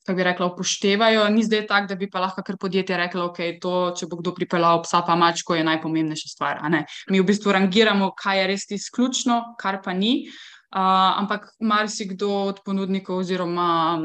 Kaj 0.03 0.15
bi 0.15 0.23
rekla, 0.27 0.49
upoštevajo. 0.51 1.27
Ni 1.31 1.45
zdaj 1.47 1.67
tako, 1.67 1.87
da 1.87 1.95
bi 1.95 2.09
pa 2.11 2.19
lahko 2.19 2.43
kar 2.43 2.57
podjetje 2.59 2.97
reklo, 2.99 3.29
da 3.31 3.43
je 3.43 3.59
če 3.99 4.09
bo 4.11 4.19
kdo 4.19 4.33
pripeljal 4.35 4.81
psa, 4.83 4.99
pa 5.07 5.15
mačko, 5.15 5.55
je 5.55 5.63
najpomembnejša 5.63 6.33
stvar. 6.33 6.59
Mi 7.09 7.21
v 7.21 7.27
bistvu 7.27 7.55
rangiramo, 7.55 8.11
kaj 8.19 8.41
je 8.41 8.49
res 8.51 8.67
izključno, 8.75 9.55
kar 9.59 9.79
pa 9.83 9.95
ni. 9.95 10.27
Uh, 10.73 10.81
ampak 11.21 11.51
marsikdo 11.61 12.29
od 12.49 12.63
ponudnikov 12.65 13.21
oziroma 13.21 13.99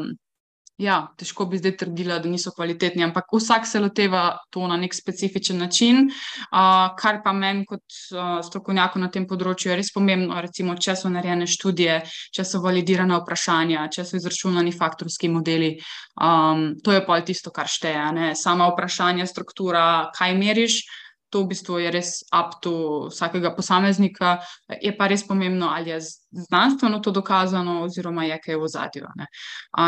ja, 0.79 0.99
težko 1.19 1.47
bi 1.51 1.59
zdaj 1.59 1.75
trdila, 1.81 2.19
da 2.23 2.31
niso 2.31 2.53
kvalitetni, 2.55 3.03
ampak 3.05 3.33
vsak 3.35 3.67
se 3.67 3.81
loteva 3.83 4.39
to 4.55 4.67
na 4.71 4.77
nek 4.79 4.95
specifičen 4.95 5.59
način, 5.59 6.07
uh, 6.07 6.95
kar 6.99 7.19
pa 7.25 7.33
meni 7.35 7.67
kot 7.67 7.83
uh, 8.15 8.39
strokovnjaku 8.47 9.03
na 9.03 9.11
tem 9.11 9.27
področju 9.27 9.73
je 9.73 9.79
res 9.81 9.91
pomembno. 9.95 10.39
Recimo, 10.43 10.77
če 10.79 10.95
so 10.97 11.11
narejene 11.11 11.49
študije, 11.51 11.99
če 12.35 12.47
so 12.47 12.63
validirane 12.63 13.19
vprašanja, 13.19 13.89
če 13.95 14.07
so 14.07 14.21
izračunani 14.21 14.73
faktorski 14.73 15.31
modeli, 15.33 15.75
um, 16.23 16.71
to 16.85 16.95
je 16.95 17.03
pa 17.05 17.19
tisto, 17.27 17.51
kar 17.55 17.67
šteje. 17.67 18.07
Ne? 18.15 18.33
Sama 18.39 18.71
vprašanja, 18.71 19.27
struktura, 19.27 19.85
kaj 20.15 20.39
meriš 20.39 20.83
to 21.31 21.43
v 21.45 21.53
bistvu 21.53 21.79
je 21.83 21.91
res 21.93 22.11
up 22.33 22.57
to 22.63 22.73
vsakega 23.13 23.53
posameznika. 23.57 24.39
Je 24.81 24.93
pa 24.97 25.09
res 25.09 25.25
pomembno, 25.27 25.69
ali 25.69 25.91
je 25.91 26.01
znanstveno 26.31 27.01
to 27.05 27.13
dokazano, 27.13 27.83
oziroma 27.85 28.25
je 28.25 28.39
kaj 28.45 28.57
v 28.57 28.69
zadju. 28.69 29.11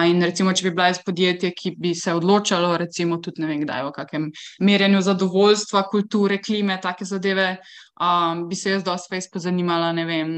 In 0.09 0.23
recimo, 0.23 0.53
če 0.53 0.69
bi 0.69 0.75
bila 0.77 0.91
jaz 0.91 1.01
podjetje, 1.05 1.53
ki 1.57 1.75
bi 1.81 1.95
se 1.95 2.15
odločalo, 2.17 2.77
recimo, 2.81 3.21
tudi 3.25 3.45
ne 3.45 3.51
vem, 3.51 3.65
kdaj 3.65 3.89
o 3.89 3.93
kakem 3.97 4.31
merjenju 4.61 5.03
zadovoljstva, 5.09 5.85
kulture, 5.93 6.41
klime, 6.43 6.79
take 6.81 7.09
zadeve. 7.09 7.57
Um, 8.01 8.47
bi 8.49 8.57
se 8.57 8.77
jaz 8.77 8.85
dosti 8.85 9.13
več 9.13 9.29
pozanimala, 9.33 9.93
ne 9.93 10.07
vem, 10.09 10.31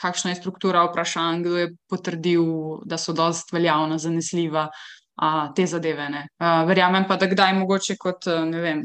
kakšna 0.00 0.32
je 0.32 0.40
struktura 0.40 0.82
vprašanj, 0.88 1.44
kdo 1.44 1.62
je 1.62 1.70
potrdil, 1.90 2.44
da 2.90 2.98
so 2.98 3.14
dosti 3.14 3.58
veljavna, 3.58 3.98
zanesljiva. 4.02 4.68
Uh, 5.14 5.44
te 5.54 5.62
zadeve. 5.70 6.08
Uh, 6.42 6.64
verjamem 6.66 7.04
pa, 7.06 7.14
da 7.14 7.28
kdaj 7.30 7.52
mogoče 7.54 7.94
kot 8.02 8.26
vem, 8.50 8.80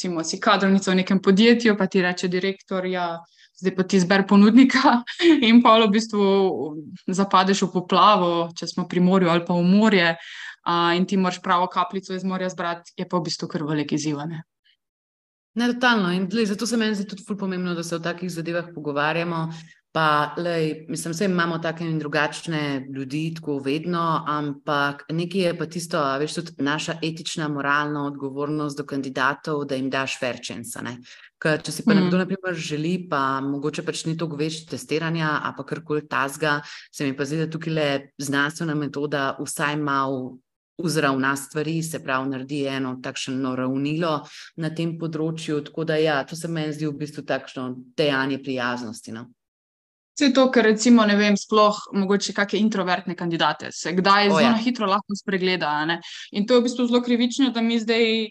recimo, 0.00 0.24
si 0.24 0.40
kadrovnica 0.40 0.90
v 0.90 1.04
nekem 1.04 1.20
podjetju, 1.20 1.76
pa 1.76 1.86
ti 1.86 2.00
reče 2.00 2.28
direktor, 2.28 2.86
ja, 2.88 3.20
zdaj 3.60 3.74
pa 3.76 3.84
ti 3.84 4.00
zber 4.00 4.24
ponudnika 4.26 5.02
in 5.48 5.60
pa 5.60 5.76
v 5.76 5.90
bistvu 5.92 6.24
zapadeš 7.04 7.68
v 7.68 7.72
poplavo, 7.74 8.48
če 8.56 8.66
smo 8.66 8.88
pri 8.88 9.00
morju 9.00 9.28
ali 9.28 9.44
pa 9.44 9.52
v 9.52 9.66
morje 9.68 10.16
a, 10.64 10.94
in 10.96 11.04
ti 11.04 11.20
moraš 11.20 11.42
pravo 11.44 11.68
kapljico 11.68 12.14
iz 12.16 12.24
morja 12.24 12.48
zbrati, 12.48 12.96
je 12.96 13.04
pa 13.04 13.20
v 13.20 13.28
bistvu 13.28 13.48
kar 13.48 13.62
velik 13.68 13.92
izzivane. 13.92 14.40
Ne, 15.60 15.66
totalno. 15.74 16.14
In 16.14 16.28
tle, 16.30 16.46
zato 16.46 16.64
se 16.64 16.78
meni 16.80 16.94
zdi 16.94 17.04
tudi 17.10 17.36
pomembno, 17.36 17.74
da 17.74 17.82
se 17.84 17.96
o 17.96 18.00
takih 18.00 18.30
zadevah 18.30 18.70
pogovarjamo. 18.72 19.48
Pa, 19.92 20.34
lej, 20.38 20.86
mislim, 20.88 21.14
da 21.18 21.24
imamo 21.24 21.58
take 21.58 21.84
in 21.84 21.98
drugačne 21.98 22.86
ljudi, 22.94 23.34
tako 23.34 23.58
vedno, 23.58 24.24
ampak 24.26 25.02
nekaj 25.08 25.40
je 25.40 25.54
pa 25.58 25.66
tisto, 25.66 26.02
veš, 26.18 26.34
tudi 26.34 26.52
naša 26.62 26.94
etična, 27.02 27.48
moralna 27.48 28.04
odgovornost 28.06 28.78
do 28.78 28.84
kandidatov, 28.86 29.64
da 29.64 29.74
jim 29.74 29.88
daš 29.90 30.14
verčence. 30.22 30.78
Če 31.42 31.72
si 31.72 31.82
pa 31.82 31.94
mm. 31.94 31.96
nekdo, 31.96 32.20
naprimer, 32.20 32.54
želi, 32.54 33.08
pa 33.10 33.40
mogoče 33.42 33.82
pač 33.82 34.04
ni 34.06 34.14
toliko 34.14 34.38
več 34.38 34.60
testiranja, 34.70 35.32
a 35.42 35.50
pa 35.56 35.66
karkoli 35.66 36.06
tazga, 36.06 36.60
se 36.94 37.08
mi 37.08 37.16
pa 37.16 37.26
zdi, 37.26 37.40
da 37.42 37.50
tukaj 37.50 37.74
le 37.74 37.88
znanstvena 38.22 38.78
metoda 38.78 39.32
vsaj 39.40 39.80
malo. 39.80 40.38
Vzravna 40.80 41.34
stvari, 41.36 41.82
se 41.84 41.98
pravi, 42.00 42.30
naredi 42.30 42.62
eno 42.72 42.94
takšno 43.04 43.50
ravnilo 43.58 44.14
na 44.64 44.70
tem 44.72 44.94
področju. 44.96 45.58
Tako 45.66 45.84
da, 45.84 45.98
ja, 46.00 46.14
to 46.24 46.38
se 46.38 46.48
meni 46.48 46.72
zdi 46.72 46.86
v 46.88 46.94
bistvu 47.02 47.26
takšno 47.28 47.66
dejanje 48.00 48.38
prijaznosti. 48.40 49.12
No? 49.12 49.26
Vse 50.14 50.32
to, 50.34 50.46
kar 50.52 50.66
recimo, 50.66 51.04
ne 51.08 51.16
vem, 51.16 51.36
sploh 51.38 51.76
mogoče 51.96 52.34
kakšne 52.36 52.60
introvertne 52.60 53.16
kandidate, 53.16 53.70
se 53.72 53.92
kdaj 53.96 54.28
zelo 54.28 54.40
ja. 54.42 54.56
hitro 54.60 54.88
lahko 54.90 55.16
spregleda. 55.16 55.72
In 56.32 56.46
to 56.46 56.58
je 56.58 56.60
v 56.60 56.66
bistvu 56.66 56.88
zelo 56.90 57.00
krivično, 57.02 57.50
da 57.54 57.62
mi 57.62 57.78
zdaj 57.80 58.26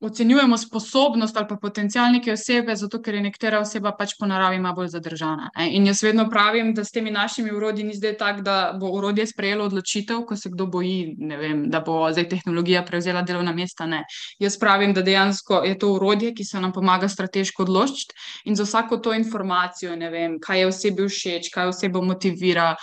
ocenjujemo 0.00 0.58
sposobnost 0.58 1.36
ali 1.36 1.46
pa 1.48 1.56
potencial 1.56 2.12
neke 2.12 2.32
osebe, 2.32 2.76
zato 2.76 3.00
ker 3.02 3.14
je 3.14 3.22
nekatera 3.22 3.58
oseba 3.60 3.92
pač 3.98 4.14
po 4.18 4.26
naravi 4.26 4.60
malo 4.62 4.76
bolj 4.76 4.92
zadržana. 4.94 5.50
Ne? 5.56 5.66
In 5.74 5.86
jaz 5.86 6.02
vedno 6.02 6.28
pravim, 6.30 6.70
da 6.74 6.84
s 6.84 6.94
temi 6.94 7.10
našimi 7.10 7.50
urodji 7.50 7.84
ni 7.84 7.94
zdaj 7.94 8.16
tako, 8.16 8.42
da 8.46 8.76
bo 8.80 8.92
urodje 8.94 9.26
sprejelo 9.26 9.64
odločitev, 9.64 10.22
ko 10.26 10.36
se 10.36 10.50
kdo 10.52 10.66
boji, 10.66 11.16
vem, 11.18 11.64
da 11.70 11.80
bo 11.80 12.12
zdaj 12.12 12.28
tehnologija 12.28 12.84
prevzela 12.86 13.22
delovna 13.22 13.52
mesta. 13.52 13.86
Ne. 13.86 14.04
Jaz 14.38 14.58
pravim, 14.58 14.94
da 14.94 15.02
dejansko 15.02 15.62
je 15.66 15.78
to 15.78 15.92
urodje, 15.96 16.34
ki 16.34 16.44
se 16.44 16.60
nam 16.60 16.72
pomaga 16.72 17.08
strateško 17.08 17.66
odločiti 17.66 18.14
in 18.44 18.56
za 18.56 18.62
vsako 18.62 18.96
to 19.02 19.14
informacijo, 19.14 19.96
vem, 19.98 20.38
kaj 20.40 20.60
je 20.60 20.66
osebi 20.66 21.08
všeč, 21.08 21.50
kaj 21.54 21.72
osebo 21.74 22.02
motivira, 22.02 22.76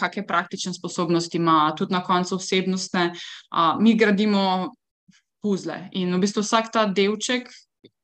kakšne 0.00 0.26
praktične 0.26 0.72
sposobnosti 0.72 1.36
ima, 1.36 1.74
tudi 1.76 1.92
na 1.92 2.02
koncu 2.04 2.36
osebnostne. 2.36 3.12
A, 3.50 3.76
mi 3.80 3.94
gradimo 3.94 4.72
puzle. 5.42 5.88
In 5.92 6.14
v 6.14 6.22
bistvu 6.24 6.44
vsak 6.44 6.72
ta 6.72 6.86
delček 6.86 7.50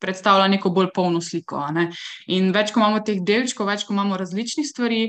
predstavlja 0.01 0.49
neko 0.57 0.71
bolj 0.71 0.91
polno 0.95 1.21
sliko. 1.25 1.63
Ne? 1.75 1.89
In 2.33 2.53
več, 2.55 2.73
ko 2.73 2.83
imamo 2.83 3.05
teh 3.07 3.23
delčkov, 3.25 3.71
več, 3.71 3.87
ko 3.87 3.97
imamo 3.97 4.21
različnih 4.21 4.69
stvari. 4.69 5.07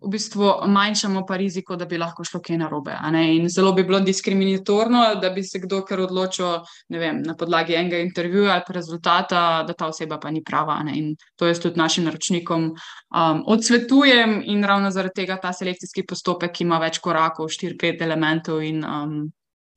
V 0.00 0.08
bistvu 0.08 0.46
manjšamo 0.72 1.26
pa 1.28 1.36
riziko, 1.36 1.76
da 1.76 1.84
bi 1.84 1.98
lahko 2.00 2.24
šlo 2.24 2.38
kaj 2.40 2.56
narobe. 2.56 2.94
In 3.20 3.50
zelo 3.52 3.74
bi 3.76 3.82
bilo 3.84 3.98
diskriminatorno, 4.00 5.02
da 5.20 5.28
bi 5.34 5.42
se 5.44 5.60
kdo 5.60 5.82
kar 5.84 6.00
odločil 6.00 6.62
vem, 6.88 7.18
na 7.20 7.34
podlagi 7.36 7.76
enega 7.76 8.00
intervjuja 8.00 8.54
ali 8.54 8.76
rezultata, 8.78 9.42
da 9.68 9.74
ta 9.76 9.90
oseba 9.92 10.16
pa 10.16 10.32
ni 10.32 10.40
prava. 10.40 10.78
In 10.94 11.12
to 11.36 11.50
jaz 11.50 11.60
tudi 11.60 11.76
našim 11.76 12.08
naročnikom 12.08 12.70
um, 12.70 13.42
odsvetujem, 13.44 14.38
in 14.46 14.64
ravno 14.64 14.88
zaradi 14.90 15.20
tega 15.20 15.36
ta 15.36 15.52
selekcijski 15.52 16.06
postopek 16.08 16.62
ima 16.64 16.80
več 16.80 16.96
korakov, 17.04 17.52
štiri, 17.52 17.76
pet 17.76 18.00
elementov. 18.00 18.64
In, 18.64 18.80
um, 18.80 19.20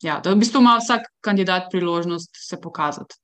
ja, 0.04 0.20
da 0.24 0.34
v 0.34 0.42
bistvu 0.44 0.62
ima 0.62 0.78
vsak 0.82 1.08
kandidat 1.22 1.72
priložnost 1.72 2.32
se 2.50 2.62
pokazati. 2.62 3.16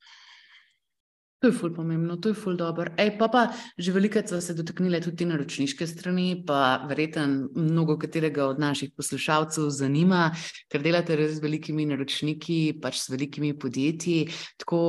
To 1.40 1.48
je 1.48 1.54
ful 1.56 1.72
pomembno, 1.72 2.18
to 2.20 2.30
je 2.30 2.36
ful 2.36 2.58
dobro. 2.60 2.92
Ej, 3.00 3.14
pa 3.16 3.30
pa 3.32 3.48
že 3.78 3.94
veliko 3.96 4.20
smo 4.28 4.42
se 4.42 4.54
dotaknili 4.54 5.00
tudi 5.02 5.26
naročniške 5.26 5.88
strani, 5.88 6.44
pa 6.48 6.84
verjetno 6.88 7.48
mnogo 7.56 7.96
katerega 7.98 8.46
od 8.46 8.60
naših 8.60 8.92
poslušalcev 8.92 9.70
zanima, 9.70 10.36
ker 10.68 10.84
delate 10.84 11.16
res 11.16 11.38
z 11.38 11.44
velikimi 11.44 11.86
naročniki, 11.86 12.76
pač 12.82 13.00
s 13.00 13.10
velikimi 13.10 13.54
podjetji. 13.60 14.28
Tako, 14.60 14.82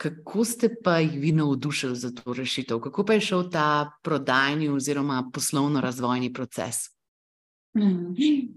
kako 0.00 0.44
ste 0.44 0.72
pa 0.84 0.96
jih 1.04 1.20
vi 1.20 1.32
navdušili 1.36 1.96
za 1.96 2.10
to 2.10 2.32
rešitev? 2.32 2.80
Kako 2.80 3.04
pa 3.04 3.12
je 3.12 3.26
šel 3.28 3.50
ta 3.52 3.92
prodajni 4.02 4.72
oziroma 4.72 5.28
poslovno-razvojni 5.32 6.32
proces? 6.32 6.88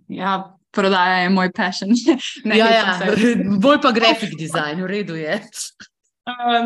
Ja, 0.07 0.55
prodaja 0.71 1.23
je 1.23 1.29
moj 1.29 1.51
passion. 1.55 1.91
Ne, 2.47 2.57
ja, 2.57 2.67
ja. 2.69 2.99
bolj 3.59 3.81
pa 3.83 3.91
grafik 3.91 4.37
dizajn, 4.39 4.81
v 4.83 4.87
redu 4.89 5.15
je. 5.19 5.39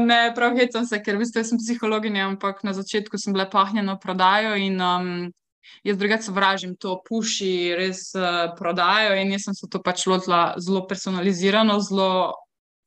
Ne, 0.06 0.20
prav 0.36 0.58
hecam 0.60 0.86
se, 0.86 0.99
ker 1.03 1.16
v 1.16 1.24
bistvu 1.24 1.43
sem 1.47 1.60
psihologinja, 1.60 2.28
ampak 2.28 2.62
na 2.68 2.76
začetku 2.76 3.18
sem 3.18 3.34
bila 3.34 3.47
pahnjena 3.49 3.95
prodajo 3.99 4.56
in 4.60 4.76
um, 4.84 5.10
jaz 5.88 5.97
drugače 5.97 6.28
sovražim 6.28 6.76
to 6.76 6.97
puši, 7.08 7.74
res 7.78 8.10
uh, 8.20 8.51
prodajo 8.60 9.16
in 9.16 9.32
jaz 9.36 9.47
sem 9.47 9.58
se 9.58 9.70
to 9.72 9.82
pač 9.84 10.06
lotila 10.12 10.53
zelo 10.60 10.84
personalizirano, 10.88 11.80
zelo 11.80 12.36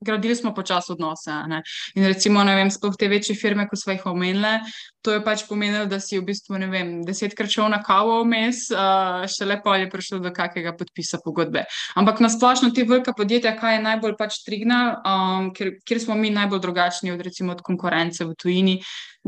gradili 0.01 0.37
smo 0.37 0.55
počasi 0.55 0.93
odnose. 0.93 1.33
Ne? 1.47 1.63
In 1.95 2.07
recimo, 2.07 2.45
ne 2.45 2.55
vem, 2.55 2.71
sploh 2.71 2.97
te 2.99 3.09
večje 3.09 3.37
firme, 3.37 3.67
ko 3.69 3.77
smo 3.77 3.93
jih 3.93 4.07
omenili, 4.07 4.59
to 5.03 5.15
je 5.15 5.23
pač 5.25 5.45
pomenilo, 5.49 5.87
da 5.91 6.01
si 6.01 6.19
v 6.19 6.27
bistvu, 6.29 6.59
ne 6.61 6.69
vem, 6.71 6.93
desetkrat 7.07 7.51
šel 7.51 7.71
na 7.73 7.81
kavo 7.83 8.21
vmes, 8.23 8.67
uh, 8.75 9.25
še 9.31 9.49
lepo 9.49 9.75
je 9.75 9.91
prišlo 9.91 10.21
do 10.23 10.33
kakega 10.35 10.75
podpisa 10.79 11.21
pogodbe. 11.25 11.65
Ampak 11.99 12.23
na 12.25 12.31
splošno 12.33 12.71
te 12.77 12.87
velika 12.89 13.15
podjetja, 13.17 13.57
kaj 13.59 13.79
je 13.79 13.85
najbolj 13.87 14.17
pač 14.19 14.43
trigna, 14.47 14.81
um, 15.03 15.53
ker, 15.57 15.77
ker 15.87 16.03
smo 16.03 16.19
mi 16.19 16.33
najbolj 16.35 16.63
drugačni 16.67 17.15
od 17.15 17.23
recimo 17.25 17.57
od 17.57 17.63
konkurence 17.67 18.27
v 18.27 18.37
tujini, 18.39 18.79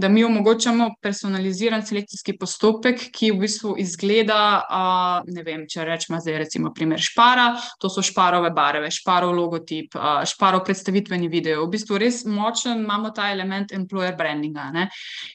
da 0.01 0.09
mi 0.09 0.25
omogočamo 0.25 0.89
personaliziran 1.03 1.85
selekcijski 1.87 2.35
postopek, 2.41 3.03
ki 3.13 3.31
v 3.31 3.45
bistvu 3.45 3.75
izgleda, 3.79 4.41
uh, 4.65 5.29
ne 5.31 5.45
vem, 5.47 5.67
če 5.71 5.85
rečemo 5.85 6.19
zdaj 6.21 6.39
recimo 6.43 6.73
primer 6.75 6.99
špara, 7.03 7.53
to 7.79 7.91
so 7.93 8.03
šparove 8.03 8.51
barve, 8.57 8.91
šparov 8.91 9.35
logotip, 9.37 9.95
uh, 9.95 10.25
šparov 10.27 10.65
predstavitveni 10.67 11.31
video. 11.31 11.63
V 11.67 11.75
bistvu 11.77 12.01
res 12.03 12.25
močen 12.27 12.83
imamo 12.83 13.13
ta 13.15 13.31
element 13.31 13.77
employer 13.77 14.17
brandinga. 14.19 14.71
Ne? 14.75 14.89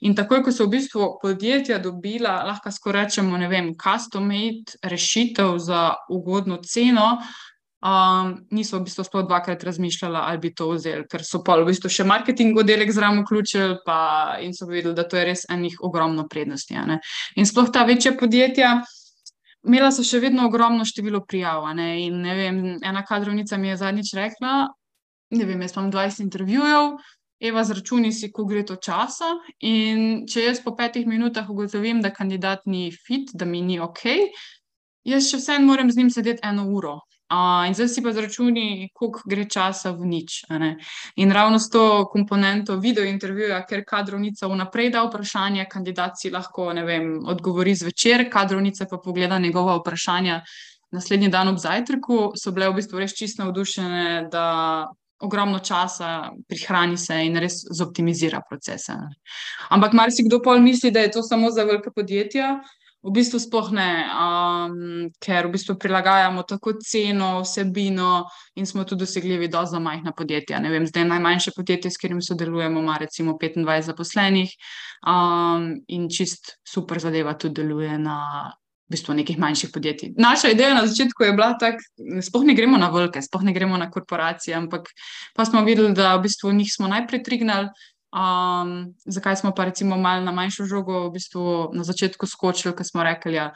In 0.04 0.18
takoj, 0.18 0.44
ko 0.44 0.52
so 0.52 0.68
v 0.68 0.76
bistvu 0.76 1.10
podjetja 1.22 1.80
dobila, 1.80 2.42
lahko 2.50 2.74
skoraj 2.74 3.06
rečemo, 3.06 3.38
ne 3.38 3.48
vem, 3.52 3.74
custom-made 3.78 4.80
rešitev 4.84 5.58
za 5.60 5.94
ugodno 6.10 6.58
ceno, 6.64 7.20
um, 7.86 8.34
niso 8.52 8.80
v 8.80 8.88
bistvu 8.88 9.06
sploh 9.06 9.26
dvakrat 9.28 9.64
razmišljali, 9.64 10.18
ali 10.18 10.42
bi 10.42 10.54
to 10.54 10.70
vzeli, 10.74 11.06
ker 11.10 11.24
so 11.26 11.44
pa 11.46 11.58
v 11.62 11.70
bistvu 11.70 11.92
še 11.92 12.06
marketing 12.08 12.58
oddelek 12.58 12.92
zraven 12.92 13.22
vključili 13.24 13.78
in 14.42 14.54
so 14.54 14.66
videli, 14.66 14.96
da 14.96 15.06
to 15.08 15.18
je 15.18 15.26
res 15.26 15.46
enih 15.50 15.78
ogromno 15.82 16.28
prednosti. 16.28 16.76
In 17.36 17.46
sploh 17.46 17.70
ta 17.72 17.86
večja 17.86 18.16
podjetja. 18.18 18.80
Imela 19.66 19.90
so 19.92 20.04
še 20.06 20.20
vedno 20.22 20.46
ogromno 20.46 20.86
število 20.86 21.24
prijav. 21.26 21.66
Ne? 21.74 22.06
In, 22.06 22.22
ne 22.22 22.36
vem, 22.38 22.58
ena 22.86 23.02
kadrovnica 23.06 23.58
mi 23.58 23.72
je 23.72 23.78
zadnjič 23.78 24.14
rekla: 24.14 24.68
Ne 25.34 25.46
vem, 25.46 25.62
jaz 25.62 25.74
imam 25.74 25.92
20 25.92 26.22
intervjujev, 26.22 26.98
Eva, 27.42 27.64
zračuni 27.68 28.14
si, 28.16 28.30
ko 28.32 28.46
gre 28.48 28.62
to 28.64 28.78
časa. 28.80 29.34
In 29.68 30.24
če 30.30 30.46
jaz 30.46 30.62
po 30.64 30.76
petih 30.78 31.08
minutah 31.10 31.50
ugotovim, 31.50 32.00
da 32.02 32.14
kandidat 32.14 32.64
ni 32.66 32.92
fit, 32.94 33.34
da 33.34 33.46
mi 33.46 33.62
ni 33.62 33.80
ok, 33.82 34.06
jaz 35.10 35.28
še 35.28 35.42
vseeno 35.42 35.68
moram 35.68 35.92
z 35.92 36.00
njim 36.00 36.14
sedeti 36.14 36.46
eno 36.48 36.70
uro. 36.72 37.00
Uh, 37.26 37.66
in 37.68 37.74
zdaj 37.74 37.88
si 37.90 38.02
pa 38.06 38.12
zračuni, 38.14 38.90
koliko 38.94 39.24
gre 39.26 39.48
časa 39.50 39.92
v 39.98 40.06
nič. 40.06 40.44
In 41.18 41.32
ravno 41.34 41.58
s 41.60 41.70
to 41.74 42.06
komponento 42.12 42.78
video 42.78 43.02
intervjuja, 43.04 43.64
ker 43.66 43.82
kadrovnica 43.82 44.46
vnaprej 44.48 44.92
da 44.94 45.02
vprašanje, 45.08 45.66
kandidat 45.66 46.20
si 46.22 46.30
lahko 46.30 46.70
vem, 46.70 47.26
odgovori 47.26 47.74
zvečer, 47.76 48.30
kadrovnica 48.30 48.86
pa 48.86 49.02
pogleda 49.02 49.40
njegova 49.40 49.80
vprašanja 49.82 50.44
naslednji 50.92 51.30
dan 51.30 51.48
ob 51.48 51.58
zajtrku, 51.58 52.38
so 52.38 52.52
bile 52.52 52.70
v 52.70 52.78
bistvu 52.80 53.02
res 53.02 53.18
čisto 53.18 53.44
navdušene, 53.44 54.30
da 54.32 54.46
ogromno 55.26 55.60
časa 55.60 56.32
prihrani 56.48 56.98
se 56.98 57.18
in 57.26 57.40
res 57.42 57.62
zoptimizira 57.72 58.42
procese. 58.50 58.96
Ampak 59.70 59.94
marsikdo 59.94 60.42
pa 60.44 60.58
misli, 60.60 60.92
da 60.92 61.06
je 61.06 61.12
to 61.18 61.24
samo 61.24 61.52
za 61.52 61.64
velike 61.64 61.90
podjetja. 61.96 62.60
V 63.06 63.12
bistvu 63.14 63.38
sploh 63.38 63.70
ne, 63.78 63.90
um, 64.10 65.10
ker 65.22 65.46
v 65.46 65.54
bistvu 65.54 65.76
prilagajamo 65.78 66.42
tako 66.50 66.74
ceno, 66.82 67.44
vsebino 67.44 68.26
in 68.58 68.66
smo 68.66 68.84
tudi 68.84 69.06
dosegljivi 69.06 69.48
do 69.54 69.62
za 69.70 69.80
majhna 69.80 70.12
podjetja. 70.18 70.60
Ne 70.60 70.74
vem, 70.74 70.88
zdaj 70.90 71.06
najmanjše 71.12 71.54
podjetje, 71.56 71.92
s 71.92 72.02
katerim 72.02 72.22
sodelujemo, 72.26 72.82
ima 72.82 72.98
recimo 72.98 73.38
25 73.42 73.92
zaposlenih 73.92 74.56
um, 75.06 75.76
in 75.88 76.10
čist 76.10 76.58
super 76.66 77.00
zadeva 77.00 77.38
tudi 77.38 77.62
deluje 77.62 77.98
na 78.02 78.20
v 78.86 78.94
bistvu 78.94 79.16
nekih 79.18 79.38
manjših 79.42 79.70
podjetij. 79.74 80.12
Naša 80.18 80.52
ideja 80.54 80.76
na 80.78 80.86
začetku 80.86 81.24
je 81.24 81.34
bila 81.34 81.56
tako, 81.58 81.82
sploh 82.22 82.44
ne 82.46 82.54
gremo 82.54 82.78
na 82.78 82.92
velike, 82.94 83.22
sploh 83.22 83.42
ne 83.44 83.54
gremo 83.54 83.78
na 83.82 83.90
korporacije, 83.90 84.54
ampak 84.54 84.92
pa 85.34 85.46
smo 85.46 85.64
videli, 85.66 85.94
da 85.94 86.14
v 86.16 86.28
bistvu 86.28 86.54
njih 86.54 86.70
smo 86.70 86.88
najprej 86.88 87.24
trignali. 87.24 87.70
Um, 88.16 88.96
zakaj 89.06 89.36
smo 89.36 89.52
pa 89.52 89.66
recimo 89.66 89.98
malo 89.98 90.24
na 90.24 90.32
manjšo 90.32 90.66
žogo 90.66 91.08
v 91.10 91.18
bistvu 91.20 91.72
na 91.76 91.84
začetku 91.84 92.24
skočili, 92.24 92.72
ker 92.72 92.88
smo 92.88 93.04
rekli, 93.04 93.34
da 93.36 93.38
ja, 93.38 93.48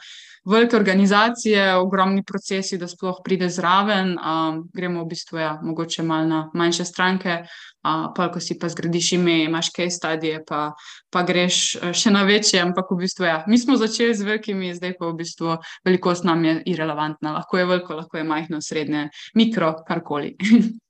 velike 0.44 0.76
organizacije, 0.76 1.74
ogromni 1.80 2.22
procesi, 2.24 2.78
da 2.78 2.88
sploh 2.88 3.22
pride 3.24 3.48
zraven. 3.48 4.18
Um, 4.18 4.68
gremo 4.76 5.04
v 5.04 5.08
bistvu 5.14 5.38
ja, 5.38 5.54
mogoče 5.62 6.02
malo 6.02 6.26
na 6.26 6.40
manjše 6.54 6.84
stranke, 6.84 7.38
uh, 7.40 8.10
pa 8.16 8.28
ko 8.32 8.40
si 8.40 8.58
pa 8.58 8.68
zgradiš 8.68 9.12
ime, 9.16 9.38
imaš 9.44 9.72
kaj 9.72 9.90
stadije, 9.90 10.42
pa, 10.44 10.74
pa 11.10 11.22
greš 11.24 11.76
uh, 11.80 11.96
še 11.96 12.12
na 12.12 12.26
večje. 12.28 12.60
Ampak 12.60 12.92
v 12.92 13.00
bistvu 13.00 13.30
ja, 13.30 13.40
mi 13.48 13.58
smo 13.58 13.80
začeli 13.80 14.14
z 14.14 14.28
velikimi, 14.28 14.74
zdaj 14.76 14.98
pa 15.00 15.08
v 15.08 15.16
bistvu 15.22 15.56
velikost 15.88 16.28
nam 16.28 16.44
je 16.44 16.58
irrelevantna. 16.74 17.32
Lahko 17.40 17.58
je 17.58 17.66
veliko, 17.72 17.96
lahko 17.96 18.20
je 18.20 18.28
majhno, 18.28 18.60
srednje, 18.60 19.08
mikro, 19.34 19.72
karkoli. 19.88 20.36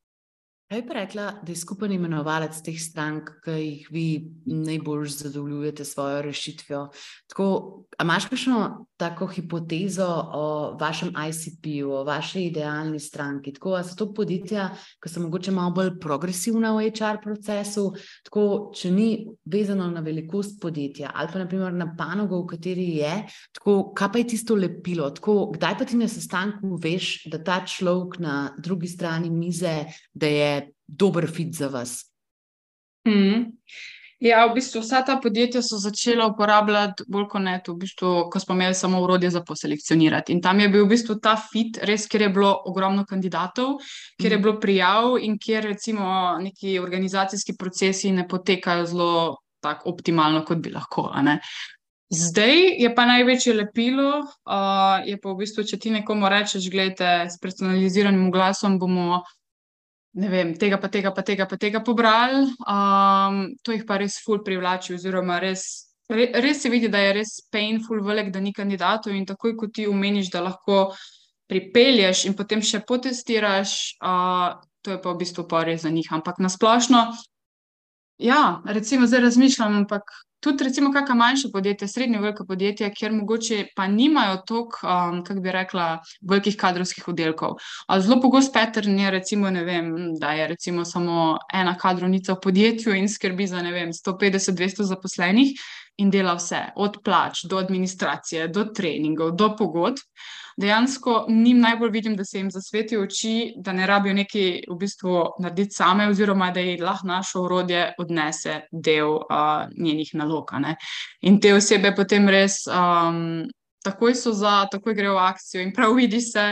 Kaj 0.71 0.83
bi 0.87 0.95
rekla, 0.95 1.25
da 1.43 1.51
je 1.51 1.59
skupen 1.59 1.91
imenovalec 1.91 2.61
teh 2.63 2.77
strank, 2.79 3.33
ki 3.43 3.55
jih 3.59 3.87
vi 3.91 4.05
najbolj 4.47 5.09
zadovoljujete 5.17 5.83
s 5.85 5.97
svojo 5.97 6.21
rešitvijo? 6.23 6.85
Tako, 7.27 7.47
a 7.99 8.05
imaš 8.07 8.29
kakšno 8.31 8.87
tako 8.97 9.27
hipotezo 9.27 10.07
o 10.33 10.45
vašem 10.81 11.11
ICP-ju, 11.11 11.91
o 11.91 12.05
vaši 12.05 12.45
idealni 12.53 13.01
stranki? 13.01 13.53
Tako, 13.57 13.73
a 13.75 13.83
so 13.83 13.97
to 13.99 14.07
podjetja, 14.15 14.69
ki 15.03 15.11
so 15.11 15.25
mogoče 15.25 15.51
malo 15.51 15.73
bolj 15.75 15.91
progresivna 16.01 16.71
v 16.77 16.87
HR 16.93 17.19
procesu, 17.25 17.89
tako, 18.29 18.71
če 18.71 18.93
ni 18.95 19.09
vezano 19.51 19.91
na 19.91 20.05
velikost 20.07 20.61
podjetja 20.63 21.11
ali 21.15 21.33
pa 21.33 21.43
naprimer 21.43 21.75
na 21.75 21.89
panogo, 21.99 22.45
v 22.45 22.53
kateri 22.55 22.87
je, 23.01 23.17
tako, 23.59 23.77
kaj 23.91 24.13
pa 24.13 24.23
je 24.23 24.29
tisto 24.37 24.55
lepilo? 24.55 25.11
Tako, 25.19 25.51
kdaj 25.59 25.79
pa 25.83 25.91
ti 25.91 25.99
na 25.99 26.07
sestanku 26.07 26.79
veš, 26.79 27.27
da 27.27 27.43
ta 27.43 27.59
človek 27.67 28.21
na 28.23 28.39
drugi 28.63 28.87
strani 28.95 29.35
mize, 29.35 29.77
da 30.15 30.31
je 30.31 30.60
dober 30.87 31.29
fit 31.31 31.55
za 31.57 31.69
vas? 31.69 32.01
Mm. 33.09 33.51
Ja, 34.21 34.43
v 34.45 34.59
bistvu 34.59 34.83
vsa 34.83 35.01
ta 35.01 35.15
podjetja 35.17 35.63
so 35.65 35.79
začela 35.81 36.27
uporabljati 36.29 37.07
bolj 37.09 37.25
kot 37.33 37.41
ne, 37.41 37.55
v 37.65 37.75
bistvu, 37.81 38.11
ko 38.29 38.41
smo 38.43 38.53
imeli 38.59 38.77
samo 38.77 39.01
urodje 39.01 39.31
za 39.33 39.41
poselekcionirati. 39.41 40.35
In 40.37 40.43
tam 40.45 40.61
je 40.61 40.69
bil 40.69 40.85
v 40.85 40.91
bistvu 40.93 41.17
ta 41.25 41.39
fit, 41.41 41.79
res, 41.89 42.05
ker 42.05 42.27
je 42.27 42.29
bilo 42.29 42.51
ogromno 42.69 43.07
kandidatov, 43.09 43.79
ker 44.21 44.29
je 44.29 44.37
mhm. 44.37 44.45
bilo 44.45 44.61
prijav 44.61 45.17
in 45.25 45.39
ker 45.41 45.65
recimo 45.73 46.37
neki 46.43 46.77
organizacijski 46.79 47.57
procesi 47.57 48.13
ne 48.13 48.29
potekajo 48.29 48.87
zelo 48.93 49.15
tako 49.65 49.95
optimalno, 49.95 50.45
kot 50.45 50.61
bi 50.61 50.75
lahko. 50.75 51.09
Zdaj 52.11 52.57
je 52.83 52.93
pa 52.95 53.07
največje 53.07 53.55
lepilo, 53.55 54.21
uh, 54.21 55.01
je 55.07 55.17
pa 55.17 55.33
v 55.33 55.37
bistvu, 55.41 55.65
če 55.65 55.79
ti 55.81 55.93
nekomu 55.95 56.29
rečeš, 56.29 56.69
gledajte, 56.69 57.31
s 57.31 57.41
personaliziranim 57.41 58.33
glasom 58.35 58.81
bomo 58.83 59.23
ne 60.13 60.29
vem, 60.29 60.55
tega, 60.59 60.79
pa 60.81 60.89
tega, 60.89 61.13
pa 61.15 61.23
tega, 61.23 61.47
pa 61.47 61.57
tega 61.57 61.81
pobrali. 61.85 62.49
Um, 62.67 63.43
to 63.63 63.75
jih 63.75 63.87
pa 63.87 64.01
res 64.03 64.19
ful 64.25 64.43
privlači, 64.47 64.95
oziroma 64.97 65.39
res, 65.43 65.67
re, 66.11 66.31
res 66.43 66.63
se 66.63 66.73
vidi, 66.73 66.91
da 66.91 67.03
je 67.03 67.13
res 67.21 67.37
painful, 67.53 68.03
velik, 68.05 68.33
da 68.35 68.43
ni 68.43 68.53
kandidatov. 68.57 69.15
In 69.15 69.29
takoj, 69.29 69.55
ko 69.59 69.71
ti 69.71 69.87
umeniš, 69.91 70.33
da 70.35 70.43
lahko 70.45 70.89
pripelješ 71.51 72.27
in 72.31 72.37
potem 72.39 72.63
še 72.63 72.83
potestiraš, 72.87 73.77
uh, 74.03 74.59
to 74.83 74.95
je 74.95 75.03
pa 75.03 75.13
v 75.13 75.21
bistvu 75.23 75.47
pa 75.51 75.65
res 75.67 75.85
za 75.87 75.93
njih. 75.95 76.11
Ampak 76.15 76.43
nasplošno, 76.43 77.05
ja, 78.23 78.43
recimo 78.67 79.07
zdaj 79.07 79.29
razmišljam, 79.29 79.83
ampak 79.85 80.11
tudi, 80.41 80.65
recimo, 80.65 80.93
kakšna 80.93 81.15
manjša 81.15 81.49
podjetja, 81.53 81.89
srednje 81.89 82.19
velika 82.19 82.45
podjetja, 82.45 82.91
kjer 82.95 83.13
mogoče 83.13 83.65
pa 83.77 83.87
nimajo 83.89 84.37
toliko, 84.47 84.81
um, 84.87 85.23
kako 85.25 85.41
bi 85.41 85.53
rekla, 85.53 85.89
velikih 86.31 86.57
kadrovskih 86.57 87.09
oddelkov. 87.09 87.59
Zelo 87.99 88.21
pogost 88.21 88.53
pattern 88.55 88.99
je, 88.99 89.11
recimo, 89.11 89.51
vem, 89.51 89.93
da 90.21 90.33
je 90.33 90.49
recimo 90.49 90.85
samo 90.85 91.39
ena 91.53 91.77
kadrovnica 91.79 92.33
v 92.33 92.41
podjetju 92.43 92.97
in 92.97 93.09
skrbi 93.09 93.47
za 93.47 93.61
150-200 93.61 94.83
zaposlenih 94.83 95.53
in 96.01 96.11
dela 96.11 96.35
vse, 96.35 96.61
od 96.77 97.03
plač 97.05 97.45
do 97.45 97.59
administracije, 97.59 98.49
do 98.49 98.65
treningov, 98.65 99.37
do 99.37 99.55
pogodb 99.57 99.99
dejansko 100.61 101.27
njim 101.29 101.61
najbolj 101.61 101.91
vidim, 101.91 102.17
da 102.17 102.25
se 102.25 102.39
jim 102.39 102.51
zasveti 102.51 102.99
oči, 102.99 103.53
da 103.57 103.73
ne 103.73 103.87
rabijo 103.87 104.15
nekaj 104.15 104.49
v 104.69 104.77
bistvu 104.79 105.17
narediti 105.41 105.75
same, 105.75 106.09
oziroma 106.09 106.51
da 106.51 106.61
jih 106.61 106.83
lahko 106.83 107.07
naše 107.07 107.39
urodje 107.39 107.93
odnese 107.99 108.61
del 108.73 109.15
uh, 109.17 109.69
njenih 109.77 110.11
nalog. 110.15 110.30
In 111.23 111.41
te 111.41 111.55
osebe 111.55 111.95
potem 111.97 112.29
res. 112.29 112.67
Um, 112.67 113.49
Takoj 113.81 114.13
so 114.13 114.35
za, 114.37 114.67
takoj 114.69 114.93
grejo 114.93 115.15
v 115.17 115.23
akcijo, 115.25 115.63
in 115.65 115.71
prav 115.73 115.95
vidi 115.97 116.19
se, 116.21 116.43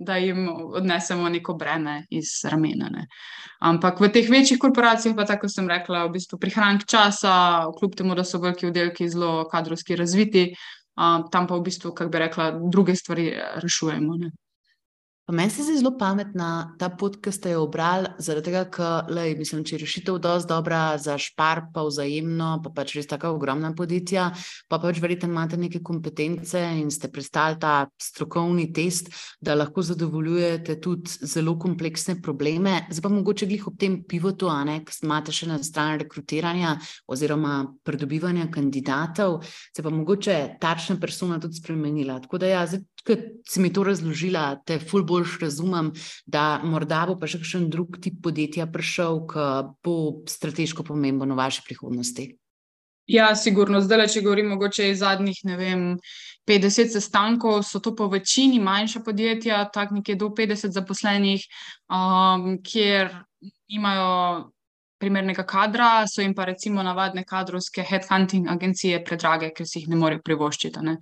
da 0.00 0.16
jim 0.16 0.46
odnesemo 0.48 1.28
neko 1.28 1.52
breme 1.52 2.06
iz 2.08 2.30
ramena. 2.48 2.88
Ne. 2.88 3.02
Ampak 3.60 4.00
v 4.00 4.08
teh 4.08 4.30
večjih 4.32 4.56
korporacijah, 4.56 5.12
pa 5.12 5.26
tako 5.28 5.50
sem 5.52 5.68
rekla, 5.68 6.06
v 6.06 6.14
bistvu 6.16 6.38
prihranek 6.40 6.86
časa, 6.88 7.68
kljub 7.76 7.92
temu, 7.92 8.16
da 8.16 8.24
so 8.24 8.40
veliki 8.40 8.70
oddelki 8.70 9.04
zelo 9.12 9.44
kadrovski 9.52 10.00
razviti, 10.00 10.46
tam 10.96 11.46
pa 11.46 11.60
v 11.60 11.60
bistvu, 11.68 11.92
kako 11.92 12.08
bi 12.08 12.24
rekla, 12.24 12.50
druge 12.72 12.96
stvari 12.96 13.34
rešujemo. 13.60 14.16
Ne. 14.24 14.32
Meni 15.28 15.50
se 15.50 15.62
zdi 15.62 15.74
zelo 15.76 15.90
pametna 15.98 16.72
ta 16.80 16.88
pot, 16.88 17.18
ki 17.20 17.28
ste 17.36 17.50
jo 17.52 17.66
obrali, 17.66 18.08
zaradi 18.16 18.48
tega, 18.48 18.62
ker 18.72 19.10
mislim, 19.36 19.60
če 19.60 19.74
je 19.74 19.80
rešitev 19.82 20.16
dosti 20.24 20.48
dobra 20.48 20.96
za 20.96 21.18
špar, 21.20 21.66
pa 21.74 21.82
vzajemno, 21.84 22.46
pa 22.64 22.72
pač 22.72 22.94
res 22.96 23.10
tako 23.10 23.34
ogromna 23.36 23.74
podjetja, 23.76 24.30
pa 24.72 24.78
pač 24.80 25.02
verjetno 25.04 25.28
imate 25.28 25.58
neke 25.60 25.82
kompetence 25.84 26.62
in 26.80 26.88
ste 26.88 27.10
prestali 27.12 27.60
ta 27.60 27.90
strokovni 28.00 28.70
test, 28.72 29.12
da 29.44 29.52
lahko 29.58 29.84
zadovoljujete 29.84 30.78
tudi 30.80 31.12
zelo 31.20 31.58
kompleksne 31.60 32.16
probleme. 32.24 32.86
Zdaj 32.88 33.04
pa 33.04 33.12
mogoče 33.12 33.50
glih 33.52 33.68
ob 33.68 33.76
tem 33.76 34.00
pivotu, 34.08 34.48
a 34.48 34.62
ne, 34.64 34.80
ki 34.80 34.96
imate 35.04 35.36
še 35.36 35.50
na 35.52 35.60
strani 35.60 36.00
rekrutiranja 36.06 36.78
oziroma 37.04 37.66
pridobivanja 37.84 38.48
kandidatov, 38.48 39.42
se 39.76 39.84
pa 39.84 39.92
mogoče 39.92 40.40
tačna 40.56 40.96
persona 40.96 41.36
tudi 41.36 41.60
spremenila. 41.60 42.16
Tako 42.24 42.40
da 42.40 42.54
ja, 42.56 42.64
zdaj, 42.64 42.86
ki 43.06 43.16
si 43.48 43.60
mi 43.60 43.72
to 43.72 43.84
razložila, 43.86 44.60
te 44.66 44.78
fulbo 44.78 45.18
boljš 45.18 45.38
razumem, 45.42 45.92
da 46.26 46.60
morda 46.64 47.04
bo 47.08 47.18
pa 47.20 47.30
še 47.30 47.40
kakšen 47.42 47.68
drug 47.72 48.00
tip 48.02 48.20
podjetja 48.24 48.68
prišel, 48.72 49.24
ki 49.30 49.46
bo 49.84 49.96
strateško 50.28 50.86
pomemben 50.88 51.32
v 51.32 51.38
vaši 51.38 51.64
prihodnosti. 51.66 52.28
Ja, 53.08 53.30
sigurno. 53.32 53.80
Zdaj, 53.80 54.10
če 54.12 54.20
govorim 54.20 54.50
mogoče 54.52 54.90
iz 54.90 54.98
zadnjih, 55.00 55.38
ne 55.48 55.54
vem, 55.56 55.84
50 56.48 56.92
sestankov, 56.92 57.62
so 57.64 57.80
to 57.80 57.94
po 57.96 58.08
večini 58.12 58.60
manjša 58.60 59.00
podjetja, 59.06 59.62
tak 59.72 59.94
nekje 59.96 60.18
do 60.20 60.28
50 60.36 60.76
zaposlenih, 60.76 61.46
um, 61.88 62.58
kjer 62.60 63.08
imajo 63.72 64.50
primernega 64.98 65.44
kadra, 65.46 66.06
so 66.06 66.22
jim 66.22 66.34
pa 66.34 66.44
recimo 66.48 66.82
navadne 66.82 67.24
kadrovske 67.24 67.84
headhunting 67.86 68.48
agencije 68.50 69.00
predrage, 69.04 69.50
ker 69.54 69.66
si 69.66 69.82
jih 69.82 69.88
ne 69.92 69.98
morejo 70.00 70.22
privoščiti. 70.26 70.82
Ne? 70.84 70.96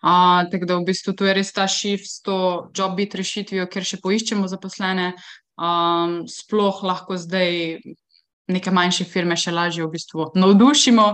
Uh, 0.00 0.46
tako 0.52 0.68
da 0.70 0.78
v 0.78 0.86
bistvu 0.90 1.14
tu 1.18 1.28
je 1.28 1.34
res 1.36 1.52
ta 1.56 1.66
shift 1.68 2.08
s 2.08 2.20
to 2.26 2.36
job 2.76 2.96
bit 2.98 3.14
rešitvijo, 3.18 3.66
ker 3.70 3.86
še 3.86 4.00
poiščemo 4.02 4.48
zaposlene, 4.50 5.12
um, 5.58 6.22
sploh 6.30 6.84
lahko 6.86 7.18
zdaj. 7.20 7.80
Neke 8.50 8.72
manjše 8.74 9.04
firme 9.06 9.36
še 9.38 9.52
lažje 9.54 9.84
v 9.84 9.92
bistvu 9.92 10.24
navdušimo, 10.34 11.04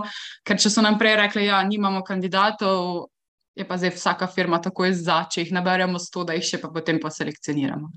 ker 0.41 0.57
če 0.57 0.71
so 0.73 0.81
nam 0.81 0.95
prej 0.97 1.19
rekli, 1.19 1.43
da 1.45 1.59
ja, 1.59 1.59
nimamo 1.69 2.01
kandidatov, 2.01 3.11
je 3.53 3.65
pa 3.67 3.77
zdaj 3.77 3.93
vsaka 3.93 4.25
firma 4.25 4.57
tako 4.57 4.89
za, 4.89 5.19
če 5.29 5.43
jih 5.43 5.53
naberemo 5.53 6.01
sto, 6.01 6.25
da 6.25 6.33
jih 6.33 6.47
še 6.49 6.57
pa 6.63 6.71
potem 6.73 6.97
pa 6.97 7.13
selekcioniramo. 7.13 7.91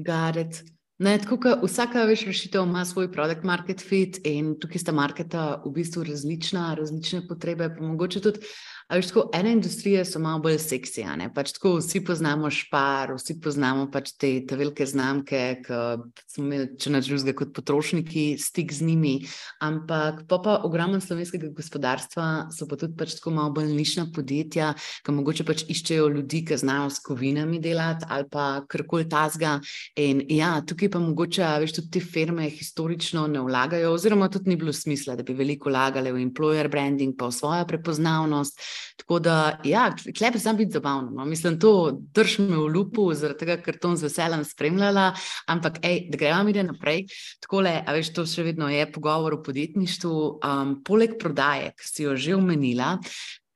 Garec. 0.00 0.62
Ne, 1.00 1.14
tako, 1.16 1.38
vsaka 1.64 2.02
več 2.04 2.26
rešitev 2.28 2.66
ima 2.66 2.82
svoj 2.84 3.06
produkt 3.12 3.46
market 3.48 3.80
fit 3.80 4.18
in 4.28 4.50
tukaj 4.60 4.82
sta 4.82 4.92
marketa 4.92 5.44
v 5.64 5.72
bistvu 5.78 6.04
različna, 6.04 6.74
različne 6.76 7.22
potrebe. 7.28 7.70
Pa 7.72 7.86
mogoče 7.88 8.20
tudi 8.20 8.44
Veš, 8.90 9.06
tako, 9.06 9.30
ene 9.34 9.52
industrije 9.52 10.04
so 10.04 10.18
malo 10.18 10.40
bolj 10.42 10.56
seksi. 10.58 11.04
Pač 11.34 11.52
tako, 11.54 11.76
vsi 11.78 12.00
poznamo 12.02 12.48
špar, 12.50 13.12
vsi 13.14 13.36
poznamo 13.38 13.84
pač 13.90 14.10
te, 14.18 14.30
te 14.42 14.56
velike 14.58 14.82
znamke, 14.86 15.42
ki 15.62 15.76
smo 16.26 16.46
imeli, 16.48 16.66
če 16.74 16.90
ne 16.90 17.00
drugega, 17.06 17.34
kot 17.38 17.52
potrošniki, 17.54 18.24
stik 18.42 18.74
z 18.74 18.88
njimi. 18.88 19.12
Ampak 19.62 20.24
pa, 20.26 20.40
pa 20.42 20.56
ogromno 20.66 20.98
slovenskega 20.98 21.52
gospodarstva 21.54 22.48
so 22.50 22.66
pa 22.66 22.80
tudi 22.80 22.96
pač 22.98 23.14
tako 23.20 23.36
malo 23.36 23.52
bolj 23.60 23.70
nišna 23.76 24.08
podjetja, 24.14 24.72
ki 25.06 25.14
mogoče 25.14 25.46
pač 25.46 25.62
iščejo 25.70 26.10
ljudi, 26.16 26.42
ki 26.50 26.58
znajo 26.58 26.90
s 26.90 26.98
kovinami 27.06 27.62
delati 27.62 28.10
ali 28.10 28.26
pa 28.26 28.48
karkoli 28.66 29.06
tasga. 29.06 29.60
In 30.02 30.24
ja, 30.34 30.56
tukaj 30.66 30.90
pa 30.96 31.04
mogoče, 31.04 31.46
veš, 31.62 31.76
tudi 31.78 31.92
te 31.94 32.02
firme 32.02 32.50
historično 32.50 33.28
ne 33.30 33.46
vlagajo, 33.46 33.94
oziroma 33.94 34.32
tudi 34.34 34.50
ni 34.50 34.58
bilo 34.58 34.74
smisla, 34.74 35.14
da 35.14 35.22
bi 35.22 35.38
veliko 35.38 35.70
vlagali 35.70 36.10
v 36.10 36.26
employer 36.26 36.66
branding, 36.66 37.14
pa 37.14 37.30
v 37.30 37.38
svojo 37.38 37.70
prepoznavnost. 37.70 38.58
Tako 39.00 39.18
da, 39.24 39.36
ja, 39.64 39.88
klep 40.18 40.38
samo 40.38 40.58
biti 40.58 40.76
zabavno. 40.76 41.10
No. 41.16 41.24
Mislim, 41.24 41.58
to 41.60 41.98
držim 42.14 42.50
me 42.50 42.58
v 42.58 42.68
lupu, 42.74 43.08
zaradi 43.14 43.44
tega, 43.44 43.56
ker 43.64 43.78
to 43.80 43.94
z 43.96 44.08
veseljem 44.08 44.44
spremljala. 44.44 45.10
Ampak, 45.50 45.80
ej, 45.82 46.06
da 46.12 46.20
gremo 46.20 46.44
mi 46.44 46.54
naprej. 46.62 47.04
Tako 47.40 47.64
le, 47.66 47.74
a 47.86 47.96
veš, 47.96 48.12
to 48.16 48.26
še 48.28 48.44
vedno 48.46 48.68
je 48.70 48.86
pogovor 48.92 49.38
o 49.38 49.42
podjetništvu. 49.42 50.14
Um, 50.44 50.78
poleg 50.84 51.18
prodaje, 51.20 51.74
ki 51.78 51.88
si 51.88 52.06
jo 52.06 52.16
že 52.16 52.34
omenila, 52.36 52.96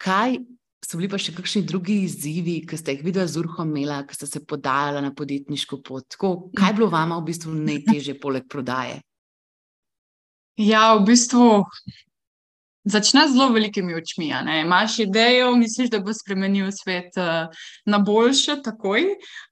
kaj 0.01 0.39
so 0.85 0.99
bili 1.01 1.09
pa 1.09 1.19
še 1.21 1.33
kakšni 1.35 1.65
drugi 1.67 2.03
izzivi, 2.05 2.59
ki 2.69 2.77
ste 2.79 2.95
jih 2.95 3.05
videli 3.07 3.29
z 3.31 3.41
Urhom 3.41 3.73
ki 3.75 4.15
ste 4.15 4.27
se 4.27 4.45
podajala 4.45 5.01
na 5.01 5.13
podjetniško 5.15 5.81
pot? 5.83 6.05
Tako, 6.09 6.51
kaj 6.57 6.71
je 6.71 6.77
bilo 6.77 6.89
vama 6.93 7.19
v 7.19 7.29
bistvu 7.31 7.55
najtežje 7.55 8.19
poleg 8.21 8.49
prodaje? 8.49 9.01
Ja, 10.61 10.95
v 10.95 11.07
bistvu 11.09 11.65
začne 12.85 13.29
z 13.29 13.33
zelo 13.33 13.49
velikimi 13.53 13.95
očmi. 13.95 14.33
Imáš 14.61 14.99
idejo, 14.99 15.57
misliš, 15.57 15.91
da 15.91 16.01
bo 16.01 16.13
spremenil 16.13 16.71
svet 16.73 17.17
uh, 17.17 17.49
na 17.87 17.99
boljše, 17.99 18.61
takoj. 18.63 19.07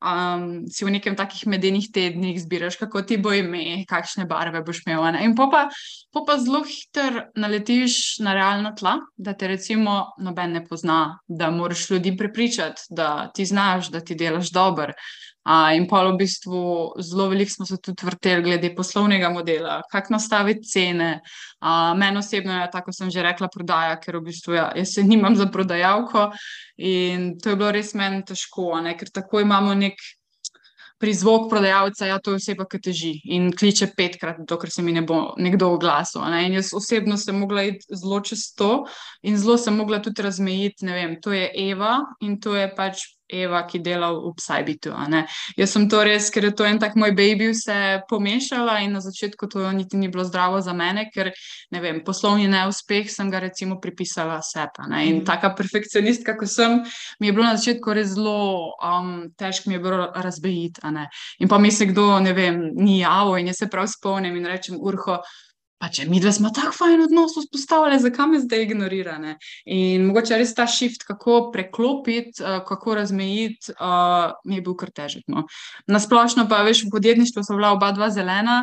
Um, 0.04 0.64
si 0.68 0.84
v 0.84 0.92
nekem 0.92 1.16
takih 1.16 1.46
medenih 1.46 1.88
tednih 1.92 2.40
zbiraš, 2.40 2.76
kako 2.76 3.02
ti 3.02 3.16
bo 3.16 3.32
ime, 3.32 3.84
kakšne 3.88 4.26
barve 4.28 4.62
boš 4.62 4.84
imel. 4.86 5.04
Ne? 5.16 5.24
In 5.24 5.36
pa 5.36 5.48
pa 6.12 6.38
zelo 6.38 6.62
hitro 6.68 7.26
naletiš 7.36 8.18
na 8.20 8.34
realno 8.34 8.74
tla, 8.78 8.98
da 9.16 9.32
te 9.32 9.48
recimo 9.48 10.12
noben 10.20 10.52
ne 10.52 10.64
pozna, 10.64 11.18
da 11.28 11.50
moraš 11.50 11.90
ljudi 11.90 12.16
prepričati, 12.16 12.82
da 12.90 13.30
ti 13.34 13.44
znaš, 13.44 13.90
da 13.90 14.00
ti 14.00 14.14
delaš 14.14 14.50
dobro. 14.52 14.92
Uh, 15.43 15.74
in 15.74 15.88
pa 15.90 16.05
v 16.07 16.14
bistvu 16.20 16.59
zelo 17.03 17.26
veliko 17.32 17.51
smo 17.51 17.66
se 17.66 17.76
tudi 17.82 18.07
vrteli 18.07 18.45
glede 18.47 18.68
poslovnega 18.76 19.30
modela, 19.34 19.80
kako 19.90 20.14
nastaviti 20.14 20.68
cene. 20.70 21.20
Uh, 21.59 21.99
Meni 21.99 22.22
osebno 22.22 22.61
je, 22.61 22.70
tako 22.70 22.93
sem 22.95 23.11
že 23.11 23.26
rekla, 23.26 23.49
prodaja, 23.51 23.97
ker 23.99 24.20
v 24.20 24.28
bistvu 24.30 24.55
ja, 24.55 24.70
jaz 24.78 24.95
se 24.95 25.03
nimam 25.03 25.36
za 25.36 25.49
prodajalko 25.51 26.30
in 26.78 27.32
to 27.43 27.51
je 27.51 27.57
bilo 27.59 27.72
res 27.74 27.95
meni 27.99 28.22
težko, 28.24 28.78
ne? 28.86 28.95
ker 28.99 29.11
tako 29.11 29.43
imamo 29.43 29.74
nek 29.74 29.99
prizvok 31.03 31.49
prodajalca, 31.51 32.07
ja, 32.07 32.18
to 32.22 32.30
je 32.30 32.38
oseba, 32.38 32.64
ki 32.70 32.78
teži 32.78 33.11
in 33.34 33.49
kliče 33.51 33.88
petkrat, 33.99 34.38
dokler 34.47 34.70
se 34.70 34.84
mi 34.86 34.95
ne 34.95 35.03
bo 35.03 35.32
nekdo 35.43 35.72
oglasil. 35.74 36.22
Ne? 36.30 36.45
In 36.47 36.55
jaz 36.61 36.70
osebno 36.78 37.16
sem 37.18 37.40
mogla 37.43 37.64
iti 37.72 37.99
zelo 37.99 38.20
čez 38.22 38.53
to 38.55 38.84
in 39.26 39.34
zelo 39.43 39.57
sem 39.59 39.74
mogla 39.74 39.99
tudi 40.05 40.22
razmejiti, 40.22 40.86
ne 40.86 40.95
vem, 40.95 41.16
to 41.18 41.34
je 41.34 41.51
Eva 41.64 41.97
in 42.22 42.38
to 42.38 42.55
je 42.55 42.68
pač 42.76 43.03
Eva, 43.32 43.62
ki 43.66 43.80
dela 43.80 44.12
v 44.12 44.32
Psybitu. 44.36 44.92
Jaz 45.56 45.72
sem 45.72 45.88
to 45.88 46.02
res, 46.04 46.30
ker 46.30 46.44
je 46.44 46.52
to 46.56 46.66
en 46.68 46.78
tak 46.78 46.96
moj 47.00 47.14
baby, 47.16 47.50
vse 47.52 48.02
pomešala 48.08 48.80
in 48.84 48.92
na 48.92 49.00
začetku 49.00 49.48
to 49.48 49.64
niti 49.72 49.96
ni 49.96 50.08
bilo 50.12 50.24
zdravo 50.24 50.60
za 50.60 50.72
mene, 50.76 51.08
ker 51.10 51.32
ne 51.72 51.80
vem, 51.80 52.02
poslovni 52.04 52.48
neuspeh 52.48 53.10
sem 53.10 53.30
ga 53.30 53.40
recimo 53.40 53.80
pripisala 53.80 54.40
sebi. 54.44 54.84
In 55.08 55.22
mm. 55.22 55.24
taka 55.24 55.54
perfekcionistka, 55.56 56.36
kot 56.36 56.48
sem, 56.48 56.82
mi 57.20 57.30
je 57.30 57.32
bilo 57.32 57.46
na 57.48 57.56
začetku 57.56 57.96
res 57.96 58.12
zelo 58.14 58.76
um, 58.76 59.32
težko 59.38 59.70
mi 59.70 59.78
je 59.78 59.84
bilo 59.84 60.10
razbejiti. 60.14 60.84
In 61.40 61.48
pa 61.48 61.58
mi 61.58 61.70
se 61.72 61.86
kdo, 61.86 62.20
ne 62.20 62.32
vem, 62.36 62.60
ni 62.76 63.00
javil 63.00 63.40
in 63.40 63.52
jaz 63.52 63.64
se 63.64 63.70
prav 63.72 63.88
spomnim 63.88 64.36
in 64.36 64.46
rečem, 64.46 64.76
urho 64.80 65.22
pa 65.82 65.88
če 65.90 66.04
mi 66.06 66.20
dva 66.22 66.30
smo 66.30 66.52
tako 66.54 66.76
fajn 66.76 67.00
odnos 67.08 67.34
vzpostavili, 67.34 67.98
zakaj 67.98 68.28
me 68.30 68.38
zdaj 68.44 68.62
ignorirane. 68.68 69.32
In 69.66 70.06
mogoče 70.06 70.38
res 70.38 70.54
ta 70.54 70.68
shift, 70.70 71.02
kako 71.08 71.48
preklopiti, 71.54 72.38
uh, 72.44 72.60
kako 72.68 72.94
razmejiti, 73.00 73.74
uh, 73.74 74.30
mi 74.46 74.60
je 74.60 74.62
bil 74.62 74.78
kar 74.78 74.94
težek. 74.94 75.26
No. 75.32 75.48
Nasplošno 75.90 76.46
pa 76.50 76.62
veš, 76.62 76.84
v 76.86 76.94
podjetništvu 76.94 77.42
so 77.42 77.58
bila 77.58 77.72
oba 77.74 77.90
dva 77.96 78.12
zelena, 78.14 78.62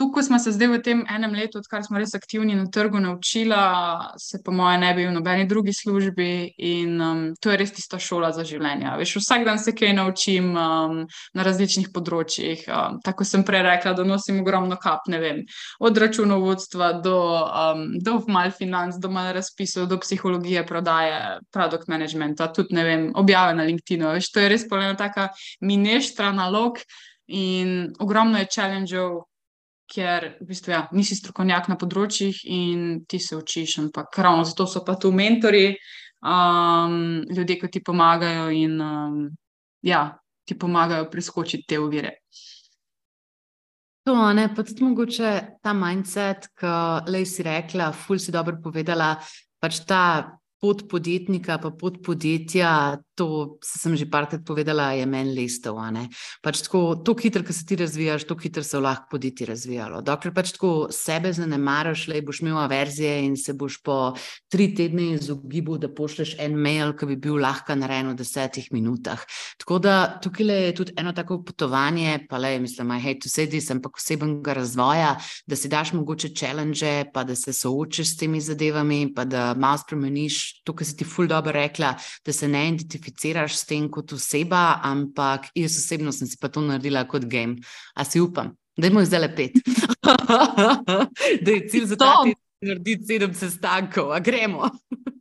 Tukaj 0.00 0.22
smo 0.22 0.38
se 0.38 0.52
zdaj 0.52 0.68
v 0.68 0.76
tem 0.80 1.00
enem 1.12 1.34
letu, 1.36 1.58
odkar 1.60 1.82
smo 1.84 1.98
res 2.00 2.14
aktivni 2.16 2.54
na 2.56 2.62
trgu, 2.72 3.02
naučila, 3.04 4.14
se 4.16 4.38
po 4.44 4.52
moje 4.52 4.78
ne 4.80 4.94
bi 4.96 5.04
v 5.04 5.12
nobeni 5.12 5.44
drugi 5.44 5.74
službi 5.76 6.54
in 6.56 6.94
um, 7.04 7.20
to 7.36 7.52
je 7.52 7.58
res 7.60 7.74
tista 7.76 8.00
šola 8.00 8.30
za 8.32 8.40
življenje. 8.48 8.94
Veš, 8.96 9.12
vsak 9.20 9.44
dan 9.44 9.60
se 9.60 9.74
kaj 9.76 9.92
naučim 9.98 10.48
um, 10.56 11.02
na 11.36 11.44
različnih 11.44 11.90
področjih. 11.92 12.64
Um, 12.72 12.96
tako 13.04 13.28
sem 13.28 13.44
prej 13.44 13.66
rekla, 13.68 13.92
da 13.92 14.08
nosim 14.08 14.40
ogromno 14.40 14.80
kap, 14.80 15.04
ne 15.12 15.20
vem, 15.20 15.44
od 15.84 16.00
računovodstva 16.06 16.92
do, 17.04 17.20
um, 17.44 17.86
do 18.00 18.16
mal 18.32 18.56
financ, 18.56 18.96
do 19.04 19.12
mal 19.12 19.34
razpisov, 19.36 19.90
do 19.92 20.00
psihologije, 20.00 20.64
prodaje, 20.64 21.20
produkt 21.52 21.92
managementa, 21.92 22.48
tudi 22.48 22.80
ne 22.80 22.88
vem, 22.88 23.08
objave 23.20 23.52
na 23.52 23.68
LinkedIn-u. 23.68 24.14
Veš, 24.16 24.32
to 24.32 24.40
je 24.40 24.48
res 24.56 24.64
polena 24.64 24.96
taka 24.96 25.28
mineštra 25.60 26.32
nalog 26.32 26.80
in 27.28 27.92
ogromno 28.00 28.40
je 28.40 28.48
challenge-ov 28.48 29.26
ker 29.90 30.36
v 30.40 30.46
bistvu, 30.46 30.72
ja, 30.74 30.84
nisi 30.94 31.16
strokovnjak 31.18 31.68
na 31.70 31.76
področjih 31.80 32.44
in 32.46 33.02
ti 33.10 33.18
se 33.18 33.36
učiš. 33.36 33.78
Ampak 33.84 34.18
ravno 34.18 34.46
zato 34.46 34.66
so 34.70 34.84
pa 34.86 34.94
tu 35.00 35.10
mentori, 35.12 35.74
um, 36.22 37.22
ljudje, 37.30 37.58
ki 37.60 37.72
ti 37.76 37.84
pomagajo 37.84 38.48
in 38.54 38.78
um, 38.80 39.20
ja, 39.82 40.04
ti 40.46 40.58
pomagajo 40.58 41.10
preskočiti 41.10 41.66
te 41.68 41.78
uvire. 41.78 42.16
To 44.08 44.14
je 44.30 44.48
pa 44.56 44.62
tudi 44.64 44.84
mogoče 44.84 45.30
ta 45.62 45.74
mindset, 45.76 46.48
ki 46.56 47.24
si 47.26 47.42
rekla, 47.44 47.92
ful 47.92 48.18
si 48.18 48.32
dobro 48.32 48.56
povedala. 48.62 49.16
Pač 49.60 49.82
ta 49.84 50.32
pot 50.60 50.86
podjetnika, 50.88 51.58
pa 51.60 51.70
pot 51.70 52.00
podjetja, 52.04 52.98
to 53.20 53.60
sem 53.60 53.92
že 53.92 54.08
parkrat 54.08 54.40
povedala, 54.48 54.96
je 54.96 55.04
meni 55.04 55.36
lestev. 55.36 55.76
Pač 56.40 56.64
tako, 56.64 56.96
to 57.04 57.12
hitro, 57.20 57.44
ki 57.44 57.52
se 57.52 57.66
ti 57.68 57.76
razvijaš, 57.76 58.24
to 58.24 58.34
hitro 58.40 58.64
se 58.64 58.80
lahko 58.80 59.12
podjetje 59.12 59.50
razvijalo. 59.52 60.00
Dokler 60.00 60.32
pač 60.32 60.54
tako 60.56 60.88
sebe 60.88 61.32
zanemaraš, 61.36 62.06
le 62.08 62.22
boš 62.24 62.40
imel 62.40 62.56
averzije 62.64 63.18
in 63.26 63.36
se 63.36 63.52
boš 63.52 63.80
po 63.84 64.14
tri 64.48 64.70
tedne 64.76 65.18
izogibil, 65.18 65.76
da 65.80 65.90
pošleš 65.92 66.38
en 66.40 66.56
mail, 66.56 66.94
ki 66.96 67.10
bi 67.12 67.18
bil 67.20 67.36
lahko 67.42 67.76
narejen 67.76 68.14
v 68.14 68.16
desetih 68.22 68.70
minutah. 68.72 69.20
Tako 69.60 69.80
da 69.84 69.96
tukaj 70.22 70.48
je 70.48 70.72
tudi 70.80 70.96
eno 70.96 71.12
tako 71.12 71.42
potovanje, 71.44 72.24
pa 72.30 72.40
le, 72.40 72.56
mislim, 72.64 72.96
hej, 73.04 73.18
tu 73.20 73.28
sedi, 73.28 73.60
sem 73.60 73.82
pa 73.84 73.92
posebnega 73.92 74.56
razvoja, 74.62 75.12
da 75.46 75.60
si 75.60 75.68
daš 75.68 75.92
mogoče 75.98 76.32
challenge, 76.32 77.12
pa 77.12 77.24
da 77.28 77.36
se 77.36 77.52
soočiš 77.52 78.14
s 78.14 78.16
temi 78.16 78.40
zadevami, 78.40 79.12
pa 79.14 79.28
da 79.28 79.52
malo 79.52 79.82
spremeniš 79.84 80.62
to, 80.64 80.72
kar 80.72 80.88
si 80.88 80.96
ti 80.96 81.04
ful 81.04 81.28
dobro 81.28 81.52
rekla, 81.52 81.94
da 82.24 82.32
se 82.32 82.48
ne 82.48 82.64
identificiraš 82.70 83.09
s 83.48 83.64
tem 83.66 83.88
kot 83.90 84.12
oseba, 84.12 84.80
ampak 84.82 85.50
jaz 85.54 85.78
osebno 85.78 86.12
sem 86.12 86.26
si 86.26 86.36
pa 86.40 86.48
to 86.48 86.60
naredila 86.60 87.04
kot 87.04 87.24
game. 87.24 87.56
A 87.94 88.04
si 88.04 88.20
upam, 88.20 88.54
da 88.76 88.90
moj 88.90 89.04
zdaj 89.04 89.20
le 89.20 89.34
pet. 89.36 89.52
da 91.44 91.50
je 91.50 91.68
cilj 91.68 91.86
za 91.86 91.96
to, 91.96 92.04
da 92.04 92.32
narediti 92.60 93.06
sedem 93.06 93.34
sestankov, 93.34 94.12
a 94.12 94.20
gremo. 94.20 94.70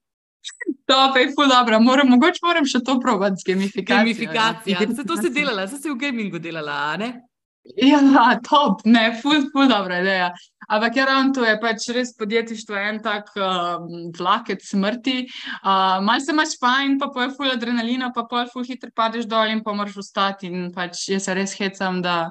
To 0.90 1.18
je 1.18 1.28
ful 1.36 1.46
dobro, 1.46 1.78
moram, 1.80 2.08
mogoče 2.10 2.42
moram 2.42 2.66
še 2.66 2.80
to 2.82 2.96
provati 3.00 3.38
z 3.38 3.46
gamifikacijo. 3.52 3.98
Gamifikacija, 3.98 4.78
ja. 4.82 4.96
se 4.96 5.04
to 5.06 5.18
si 5.22 5.30
delala, 5.30 5.68
se 5.70 5.78
si 5.78 5.90
v 5.92 5.98
gamingu 6.02 6.40
delala, 6.42 6.98
ne? 6.98 7.10
Ja, 7.90 8.40
top, 8.50 8.82
ne, 8.86 9.12
ful, 9.22 9.44
ful, 9.52 9.68
dobra 9.70 10.00
ideja. 10.02 10.32
Ampak 10.70 10.96
je 10.96 11.00
ja, 11.00 11.06
ravno 11.06 11.34
to, 11.34 11.44
je 11.46 11.56
pač 11.62 11.88
res 11.94 12.12
podjetništvo 12.18 12.78
en 12.78 13.00
tak 13.04 13.32
uh, 13.38 13.82
vlakec 14.18 14.62
smrti. 14.66 15.24
Uh, 15.64 15.98
Mal 16.06 16.22
se 16.22 16.32
imaš 16.32 16.56
fajn, 16.62 17.00
pa 17.02 17.10
poje 17.14 17.32
ful 17.38 17.50
adrenalina, 17.52 18.12
pa 18.16 18.26
poje 18.30 18.50
ful 18.54 18.66
hitro 18.68 18.92
padeš 18.96 19.26
dol 19.30 19.50
in 19.50 19.64
pa 19.66 19.74
moraš 19.74 19.98
ostati. 20.06 20.50
In 20.50 20.70
pač 20.76 21.08
jaz 21.10 21.26
se 21.26 21.38
res 21.38 21.56
hecam, 21.58 22.04
da 22.06 22.30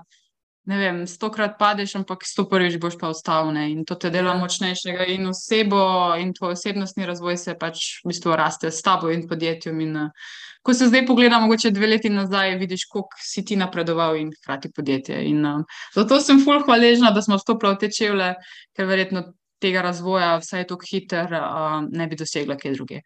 ne 0.69 0.77
vem, 0.77 0.99
stokrat 1.09 1.57
padeš, 1.59 1.95
ampak 2.03 2.27
sto 2.29 2.45
prvič 2.49 2.77
boš 2.81 2.99
pa 3.01 3.09
ostal. 3.09 3.49
Ne? 3.57 3.71
In 3.73 3.87
to 3.89 3.97
te 3.97 4.11
dela 4.13 4.35
ja. 4.35 4.41
močnejšega 4.43 5.09
in 5.15 5.31
osebo 5.31 5.81
in 6.21 6.35
tvoj 6.37 6.53
osebnostni 6.59 7.09
razvoj 7.09 7.41
se 7.41 7.57
pač 7.59 7.87
v 8.05 8.13
bistvu 8.13 8.37
raste 8.37 8.69
s 8.69 8.85
tabo 8.85 9.09
in 9.15 9.25
podjetjem. 9.29 9.81
In, 9.81 9.97
uh, 9.97 10.35
ko 10.63 10.75
se 10.77 10.91
zdaj 10.91 11.07
pogledamo, 11.09 11.47
mogoče 11.47 11.73
dve 11.73 11.89
leti 11.95 12.13
nazaj, 12.13 12.59
vidiš, 12.61 12.85
koliko 12.93 13.23
si 13.25 13.45
ti 13.45 13.57
napredoval 13.57 14.21
in 14.21 14.29
hkrati 14.37 14.73
podjetje. 14.77 15.23
In, 15.31 15.41
um, 15.47 15.65
zato 15.95 16.21
sem 16.21 16.43
fulh 16.45 16.67
hvaležna, 16.69 17.15
da 17.17 17.25
smo 17.25 17.39
stopili 17.41 17.73
v 17.73 17.81
te 17.81 17.93
čevlje, 17.95 18.35
ker 18.77 18.91
verjetno 18.91 19.25
tega 19.65 19.83
razvoja, 19.89 20.35
vsaj 20.43 20.69
tako 20.69 20.85
hiter, 20.91 21.33
uh, 21.33 21.81
ne 21.89 22.07
bi 22.13 22.21
dosegla 22.21 22.61
kaj 22.61 22.77
druge. 22.77 23.01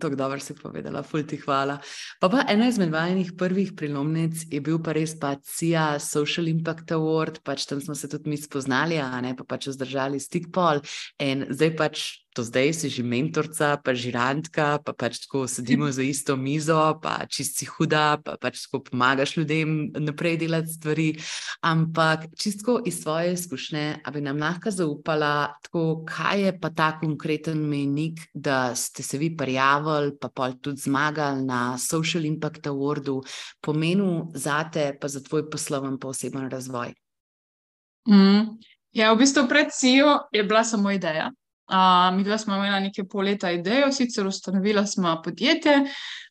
Tako 0.00 0.16
dobro 0.16 0.40
si 0.40 0.54
povedala, 0.56 1.02
fulti 1.02 1.36
hvala. 1.36 1.78
Pa, 2.20 2.28
pa 2.32 2.44
ena 2.48 2.68
izmed 2.68 2.92
vajenih 2.92 3.32
prvih 3.38 3.72
prilomnic 3.76 4.46
je 4.50 4.60
bil 4.64 4.78
pa 4.82 4.94
res 4.96 5.12
pa 5.20 5.34
CIA 5.36 5.98
Social 6.00 6.48
Impact 6.48 6.94
Award, 6.96 7.42
pač 7.44 7.66
tam 7.68 7.82
smo 7.84 7.94
se 7.94 8.08
tudi 8.08 8.30
mi 8.30 8.40
spoznali, 8.40 8.96
a 8.98 9.20
ne 9.20 9.34
pa 9.36 9.44
pač 9.44 9.68
vzdržali 9.68 10.20
stik 10.20 10.48
pol. 10.54 10.80
In 11.20 11.44
zdaj 11.50 11.74
pač 11.76 12.06
do 12.34 12.42
zdaj 12.42 12.74
si 12.74 12.88
že 12.90 13.02
mentorica, 13.06 13.78
pa 13.78 13.94
žirantka, 13.94 14.82
pa 14.82 14.92
pač 14.92 15.22
tako 15.22 15.46
sedimo 15.46 15.86
za 15.94 16.02
isto 16.02 16.36
mizo, 16.36 16.98
pa 16.98 17.26
čisti 17.30 17.66
huda, 17.66 18.18
pa 18.24 18.34
pač 18.36 18.66
tako 18.66 18.82
pomagaš 18.90 19.36
ljudem 19.36 19.94
naprej 19.94 20.36
delati 20.42 20.72
stvari. 20.72 21.08
Ampak 21.62 22.34
čisto 22.34 22.82
iz 22.84 23.02
svoje 23.02 23.32
izkušnje, 23.38 24.02
da 24.04 24.10
bi 24.10 24.20
nam 24.20 24.42
lahko 24.42 24.70
zaupala, 24.70 25.54
tako, 25.62 26.02
kaj 26.08 26.42
je 26.42 26.52
pa 26.60 26.70
ta 26.70 26.90
konkreten 26.98 27.62
menik, 27.70 28.20
da 28.34 28.74
ste 28.74 29.02
se 29.02 29.18
vi 29.18 29.30
prijavili, 29.36 30.16
pa 30.20 30.28
pa 30.28 30.50
tudi 30.52 30.82
zmagali 30.82 31.46
na 31.46 31.78
Social 31.78 32.24
Impact 32.24 32.66
Awardu, 32.66 33.22
pomenil 33.62 34.34
za 34.34 34.64
te, 34.72 34.90
pa 35.00 35.08
za 35.08 35.22
tvoj 35.22 35.50
posloven, 35.50 35.98
pa 35.98 36.08
oseben 36.08 36.50
razvoj. 36.50 36.94
Mm. 38.08 38.58
Ja, 38.94 39.12
v 39.14 39.24
bistvu 39.24 39.48
pred 39.48 39.72
CEO 39.74 40.28
je 40.32 40.44
bila 40.44 40.64
samo 40.64 40.90
ideja. 40.90 41.30
Uh, 41.64 42.10
mi 42.16 42.24
dva 42.24 42.36
smo 42.38 42.58
imela 42.58 42.80
nekaj 42.84 43.06
pol 43.08 43.24
leta 43.24 43.50
idejo, 43.50 43.88
sicer 43.92 44.26
ustanovila 44.26 44.82
smo 44.86 45.14
podjetje, 45.24 45.78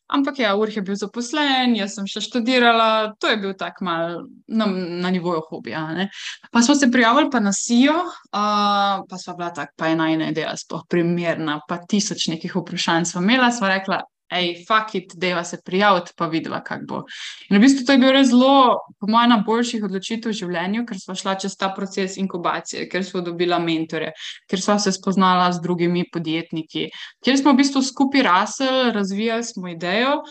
ampak 0.06 0.38
ja, 0.38 0.52
Urh 0.56 0.76
je 0.76 0.82
bil 0.84 0.94
zaposlen, 0.94 1.74
jaz 1.74 1.96
sem 1.96 2.06
še 2.06 2.22
študirala, 2.22 3.16
to 3.18 3.32
je 3.32 3.40
bil 3.42 3.54
tak 3.58 3.80
mal 3.82 4.20
na, 4.46 4.68
na 5.02 5.10
nivoju 5.10 5.42
hobija. 5.48 5.82
Ne? 5.96 6.08
Pa 6.54 6.62
smo 6.62 6.76
se 6.78 6.90
prijavili 6.92 7.32
pa 7.32 7.40
na 7.42 7.52
SIO, 7.56 7.96
uh, 8.04 9.02
pa 9.10 9.20
sva 9.20 9.34
bila 9.38 9.50
tak, 9.56 9.74
pa 9.76 9.90
ena 9.90 10.10
ena 10.12 10.30
ideja, 10.30 10.54
sploh 10.60 10.86
primerna, 10.90 11.58
pa 11.68 11.80
tisoč 11.82 12.28
nekih 12.30 12.54
vprašanj 12.60 13.10
smo 13.10 13.24
imela, 13.24 13.50
sva 13.54 13.74
rekla, 13.74 14.04
hej, 14.32 14.64
fuck 14.68 14.94
it, 14.94 15.12
deva 15.16 15.44
se 15.44 15.58
prijaviti, 15.64 16.12
pa 16.16 16.26
vidva, 16.26 16.60
kak 16.64 16.86
bo. 16.88 17.02
In 17.50 17.58
v 17.58 17.60
bistvu 17.64 17.84
to 17.86 17.94
je 17.94 18.00
bil 18.02 18.12
res 18.14 18.30
zelo, 18.30 18.80
po 19.00 19.08
mojem, 19.10 19.34
najboljših 19.34 19.84
odločitev 19.86 20.32
v 20.32 20.38
življenju, 20.40 20.84
ker 20.88 21.00
smo 21.00 21.16
šla 21.18 21.36
čez 21.40 21.56
ta 21.60 21.70
proces 21.74 22.16
inkubacije, 22.20 22.88
ker 22.92 23.04
smo 23.06 23.24
dobila 23.24 23.60
mentore, 23.62 24.12
ker 24.50 24.62
smo 24.62 24.78
se 24.82 24.94
spoznala 24.96 25.50
z 25.52 25.62
drugimi 25.64 26.06
podjetniki, 26.12 26.88
ker 27.24 27.38
smo 27.38 27.54
v 27.54 27.62
bistvu 27.62 27.84
skupaj 27.84 28.26
rasli, 28.26 28.72
razvijali 28.94 29.44
smo 29.44 29.70
idejo. 29.72 30.22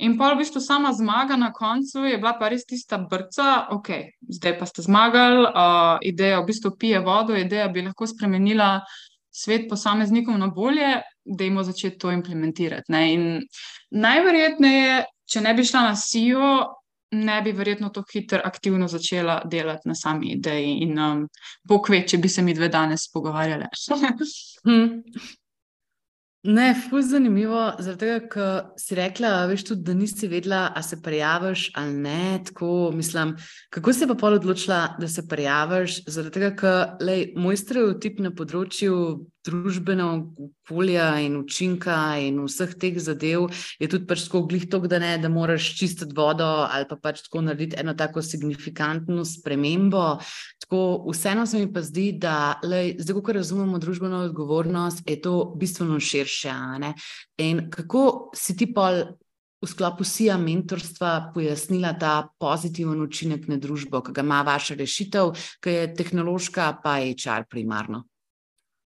In 0.00 0.14
pa 0.16 0.30
v 0.32 0.40
bistvu 0.40 0.62
sama 0.64 0.94
zmaga 0.96 1.36
na 1.36 1.50
koncu 1.52 2.06
je 2.08 2.16
bila 2.16 2.32
pa 2.40 2.48
res 2.48 2.64
tista 2.64 2.96
brca, 2.96 3.68
ok, 3.74 4.16
zdaj 4.32 4.54
pa 4.56 4.64
ste 4.64 4.80
zmagali, 4.86 5.44
uh, 5.44 5.98
ideja 6.00 6.40
v 6.40 6.48
bistvu 6.48 6.72
pije 6.80 7.02
vodo, 7.04 7.36
ideja 7.36 7.68
bi 7.68 7.84
lahko 7.84 8.08
spremenila 8.08 8.78
svet 9.30 9.68
posameznikom 9.68 10.40
na 10.40 10.48
bolje, 10.48 11.02
da 11.30 11.46
jim 11.46 11.62
začeti 11.64 11.98
to 11.98 12.10
implementirati. 12.12 12.92
Ne? 12.92 13.02
In 13.14 13.24
najverjetneje, 13.90 15.04
če 15.30 15.42
ne 15.46 15.54
bi 15.54 15.64
šla 15.64 15.86
na 15.88 15.96
SEO, 15.96 16.52
ne 17.10 17.40
bi 17.42 17.52
verjetno 17.52 17.88
tako 17.88 18.12
hitro 18.12 18.40
aktivno 18.44 18.88
začela 18.88 19.40
delati 19.44 19.88
na 19.88 19.94
sami 19.94 20.32
ideji. 20.36 20.78
In 20.86 20.98
um, 20.98 21.26
bog 21.62 21.90
ve, 21.90 22.04
če 22.06 22.18
bi 22.18 22.28
se 22.28 22.42
mi 22.42 22.54
dve 22.54 22.68
danes 22.68 23.08
pogovarjali. 23.12 23.70
hm. 24.66 24.86
Ne, 26.42 26.70
fuz 26.88 27.10
zanimivo, 27.12 27.66
zaradi 27.84 28.00
tega, 28.00 28.20
ker 28.32 28.52
si 28.80 28.96
rekla, 28.96 29.42
veš 29.50 29.64
tudi, 29.68 29.82
da 29.84 29.92
nisi 29.92 30.28
vedela, 30.28 30.60
a 30.72 30.80
se 30.82 30.96
prijaviš 31.02 31.66
ali 31.76 31.98
ne. 32.00 32.38
Tako, 32.46 32.90
mislim, 32.96 33.34
kako 33.70 33.92
si 33.92 34.08
pa 34.08 34.14
pol 34.14 34.38
odločila, 34.38 34.94
da 35.00 35.08
se 35.08 35.26
prijaviš? 35.28 35.98
Zaradi 36.06 36.38
tega, 36.38 36.54
ker 36.56 37.04
lej, 37.04 37.26
moj 37.36 37.60
stereotip 37.60 38.22
na 38.24 38.32
področju 38.32 38.94
družbenega 39.46 40.06
okolja 40.46 41.06
in 41.24 41.38
učinka 41.40 41.96
in 42.20 42.42
vseh 42.44 42.74
teh 42.80 42.98
zadev 43.00 43.48
je 43.80 43.88
tudi 43.88 44.06
pač 44.08 44.26
tako 44.26 44.42
glih 44.50 44.66
tok, 44.70 44.86
da 44.90 45.00
ne, 45.02 45.14
da 45.18 45.30
moraš 45.32 45.72
čistiti 45.78 46.16
vodo 46.16 46.48
ali 46.68 46.88
pa 46.88 46.96
pač 47.00 47.24
tako 47.26 47.44
narediti 47.46 47.78
eno 47.80 47.94
tako 47.94 48.22
signifikantno 48.22 49.24
spremembo. 49.24 50.18
Tako 50.64 50.82
vseeno 51.10 51.46
se 51.46 51.58
mi 51.58 51.72
pa 51.72 51.82
zdi, 51.82 52.12
da 52.20 52.60
lej, 52.62 52.96
zdaj, 53.00 53.22
ko 53.24 53.32
razumemo 53.32 53.80
družbeno 53.80 54.24
odgovornost, 54.28 55.02
je 55.08 55.20
to 55.20 55.54
bistveno 55.56 56.00
širše. 56.00 56.52
In 57.38 57.66
kako 57.70 58.30
si 58.36 58.56
ti 58.56 58.68
pol 58.74 59.02
v 59.60 59.68
sklopu 59.68 60.04
SIA 60.04 60.38
mentorstva 60.40 61.32
pojasnila 61.34 61.92
ta 62.00 62.28
pozitiven 62.40 63.00
učinek 63.04 63.44
na 63.48 63.60
družbo, 63.60 64.00
ki 64.00 64.16
ga 64.16 64.24
ima 64.24 64.40
vaša 64.46 64.76
rešitev, 64.80 65.34
ki 65.60 65.74
je 65.76 65.90
tehnološka, 65.96 66.80
pa 66.82 66.96
je 67.04 67.12
HR 67.18 67.44
primarno? 67.48 68.09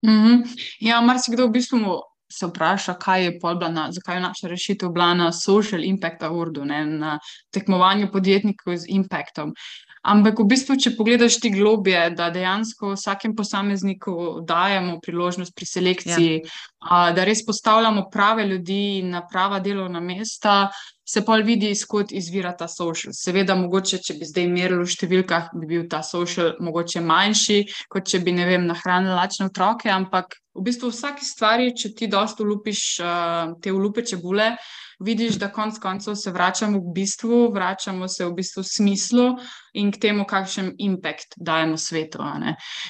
Mm 0.06 0.10
-hmm. 0.10 0.44
Ja, 0.80 1.02
marsikdo 1.02 1.48
v 1.48 1.52
bistvu 1.52 1.80
se 2.32 2.48
vpraša, 2.48 2.94
kaj 2.94 3.24
je 3.24 3.40
na, 3.72 3.92
zakaj 3.92 4.16
je 4.16 4.22
naša 4.22 4.48
rešitev 4.48 4.90
bila 4.90 5.14
na 5.14 5.32
Social 5.32 5.84
Impact 5.84 6.22
Awardu, 6.24 6.66
ne, 6.66 6.86
na 6.86 7.20
tekmovanju 7.52 8.12
podjetnikov 8.12 8.78
z 8.78 8.86
impactom. 8.88 9.54
Ampak 10.02 10.40
v 10.40 10.46
bistvu, 10.48 10.78
če 10.80 10.94
pogledaš 10.96 11.40
ti 11.44 11.50
globje, 11.52 12.10
da 12.16 12.30
dejansko 12.32 12.94
vsakem 12.94 13.34
posamezniku 13.36 14.40
dajemo 14.48 15.00
priložnost 15.04 15.52
pri 15.56 15.66
selekciji, 15.66 16.38
ja. 16.40 16.52
a, 16.80 17.12
da 17.12 17.26
res 17.28 17.44
postavljamo 17.46 18.06
prave 18.12 18.46
ljudi 18.48 19.02
na 19.04 19.26
prava 19.28 19.60
delovna 19.60 20.00
mesta, 20.00 20.70
se 21.10 21.24
pa 21.26 21.40
vidi, 21.42 21.72
izkot 21.74 22.12
izvira 22.12 22.52
ta 22.58 22.68
social. 22.68 23.14
Seveda, 23.18 23.56
mogoče, 23.58 23.98
če 24.06 24.18
bi 24.20 24.28
zdaj 24.30 24.50
merili 24.52 24.86
v 24.86 24.94
številkah, 24.94 25.54
bi 25.58 25.70
bil 25.72 25.88
ta 25.90 26.04
social 26.06 26.54
mogoče 26.62 27.02
manjši, 27.02 27.64
kot 27.90 28.06
če 28.10 28.22
bi, 28.26 28.36
ne 28.38 28.46
vem, 28.50 28.68
nahranili 28.70 29.18
lačne 29.18 29.50
otroke, 29.50 29.90
ampak 29.90 30.38
v 30.54 30.66
bistvu 30.68 30.92
vsaki 30.94 31.26
stvari, 31.26 31.72
če 31.78 31.96
ti 31.98 32.10
dosto 32.12 32.46
ulupiš 32.46 32.84
uh, 33.02 33.56
te 33.64 33.74
ulupe 33.74 34.06
čebule, 34.06 34.52
vidiš, 35.00 35.40
da 35.40 35.48
konc 35.56 35.80
koncev 35.80 36.18
se 36.20 36.32
vračamo 36.36 36.78
v 36.84 36.94
bistvu, 36.94 37.42
vračamo 37.56 38.08
se 38.08 38.26
v 38.26 38.34
bistvu 38.36 38.64
smislu 38.68 39.30
in 39.80 39.94
k 39.96 40.02
temu, 40.02 40.28
kakšen 40.28 40.74
impact 40.78 41.38
dajemo 41.38 41.78
svetu. 41.78 42.20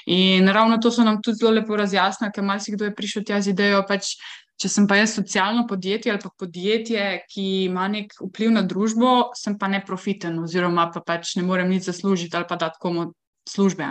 In 0.08 0.50
ravno 0.50 0.82
to 0.82 0.92
so 0.92 1.06
nam 1.06 1.22
tudi 1.22 1.38
zelo 1.40 1.54
lepo 1.60 1.78
razjasnili, 1.78 2.34
ker 2.36 2.44
marsikdo 2.44 2.90
je 2.90 2.96
prišel 2.96 3.24
tja 3.24 3.42
z 3.42 3.54
idejo, 3.54 3.84
pač 3.88 4.16
Če 4.60 4.68
sem 4.68 4.88
pa 4.92 4.98
jaz 5.00 5.14
socialno 5.16 5.64
podjetje 5.68 6.12
ali 6.12 6.20
pa 6.20 6.30
podjetje, 6.42 7.04
ki 7.32 7.46
ima 7.70 7.88
nek 7.88 8.12
vpliv 8.20 8.52
na 8.52 8.66
družbo, 8.68 9.32
sem 9.40 9.56
pa 9.60 9.70
neprofiten, 9.72 10.36
oziroma 10.44 10.90
pa 10.92 11.00
pač 11.06 11.38
ne 11.40 11.46
morem 11.48 11.72
nič 11.72 11.88
zaslužiti 11.88 12.36
ali 12.36 12.48
pa 12.50 12.58
dati 12.60 12.82
komu 12.84 13.06
službe. 13.50 13.86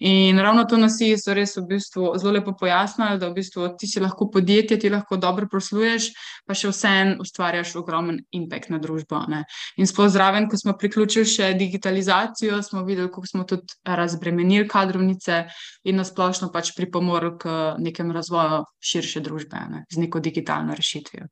In 0.00 0.38
ravno 0.38 0.64
to 0.64 0.76
nas 0.76 0.98
je 1.00 1.16
res 1.34 1.56
v 1.56 1.66
bistvu 1.68 2.12
zelo 2.18 2.32
lepo 2.32 2.52
pojasnilo, 2.58 3.18
da 3.18 3.28
v 3.28 3.38
bistvu 3.38 3.68
ti 3.78 3.86
si 3.86 4.00
lahko 4.00 4.30
podjetje, 4.30 4.78
ti 4.78 4.90
lahko 4.90 5.16
dobro 5.16 5.46
posluješ, 5.50 6.10
pa 6.46 6.54
še 6.54 6.72
vseeno 6.72 7.20
ustvarjaš 7.22 7.76
ogromen 7.80 8.20
impact 8.36 8.70
na 8.70 8.80
družbo. 8.82 9.22
Ne? 9.30 9.44
In 9.76 9.86
sploh 9.86 10.10
zraven, 10.10 10.48
ko 10.50 10.58
smo 10.60 10.76
priključili 10.78 11.28
še 11.28 11.52
digitalizacijo, 11.58 12.62
smo 12.62 12.84
videli, 12.84 13.10
kako 13.12 13.26
smo 13.26 13.46
tudi 13.48 13.78
razbremenili 13.86 14.68
kadrovnice 14.68 15.44
in 15.84 16.00
nasplošno 16.00 16.50
pač 16.52 16.74
pripomorili 16.76 17.38
k 17.40 17.56
nekem 17.78 18.10
razvoju 18.12 18.64
širše 18.80 19.22
družbe 19.24 19.64
ne? 19.70 19.84
z 19.90 20.04
neko 20.04 20.20
digitalno 20.20 20.74
rešitvijo. 20.74 21.30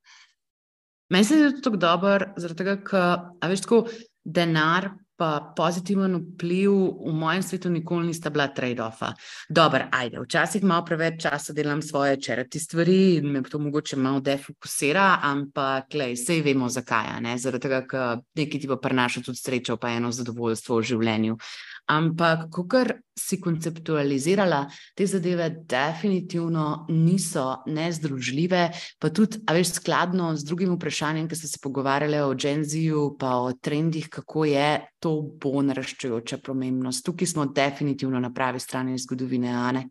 Meni 1.08 1.24
se 1.24 1.36
zdi 1.40 1.62
to 1.64 1.70
dobro, 1.70 2.32
zaradi 2.36 2.58
tega, 2.58 2.74
ker 2.84 3.48
veš, 3.48 3.62
tako 3.64 3.84
denar 4.24 4.90
pa 5.18 5.52
pozitiven 5.56 6.14
vpliv 6.16 6.70
v 7.02 7.12
mojem 7.12 7.42
svetu 7.42 7.70
nikoli 7.74 8.06
nista 8.06 8.30
bila 8.30 8.46
trade-offa. 8.54 9.12
Dobro, 9.50 9.88
ajde, 9.90 10.20
včasih 10.22 10.62
malo 10.62 10.84
preveč 10.86 11.22
časa 11.22 11.52
delam 11.52 11.82
svoje 11.82 12.20
črti 12.22 12.60
stvari 12.60 13.16
in 13.16 13.32
me 13.32 13.42
to 13.42 13.58
mogoče 13.58 13.96
malo 13.96 14.20
defokusira, 14.20 15.18
ampak 15.22 15.94
lej, 15.94 16.16
sej 16.16 16.44
vemo 16.46 16.68
zakaj. 16.70 17.18
Zaradi 17.38 17.66
tega, 17.66 17.82
ker 17.90 18.22
nekaj 18.38 18.60
ti 18.60 18.70
pa 18.70 18.78
prenaša 18.78 19.24
tudi 19.26 19.42
srečo, 19.42 19.76
pa 19.76 19.90
eno 19.98 20.12
zadovoljstvo 20.14 20.78
v 20.78 20.88
življenju. 20.92 21.36
Ampak, 21.88 22.50
ko 22.52 22.66
si 23.18 23.38
konceptualizirala, 23.40 24.66
te 24.94 25.06
zadeve 25.08 25.48
definitivno 25.66 26.86
niso 26.92 27.62
nezdružljive, 27.66 28.62
pa 29.00 29.10
tudi, 29.10 29.40
a 29.48 29.56
veš, 29.56 29.72
skladno 29.80 30.34
z 30.36 30.44
drugim 30.44 30.74
vprašanjem, 30.76 31.28
ki 31.28 31.38
ste 31.40 31.48
se 31.48 31.62
pogovarjali 31.62 32.20
o 32.20 32.34
Genziju, 32.34 33.16
pa 33.18 33.38
o 33.40 33.52
trendih, 33.52 34.08
kako 34.12 34.44
je 34.44 34.68
to 35.00 35.07
bo 35.42 35.62
naraščajoča 35.62 36.40
pomembnost. 36.44 37.04
Tukaj 37.06 37.32
smo 37.32 37.46
definitivno 37.54 38.20
na 38.20 38.32
pravi 38.34 38.60
strani 38.60 38.98
zgodovine, 38.98 39.52
Ane. 39.54 39.88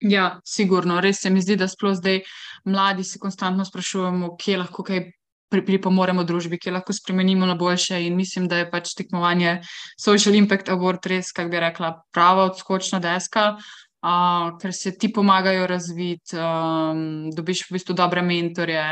Ja, 0.00 0.40
sigurno. 0.44 1.00
Res 1.00 1.20
se 1.20 1.30
mi 1.30 1.42
zdi, 1.44 1.58
da 1.60 1.68
sploh 1.68 1.94
zdaj 1.98 2.22
mladi 2.64 3.04
se 3.04 3.18
konstantno 3.20 3.64
sprašujemo, 3.64 4.34
kje 4.40 4.60
lahko 4.62 4.84
kaj 4.86 5.10
pripomoremo 5.50 6.24
družbi, 6.24 6.60
ki 6.62 6.72
lahko 6.72 6.94
spremenimo 6.94 7.46
na 7.46 7.56
boljše. 7.58 7.98
In 8.06 8.16
mislim, 8.16 8.48
da 8.48 8.62
je 8.62 8.70
pač 8.70 8.94
tekmovanje 8.96 9.58
Social 10.00 10.38
Impact 10.38 10.70
Award 10.72 11.08
res, 11.10 11.32
kako 11.36 11.52
bi 11.52 11.62
rekla, 11.66 11.92
prava 12.14 12.46
odskočna 12.52 13.00
deska, 13.02 13.46
uh, 13.56 14.52
ker 14.62 14.74
se 14.76 14.94
ti 14.96 15.10
pomagajo 15.12 15.66
razviti, 15.68 16.38
um, 16.38 17.30
dobiš 17.34 17.66
v 17.68 17.76
bistvu 17.76 17.98
dobre 17.98 18.22
mentorje. 18.22 18.86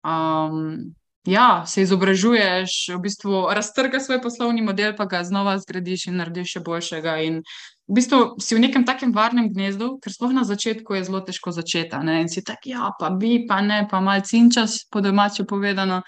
Um, 0.00 0.94
Ja, 1.28 1.64
se 1.66 1.82
izobražuješ, 1.82 2.94
v 2.94 2.98
bistvu 3.04 3.42
raztrga 3.52 4.00
svoj 4.00 4.22
poslovni 4.22 4.62
model, 4.64 4.94
pa 4.96 5.04
ga 5.04 5.20
znova 5.24 5.58
zgradiš 5.60 6.06
in 6.08 6.16
narediš 6.16 6.54
še 6.54 6.62
boljšega. 6.64 7.16
In 7.26 7.42
v 7.44 7.96
bistvu 7.98 8.20
si 8.40 8.56
v 8.56 8.62
nekem 8.64 8.86
takem 8.88 9.12
varnem 9.12 9.50
gnezdu, 9.52 9.98
ker 10.00 10.14
sploh 10.14 10.32
na 10.32 10.46
začetku 10.48 10.96
je 10.96 11.02
zelo 11.04 11.20
težko 11.20 11.52
začeti. 11.52 12.00
In 12.00 12.32
si 12.32 12.40
tak, 12.40 12.64
ja, 12.64 12.88
pa 12.96 13.10
bi, 13.12 13.44
pa 13.44 13.60
ne, 13.60 13.84
pa 13.90 14.00
malce 14.00 14.38
in 14.38 14.48
čas, 14.48 14.86
po 14.88 15.04
domačem 15.04 15.44
povedano. 15.44 16.00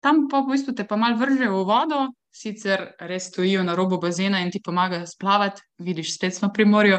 Tam 0.00 0.24
pa 0.32 0.40
v 0.40 0.56
bistvu 0.56 0.72
te 0.72 0.88
pa 0.88 0.96
mal 0.96 1.20
vržejo 1.20 1.60
v 1.60 1.68
vodo 1.68 2.00
sicer 2.32 2.94
res 3.00 3.26
stojijo 3.28 3.62
na 3.66 3.74
robu 3.74 3.98
bazena 3.98 4.40
in 4.40 4.50
ti 4.50 4.60
pomagajo 4.62 5.06
splavati, 5.06 5.62
vidiš, 5.78 6.14
spet 6.14 6.34
smo 6.34 6.48
pri 6.54 6.64
morju. 6.64 6.98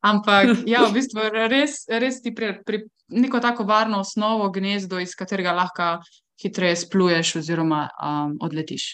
Ampak 0.00 0.46
ja, 0.72 0.86
v 0.86 0.94
bistvu 0.94 1.28
res, 1.50 1.82
res 1.90 2.22
ti 2.22 2.32
pri, 2.34 2.54
pri 2.64 2.84
neko 3.08 3.40
tako 3.40 3.66
varno 3.68 4.00
osnovo, 4.00 4.48
gnezdo, 4.54 5.00
iz 5.02 5.14
katerega 5.18 5.52
lahko 5.52 5.98
hitreje 6.42 6.76
spluješ 6.84 7.36
oziroma 7.42 7.88
um, 7.98 8.36
odletiš. 8.40 8.90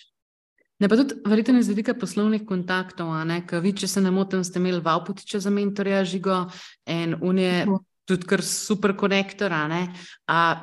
Ne, 0.83 0.89
pa 0.89 0.97
tudi, 0.97 1.15
verjetno, 1.27 1.59
iz 1.59 1.69
vidika 1.71 1.95
poslovnih 1.95 2.43
kontaktov, 2.49 3.13
ker 3.49 3.63
vi, 3.63 3.73
če 3.79 3.89
se 3.89 4.01
ne 4.03 4.11
motim, 4.11 4.43
ste 4.45 4.59
imeli 4.59 4.83
Vaupotiča 4.83 5.41
za 5.41 5.51
mentorja, 5.51 6.03
žigo 6.05 6.45
in 6.91 7.15
unije. 7.23 7.67
Tudi 8.05 8.27
kar 8.29 8.43
super 8.45 8.93
konektor. 9.01 9.53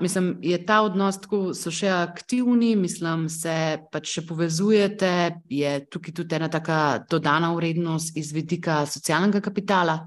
Mislim, 0.01 0.35
je 0.45 0.59
ta 0.65 0.83
odnos 0.85 1.17
tako, 1.23 1.55
so 1.57 1.71
še 1.73 1.89
aktivni, 1.89 2.75
mislim, 2.77 3.25
se 3.33 3.79
pač 3.89 4.11
še 4.19 4.25
povezujete, 4.29 5.09
je 5.49 5.71
tukaj 5.89 6.13
tudi 6.19 6.37
ena 6.37 6.51
taka 6.53 6.99
dodana 7.09 7.49
vrednost 7.55 8.13
iz 8.17 8.29
vidika 8.35 8.83
socialnega 8.85 9.41
kapitala. 9.41 10.03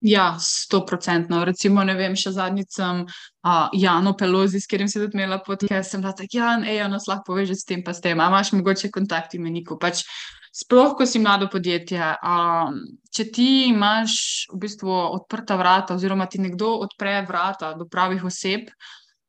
Ja, 0.00 0.36
sto 0.40 0.84
procentno. 0.86 1.44
Recimo, 1.44 1.84
ne 1.84 1.94
vem, 1.96 2.16
še 2.16 2.34
zadnjič 2.36 2.76
sem 2.76 3.04
uh, 3.06 3.68
Jano 3.72 4.12
Pelozi, 4.18 4.60
s 4.60 4.68
katerim 4.68 4.88
sem 4.90 5.04
tudi 5.04 5.16
imela 5.16 5.38
podcast, 5.44 5.90
sem 5.90 6.02
bila 6.04 6.12
tako, 6.12 6.36
Jan, 6.36 6.64
ej, 6.68 6.82
nas 6.92 7.08
lahko 7.08 7.32
poveže 7.32 7.56
s 7.56 7.64
tem, 7.64 7.84
pa 7.84 7.94
s 7.96 8.04
tem, 8.04 8.20
a 8.20 8.28
imaš 8.28 8.52
mogoče 8.52 8.90
kontakt 8.92 9.36
imeniku. 9.38 9.78
Pač, 9.80 10.02
sploh, 10.54 10.92
ko 10.98 11.06
si 11.08 11.22
mlado 11.22 11.48
podjetje, 11.52 12.10
um, 12.20 12.82
če 13.14 13.28
ti 13.32 13.48
imaš 13.70 14.18
v 14.52 14.60
bistvu 14.66 14.92
odprta 14.92 15.56
vrata, 15.56 15.96
oziroma 15.96 16.28
ti 16.28 16.42
nekdo 16.42 16.76
odpre 16.84 17.22
vrata 17.26 17.72
do 17.78 17.88
pravih 17.88 18.28
oseb, 18.28 18.68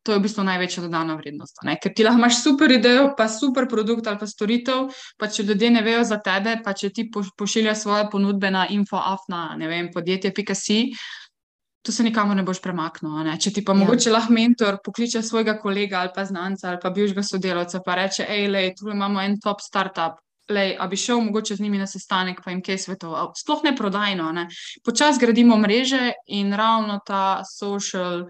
to 0.05 0.13
je 0.13 0.19
v 0.21 0.25
bistvu 0.27 0.45
največja 0.45 0.83
dodana 0.85 1.15
vrednost. 1.17 1.63
Ne? 1.65 1.79
Ker 1.81 1.93
ti 1.97 2.05
lahko 2.05 2.21
imaš 2.21 2.37
super 2.43 2.71
idejo, 2.71 3.09
pa 3.17 3.25
super 3.31 3.65
produkt 3.69 4.05
ali 4.07 4.21
pa 4.21 4.27
storitev, 4.29 4.91
pa 5.17 5.29
če 5.33 5.47
ljudje 5.49 5.71
ne 5.73 5.81
vejo 5.85 6.03
za 6.05 6.19
tebe, 6.21 6.59
pa 6.63 6.75
če 6.77 6.91
ti 6.93 7.07
pošiljaš 7.09 7.81
svoje 7.81 8.05
ponudbe 8.11 8.51
na 8.53 8.67
infoafna, 8.69 9.55
ne 9.57 9.69
vem, 9.71 9.89
podjetje.si. 9.93 10.81
To 11.85 11.93
se 11.93 12.03
nikamor 12.05 12.37
ne 12.37 12.45
boš 12.45 12.61
premaknil. 12.61 13.17
Ne? 13.25 13.37
Če 13.41 13.53
ti 13.57 13.63
pa 13.65 13.73
ja. 13.73 13.79
mogoče 13.81 14.13
lahko 14.13 14.33
mentor 14.33 14.77
pokliče 14.85 15.23
svojega 15.25 15.57
kolega 15.61 16.03
ali 16.03 16.13
pa 16.13 16.25
znanca 16.25 16.69
ali 16.69 16.79
pa 16.81 16.93
bivšega 16.93 17.23
sodelavca, 17.25 17.81
pa 17.85 17.97
reče: 18.01 18.25
hej, 18.29 18.47
le, 18.49 18.63
tu 18.77 18.89
imamo 18.93 19.21
en 19.21 19.39
top 19.41 19.61
startup. 19.61 20.21
Lej, 20.49 20.75
a 20.77 20.85
bi 20.85 20.97
šel 20.97 21.23
mogoče 21.25 21.55
z 21.57 21.65
njimi 21.65 21.79
na 21.81 21.87
sestanek, 21.89 22.43
pa 22.45 22.51
jim 22.53 22.61
kaj 22.61 22.77
svetoval. 22.83 23.31
Sploh 23.33 23.63
ne 23.65 23.73
prodajno. 23.73 24.29
Počasi 24.85 25.17
gradimo 25.23 25.57
mreže 25.57 26.11
in 26.37 26.53
ravno 26.53 26.99
ta 27.05 27.41
social 27.49 28.27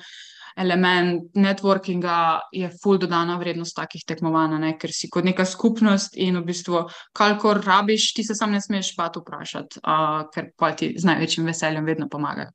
element 0.56 1.36
networkinga 1.36 2.40
je 2.52 2.70
full 2.84 2.98
dodana 2.98 3.36
vrednost 3.38 3.76
takih 3.76 4.04
tekmovanj, 4.08 4.58
ne? 4.62 4.74
ker 4.80 4.94
si 4.94 5.10
kot 5.12 5.28
neka 5.28 5.46
skupnost 5.46 6.16
in 6.16 6.40
v 6.40 6.46
bistvu, 6.48 6.86
kalkor 7.16 7.60
rabiš, 7.66 8.14
ti 8.16 8.24
se 8.24 8.36
sam 8.36 8.56
ne 8.56 8.62
smeš 8.62 8.94
pa 8.96 9.10
to 9.10 9.24
vprašati, 9.24 9.84
uh, 9.84 10.24
ker 10.34 10.52
pa 10.58 10.72
ti 10.72 10.94
z 10.98 11.12
največjim 11.12 11.52
veseljem 11.52 11.86
vedno 11.86 12.10
pomagajo. 12.12 12.54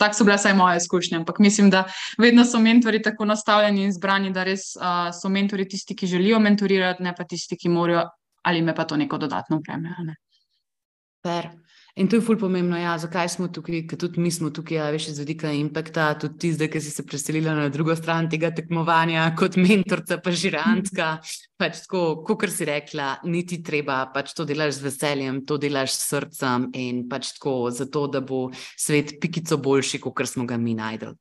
Tako 0.00 0.16
so 0.16 0.24
bile 0.24 0.38
vsaj 0.38 0.54
moje 0.56 0.78
izkušnje, 0.80 1.18
ampak 1.18 1.42
mislim, 1.44 1.68
da 1.70 1.84
vedno 2.18 2.44
so 2.48 2.58
mentori 2.58 3.02
tako 3.02 3.26
nastavljeni 3.28 3.84
in 3.84 3.92
zbrani, 3.92 4.30
da 4.32 4.46
res 4.46 4.70
uh, 4.78 5.10
so 5.12 5.28
mentori 5.28 5.68
tisti, 5.68 5.96
ki 5.96 6.08
želijo 6.08 6.38
mentorirati, 6.40 7.02
ne 7.02 7.12
pa 7.16 7.26
tisti, 7.28 7.58
ki 7.58 7.68
morajo 7.68 8.06
ali 8.42 8.62
me 8.62 8.74
pa 8.74 8.86
to 8.88 8.96
neko 8.96 9.18
dodatno 9.18 9.58
breme. 9.60 9.92
Ne? 10.06 10.14
In 12.00 12.08
to 12.08 12.16
je 12.16 12.22
fulj 12.24 12.38
pomembno, 12.40 12.78
ja, 12.80 12.94
zakaj 12.98 13.28
smo 13.28 13.46
tukaj, 13.52 13.82
ker 13.90 13.98
tudi 14.00 14.22
mi 14.24 14.30
smo 14.32 14.48
tukaj, 14.56 14.76
ja, 14.78 14.86
veš, 14.94 15.10
iz 15.10 15.18
vidika 15.20 15.50
impakta, 15.52 16.06
tudi 16.16 16.38
ti 16.40 16.52
zdaj, 16.56 16.70
ki 16.72 16.80
si 16.80 16.92
se 16.94 17.04
preselila 17.04 17.52
na 17.58 17.66
drugo 17.68 17.92
stran 17.96 18.30
tega 18.32 18.48
tekmovanja, 18.56 19.26
kot 19.36 19.58
mentorica, 19.60 20.16
pa 20.24 20.32
žirantka. 20.32 21.10
Pač 21.60 21.82
tako, 21.84 22.22
kot 22.24 22.46
si 22.48 22.64
rekla, 22.64 23.10
niti 23.28 23.60
treba, 23.60 23.98
pač 24.14 24.32
to 24.32 24.48
delaš 24.48 24.78
z 24.78 24.86
veseljem, 24.86 25.42
to 25.44 25.60
delaš 25.60 25.92
s 25.92 26.08
srcem 26.14 26.70
in 26.72 27.04
pač 27.10 27.34
tako, 27.36 27.56
zato 27.68 28.06
da 28.08 28.24
bo 28.24 28.46
svet 28.80 29.18
pikico 29.20 29.60
boljši, 29.60 30.00
kot 30.00 30.24
smo 30.24 30.48
ga 30.48 30.56
mi 30.56 30.72
najdel. 30.78 31.18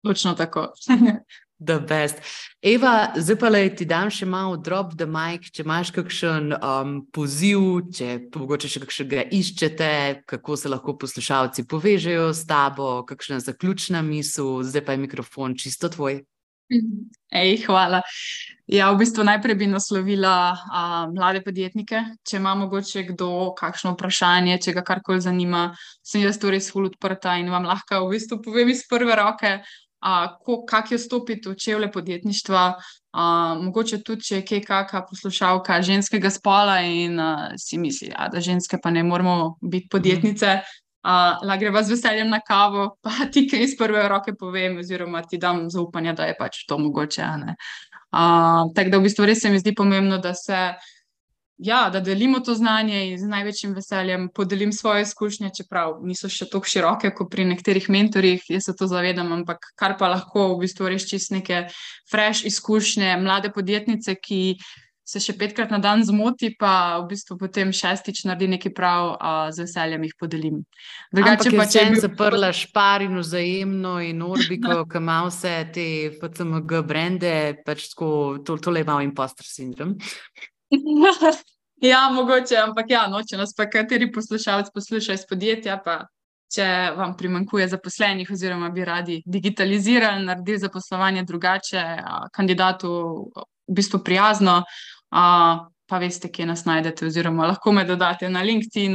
Točno 0.00 0.32
tako. 0.32 0.70
The 1.58 1.78
best. 1.78 2.18
Eva, 2.62 3.12
zdaj 3.16 3.36
pa 3.38 3.48
le 3.48 3.68
ti 3.78 3.86
dam 3.86 4.10
še 4.10 4.26
malo 4.26 4.56
drop 4.58 4.96
the 4.98 5.06
mic, 5.06 5.46
če 5.54 5.62
imaš 5.62 5.92
kakšen 5.94 6.50
um, 6.58 6.96
poziv, 7.14 7.92
če 7.94 8.08
mogoče 8.34 8.70
še 8.72 8.82
kakšnega 8.82 9.28
iščete, 9.38 9.90
kako 10.26 10.58
se 10.58 10.72
lahko 10.72 10.96
poslušalci 10.98 11.66
povežejo 11.70 12.32
s 12.34 12.42
tabo, 12.50 13.04
kakšna 13.06 13.38
zaključna 13.44 14.02
misel, 14.02 14.64
zdaj 14.66 14.84
pa 14.84 14.96
je 14.96 15.04
mikrofon 15.06 15.54
čisto 15.54 15.92
tvoj. 15.94 16.24
Ej, 17.30 17.64
hvala. 17.66 18.00
Ja, 18.64 18.88
v 18.94 19.04
bistvu 19.04 19.24
najprej 19.28 19.56
bi 19.60 19.66
naslovila 19.68 20.56
a, 20.56 20.82
mlade 21.12 21.42
podjetnike. 21.44 22.00
Če 22.24 22.38
ima 22.40 22.54
mogoče 22.56 23.02
kdo 23.10 23.52
kakšno 23.58 23.92
vprašanje, 23.92 24.56
če 24.64 24.72
ga 24.78 24.84
karkoli 24.86 25.20
zanima, 25.20 25.66
sem 26.00 26.24
jaz 26.24 26.40
res 26.40 26.70
ful 26.72 26.88
odprta 26.88 27.36
in 27.36 27.52
vam 27.52 27.68
lahko 27.68 28.06
v 28.06 28.16
bistvu 28.16 28.40
povem 28.42 28.72
iz 28.72 28.86
prve 28.88 29.18
roke, 29.20 29.58
kako 30.68 30.94
je 30.94 30.98
stopiti 30.98 31.48
v 31.48 31.56
čevlje 31.56 31.92
podjetništva. 31.92 32.74
Uh, 33.14 33.62
mogoče 33.62 34.02
tudi, 34.02 34.24
če 34.26 34.40
je 34.42 34.60
kakšna 34.60 35.04
poslušalka 35.06 35.76
ženskega 35.82 36.30
spola 36.34 36.80
in 36.82 37.20
uh, 37.20 37.52
si 37.56 37.78
misli, 37.78 38.08
ja, 38.10 38.26
da 38.28 38.40
ženske 38.42 38.80
pa 38.82 38.90
ne 38.90 39.04
moramo 39.06 39.54
biti 39.62 39.86
podjetnice, 39.88 40.56
uh, 40.58 41.46
la 41.46 41.56
greva 41.56 41.82
z 41.82 41.94
veseljem 41.94 42.28
na 42.28 42.40
kavo, 42.40 42.96
pa 43.04 43.28
ti 43.32 43.46
kaj 43.48 43.62
iz 43.62 43.76
prve 43.78 44.08
roke 44.08 44.34
povem, 44.34 44.80
oziroma 44.82 45.22
ti 45.22 45.38
dam 45.38 45.68
zaupanje, 45.70 46.12
da 46.12 46.26
je 46.26 46.36
pač 46.38 46.64
to 46.66 46.78
mogoče. 46.78 47.30
Uh, 48.14 48.74
tako 48.74 48.90
da 48.90 48.98
v 48.98 49.06
bistvu 49.06 49.30
res 49.30 49.40
se 49.40 49.50
mi 49.50 49.62
zdi 49.62 49.74
pomembno, 49.74 50.18
da 50.18 50.34
se 50.34 50.74
ja, 51.56 51.90
da 51.90 52.00
delimo 52.00 52.40
to 52.40 52.54
znanje 52.54 53.00
in 53.10 53.18
z 53.18 53.28
največjim 53.30 53.74
veseljem 53.74 54.28
podelim 54.34 54.72
svoje 54.72 55.02
izkušnje, 55.02 55.50
čeprav 55.56 55.98
niso 56.02 56.28
še 56.28 56.48
tako 56.50 56.66
široke 56.66 57.12
kot 57.14 57.30
pri 57.30 57.46
nekaterih 57.52 57.90
mentorjih, 57.90 58.46
jaz 58.50 58.68
se 58.68 58.76
to 58.76 58.88
zavedam, 58.90 59.32
ampak 59.32 59.70
kar 59.78 59.98
pa 59.98 60.10
lahko 60.10 60.54
v 60.54 60.64
bistvu 60.64 60.90
res 60.90 61.06
čist 61.08 61.30
neke 61.34 61.66
fresh 62.10 62.46
izkušnje 62.46 63.16
mlade 63.22 63.52
podjetnice, 63.54 64.16
ki 64.18 64.56
se 65.04 65.20
še 65.20 65.34
petkrat 65.36 65.68
na 65.68 65.78
dan 65.84 66.00
zmoti, 66.00 66.54
pa 66.56 66.96
v 67.02 67.10
bistvu 67.12 67.36
potem 67.38 67.74
šestič 67.76 68.22
naredi 68.24 68.48
nekaj 68.54 68.72
prav, 68.72 69.10
a 69.20 69.32
z 69.52 69.66
veseljem 69.66 70.06
jih 70.08 70.14
podelim. 70.18 70.62
Drugače 71.12 71.52
pa 71.52 71.66
če 71.68 71.84
bi 71.92 72.00
zaprla 72.00 72.50
špar 72.56 73.04
in 73.04 73.20
vzajemno 73.20 73.98
in 74.00 74.24
orbiko, 74.24 74.80
ki 74.90 75.02
ima 75.04 75.20
vse 75.28 75.54
te 75.76 75.86
FCMG 76.16 76.80
brende, 76.88 77.36
pač 77.68 77.90
tako, 77.92 78.10
to, 78.40 78.56
tole 78.56 78.80
je 78.80 78.88
malo 78.88 79.04
impostor 79.04 79.46
sindrom. 79.46 79.94
ja, 81.92 82.08
mogoče, 82.12 82.56
ampak 82.56 82.90
ja, 82.90 83.06
no, 83.10 83.22
če 83.22 83.38
nas 83.40 83.54
pa 83.56 83.68
kateri 83.70 84.10
poslušalec 84.12 84.70
posluša 84.74 85.18
iz 85.18 85.26
podjetja, 85.28 85.78
pa 85.84 86.04
če 86.54 86.66
vam 86.96 87.16
primankuje 87.18 87.68
zaposlenih, 87.72 88.30
oziroma 88.30 88.70
bi 88.70 88.84
radi 88.86 89.20
digitalizirali, 89.26 90.24
naredili 90.26 90.62
zaposlovanje 90.62 91.24
drugače, 91.26 91.84
kandidatu 92.34 92.90
v 93.34 93.78
bistvu 93.80 94.02
prijazno. 94.04 94.62
Pa 95.84 95.98
veste, 96.00 96.30
kje 96.32 96.46
nas 96.48 96.62
najdete, 96.64 97.04
oziroma 97.10 97.44
lahko 97.50 97.72
me 97.76 97.82
dodate 97.84 98.30
na 98.32 98.40
LinkedIn, 98.42 98.94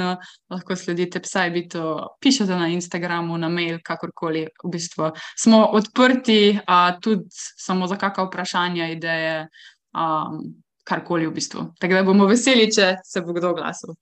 lahko 0.49 0.75
sledite 0.75 1.19
Psybitu, 1.21 1.83
pišete 2.17 2.55
na 2.57 2.71
Instagramu, 2.73 3.37
na 3.37 3.49
mail, 3.49 3.77
kakorkoli. 3.85 4.47
V 4.63 4.71
bistvu 4.73 5.11
smo 5.37 5.59
odprti, 5.77 6.57
a, 6.65 6.97
tudi 6.97 7.29
samo 7.61 7.87
za 7.87 7.95
kakšno 7.95 8.25
vprašanje, 8.25 8.89
ideje. 8.95 9.35
Um, 9.93 10.41
karkoli 10.89 11.27
v 11.29 11.35
bistvu. 11.37 11.69
Tako 11.79 11.99
da 11.99 12.03
bomo 12.07 12.27
veseli, 12.29 12.67
če 12.73 12.95
se 13.05 13.21
bo 13.25 13.35
kdo 13.37 13.53
oglasil. 13.53 13.95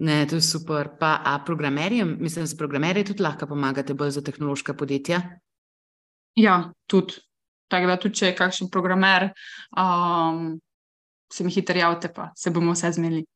Ne, 0.00 0.22
to 0.30 0.38
je 0.38 0.42
super. 0.46 0.92
Pa, 1.00 1.18
a 1.24 1.38
programerjem, 1.44 2.16
mislim, 2.20 2.46
da 2.46 2.58
programerje 2.58 3.04
tudi 3.10 3.22
lahko 3.22 3.48
pomagate 3.50 3.94
bolj 3.94 4.16
za 4.18 4.22
tehnološka 4.22 4.74
podjetja? 4.78 5.22
Ja, 6.38 6.60
tudi. 6.86 7.18
Tako 7.68 7.90
da, 7.90 7.96
tudi 8.00 8.16
če 8.16 8.30
je 8.30 8.36
kakšen 8.38 8.70
programer, 8.72 9.28
um, 9.76 10.54
se 11.28 11.44
mi 11.44 11.52
hitro 11.52 11.76
javite, 11.76 12.08
pa 12.14 12.30
se 12.36 12.50
bomo 12.54 12.72
vse 12.72 12.94
zmeli. 12.96 13.26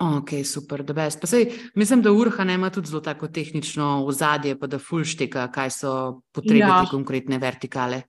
Ok, 0.00 0.32
super, 0.48 0.82
da 0.82 0.96
bes. 0.96 1.18
Pa 1.20 1.28
sej, 1.28 1.44
mislim, 1.76 2.00
da 2.02 2.10
Urha 2.16 2.46
ima 2.48 2.70
tudi 2.72 2.88
zelo 2.88 3.02
tako 3.04 3.28
tehnično 3.28 4.06
ozadje, 4.08 4.56
pa 4.58 4.66
da 4.66 4.78
fulšteka, 4.80 5.50
kaj 5.52 5.70
so 5.70 5.92
potrebe 6.32 6.64
ja. 6.64 6.80
te 6.80 6.90
konkretne 6.90 7.38
vertikale. 7.38 8.02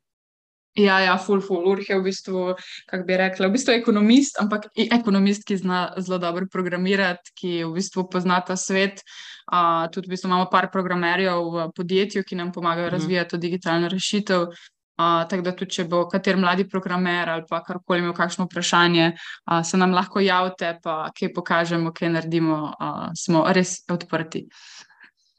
Ja, 0.80 1.02
ja, 1.04 1.18
full, 1.20 1.42
full, 1.44 1.66
urh 1.68 1.84
je 1.84 1.98
v 2.00 2.04
bistvu, 2.06 2.42
kako 2.88 3.04
bi 3.04 3.16
rekla, 3.20 3.50
v 3.50 3.56
bistvu 3.58 3.74
ekonomist, 3.76 4.38
ampak 4.40 4.70
ekonomist, 4.80 5.44
ki 5.44 5.58
zna 5.60 5.80
zelo 6.00 6.22
dobro 6.24 6.48
programirati, 6.48 7.34
ki 7.36 7.52
v 7.66 7.74
bistvu 7.76 8.06
pozna 8.08 8.40
ta 8.40 8.56
svet. 8.56 9.04
Uh, 9.52 9.90
tudi 9.92 10.08
v 10.08 10.16
bistvu 10.16 10.30
imamo 10.32 10.48
par 10.48 10.70
programerjev 10.72 11.50
v 11.52 11.66
podjetju, 11.76 12.24
ki 12.24 12.40
nam 12.40 12.54
pomagajo 12.56 12.88
mm. 12.88 12.94
razvijati 12.94 13.30
to 13.34 13.42
digitalno 13.42 13.90
rešitev. 13.92 14.48
Uh, 15.02 15.26
tako 15.28 15.44
da 15.44 15.52
tudi, 15.58 15.74
če 15.76 15.86
bo 15.92 16.06
kater 16.08 16.40
mladi 16.40 16.64
programer 16.70 17.30
ali 17.34 17.44
pa 17.50 17.60
karkoli 17.66 18.04
imel 18.04 18.14
kakšno 18.16 18.46
vprašanje, 18.48 19.12
uh, 19.12 19.60
se 19.68 19.80
nam 19.80 19.92
lahko 19.92 20.24
javite, 20.24 20.78
pa 20.84 21.10
kaj 21.18 21.34
pokažemo, 21.36 21.92
kaj 21.92 22.16
naredimo, 22.16 22.62
uh, 22.72 23.10
smo 23.18 23.44
res 23.52 23.82
odprti. 23.92 24.46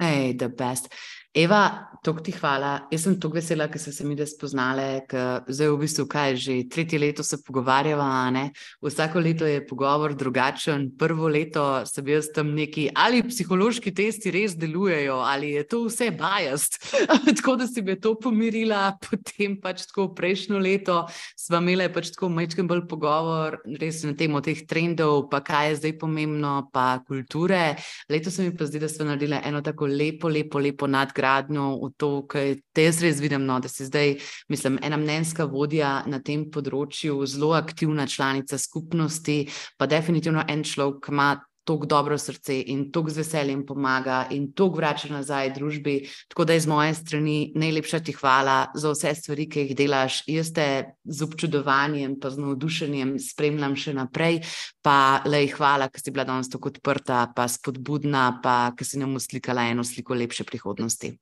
Hej, 0.03 0.37
the 0.37 0.49
best. 0.53 0.93
Eva, 1.35 1.93
Tok 2.03 2.19
ti 2.27 2.33
hvala. 2.35 2.89
Jaz 2.91 3.05
sem 3.05 3.15
tako 3.15 3.37
vesela, 3.37 3.69
ker 3.71 3.79
so 3.79 3.93
se 3.95 4.03
mi 4.03 4.17
da 4.19 4.25
spoznale, 4.27 5.05
ker 5.07 5.45
zdaj 5.47 5.69
v 5.71 5.77
bistvu 5.85 6.05
kaj 6.11 6.33
že 6.35 6.55
tretje 6.67 6.99
leto 6.99 7.23
se 7.23 7.37
pogovarjava. 7.47 8.27
Ne? 8.35 8.49
Vsako 8.83 9.21
leto 9.23 9.47
je 9.47 9.61
pogovor 9.63 10.17
drugačen. 10.19 10.89
Prvo 10.99 11.31
leto 11.31 11.63
sem 11.87 12.11
jaz 12.11 12.33
tam 12.35 12.51
neki, 12.57 12.89
ali 12.99 13.23
psihološki 13.23 13.93
testi 13.95 14.33
res 14.35 14.57
delujejo, 14.59 15.21
ali 15.23 15.53
je 15.55 15.63
to 15.63 15.85
vse 15.85 16.09
bajast. 16.11 16.81
tako 17.39 17.55
da 17.61 17.69
si 17.71 17.87
me 17.87 17.95
to 17.95 18.17
pomirila, 18.19 18.97
potem 18.99 19.55
pač 19.63 19.87
tako 19.87 20.09
prejšnjo 20.19 20.59
leto 20.59 21.05
sva 21.39 21.63
imela 21.63 21.87
pač 21.87 22.11
tako 22.17 22.33
majčken 22.35 22.67
bolj 22.67 22.83
pogovor, 22.91 23.61
res 23.79 24.03
na 24.03 24.17
temo 24.19 24.43
teh 24.43 24.65
trendov, 24.67 25.29
pa 25.31 25.39
kaj 25.39 25.71
je 25.71 25.79
zdaj 25.85 25.97
pomembno, 26.03 26.67
pa 26.75 26.99
kulture. 27.07 27.79
Leto 28.11 28.35
se 28.35 28.43
mi 28.43 28.59
pa 28.59 28.67
zdi, 28.67 28.83
da 28.83 28.91
sva 28.91 29.07
naredila 29.13 29.39
eno 29.47 29.63
tako 29.63 29.87
lepo, 29.87 30.27
lepo, 30.27 30.59
lepo 30.59 30.91
nadgradnjo 31.23 31.91
to, 31.97 32.27
kar 32.27 32.57
te 32.75 32.91
res 32.91 33.21
vidim, 33.21 33.47
no, 33.47 33.61
da 33.61 33.69
si 33.69 33.87
zdaj, 33.87 34.17
mislim, 34.49 34.79
ena 34.83 34.97
mnenjska 34.97 35.45
vodja 35.45 36.03
na 36.07 36.21
tem 36.21 36.51
področju, 36.51 37.23
zelo 37.27 37.53
aktivna 37.55 38.07
članica 38.07 38.59
skupnosti, 38.59 39.49
pa 39.79 39.87
definitivno 39.87 40.45
en 40.49 40.65
človek, 40.65 41.05
ki 41.07 41.13
ima 41.13 41.31
tako 41.65 41.87
dobro 41.87 42.19
srce 42.19 42.57
in 42.67 42.91
tako 42.93 43.11
z 43.11 43.23
veseljem 43.23 43.67
pomaga 43.67 44.27
in 44.31 44.51
tako 44.53 44.77
vrača 44.77 45.09
nazaj 45.13 45.53
družbi. 45.55 45.97
Tako 46.29 46.45
da 46.45 46.55
iz 46.55 46.67
moje 46.67 46.95
strani 46.95 47.53
najlepša 47.55 48.01
ti 48.01 48.13
hvala 48.13 48.67
za 48.75 48.91
vse 48.91 49.15
stvari, 49.15 49.49
ki 49.49 49.67
jih 49.67 49.77
delaš. 49.77 50.23
Jaz 50.27 50.53
te 50.53 50.69
z 51.05 51.23
občudovanjem, 51.23 52.19
pa 52.21 52.31
z 52.31 52.43
navdušenjem 52.43 53.17
spremljam 53.23 53.77
še 53.77 53.95
naprej. 53.95 54.43
Pa 54.83 55.23
le 55.27 55.47
hvala, 55.55 55.89
ker 55.89 56.03
si 56.03 56.11
bila 56.11 56.27
danes 56.29 56.51
tako 56.51 56.73
odprta, 56.73 57.27
pa 57.37 57.49
spodbudna, 57.49 58.41
pa 58.43 58.73
ker 58.77 58.87
si 58.87 58.99
nam 58.99 59.15
uslikala 59.19 59.69
eno 59.71 59.85
sliko 59.85 60.19
lepše 60.19 60.45
prihodnosti. 60.49 61.15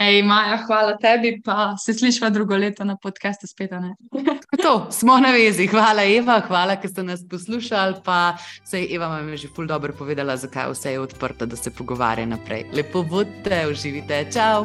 Ej, 0.00 0.22
Maja, 0.24 0.56
hvala 0.64 0.96
tebi, 0.96 1.42
pa 1.44 1.74
se 1.76 1.92
slišva 1.94 2.30
drugo 2.30 2.56
leto 2.56 2.84
na 2.84 2.96
podkastu 2.96 3.46
spet. 3.46 3.70
to, 4.62 4.86
smo 4.90 5.18
na 5.20 5.30
vezi. 5.30 5.66
Hvala, 5.66 6.02
Eva, 6.04 6.40
hvala, 6.48 6.76
ker 6.80 6.90
ste 6.90 7.02
nas 7.02 7.20
poslušali. 7.28 8.00
Pa 8.04 8.36
se 8.64 8.80
je 8.80 8.94
Eva 8.96 9.08
vam 9.08 9.28
je 9.28 9.36
že 9.36 9.48
ful 9.56 9.66
dobro 9.66 9.92
povedala, 9.92 10.36
zakaj 10.36 10.72
vse 10.72 10.92
je 10.92 11.00
odprto, 11.00 11.46
da 11.46 11.56
se 11.56 11.70
pogovarja 11.70 12.26
naprej. 12.26 12.64
Lepo 12.72 13.02
bodite, 13.02 13.66
uživite, 13.68 14.24
čau! 14.32 14.64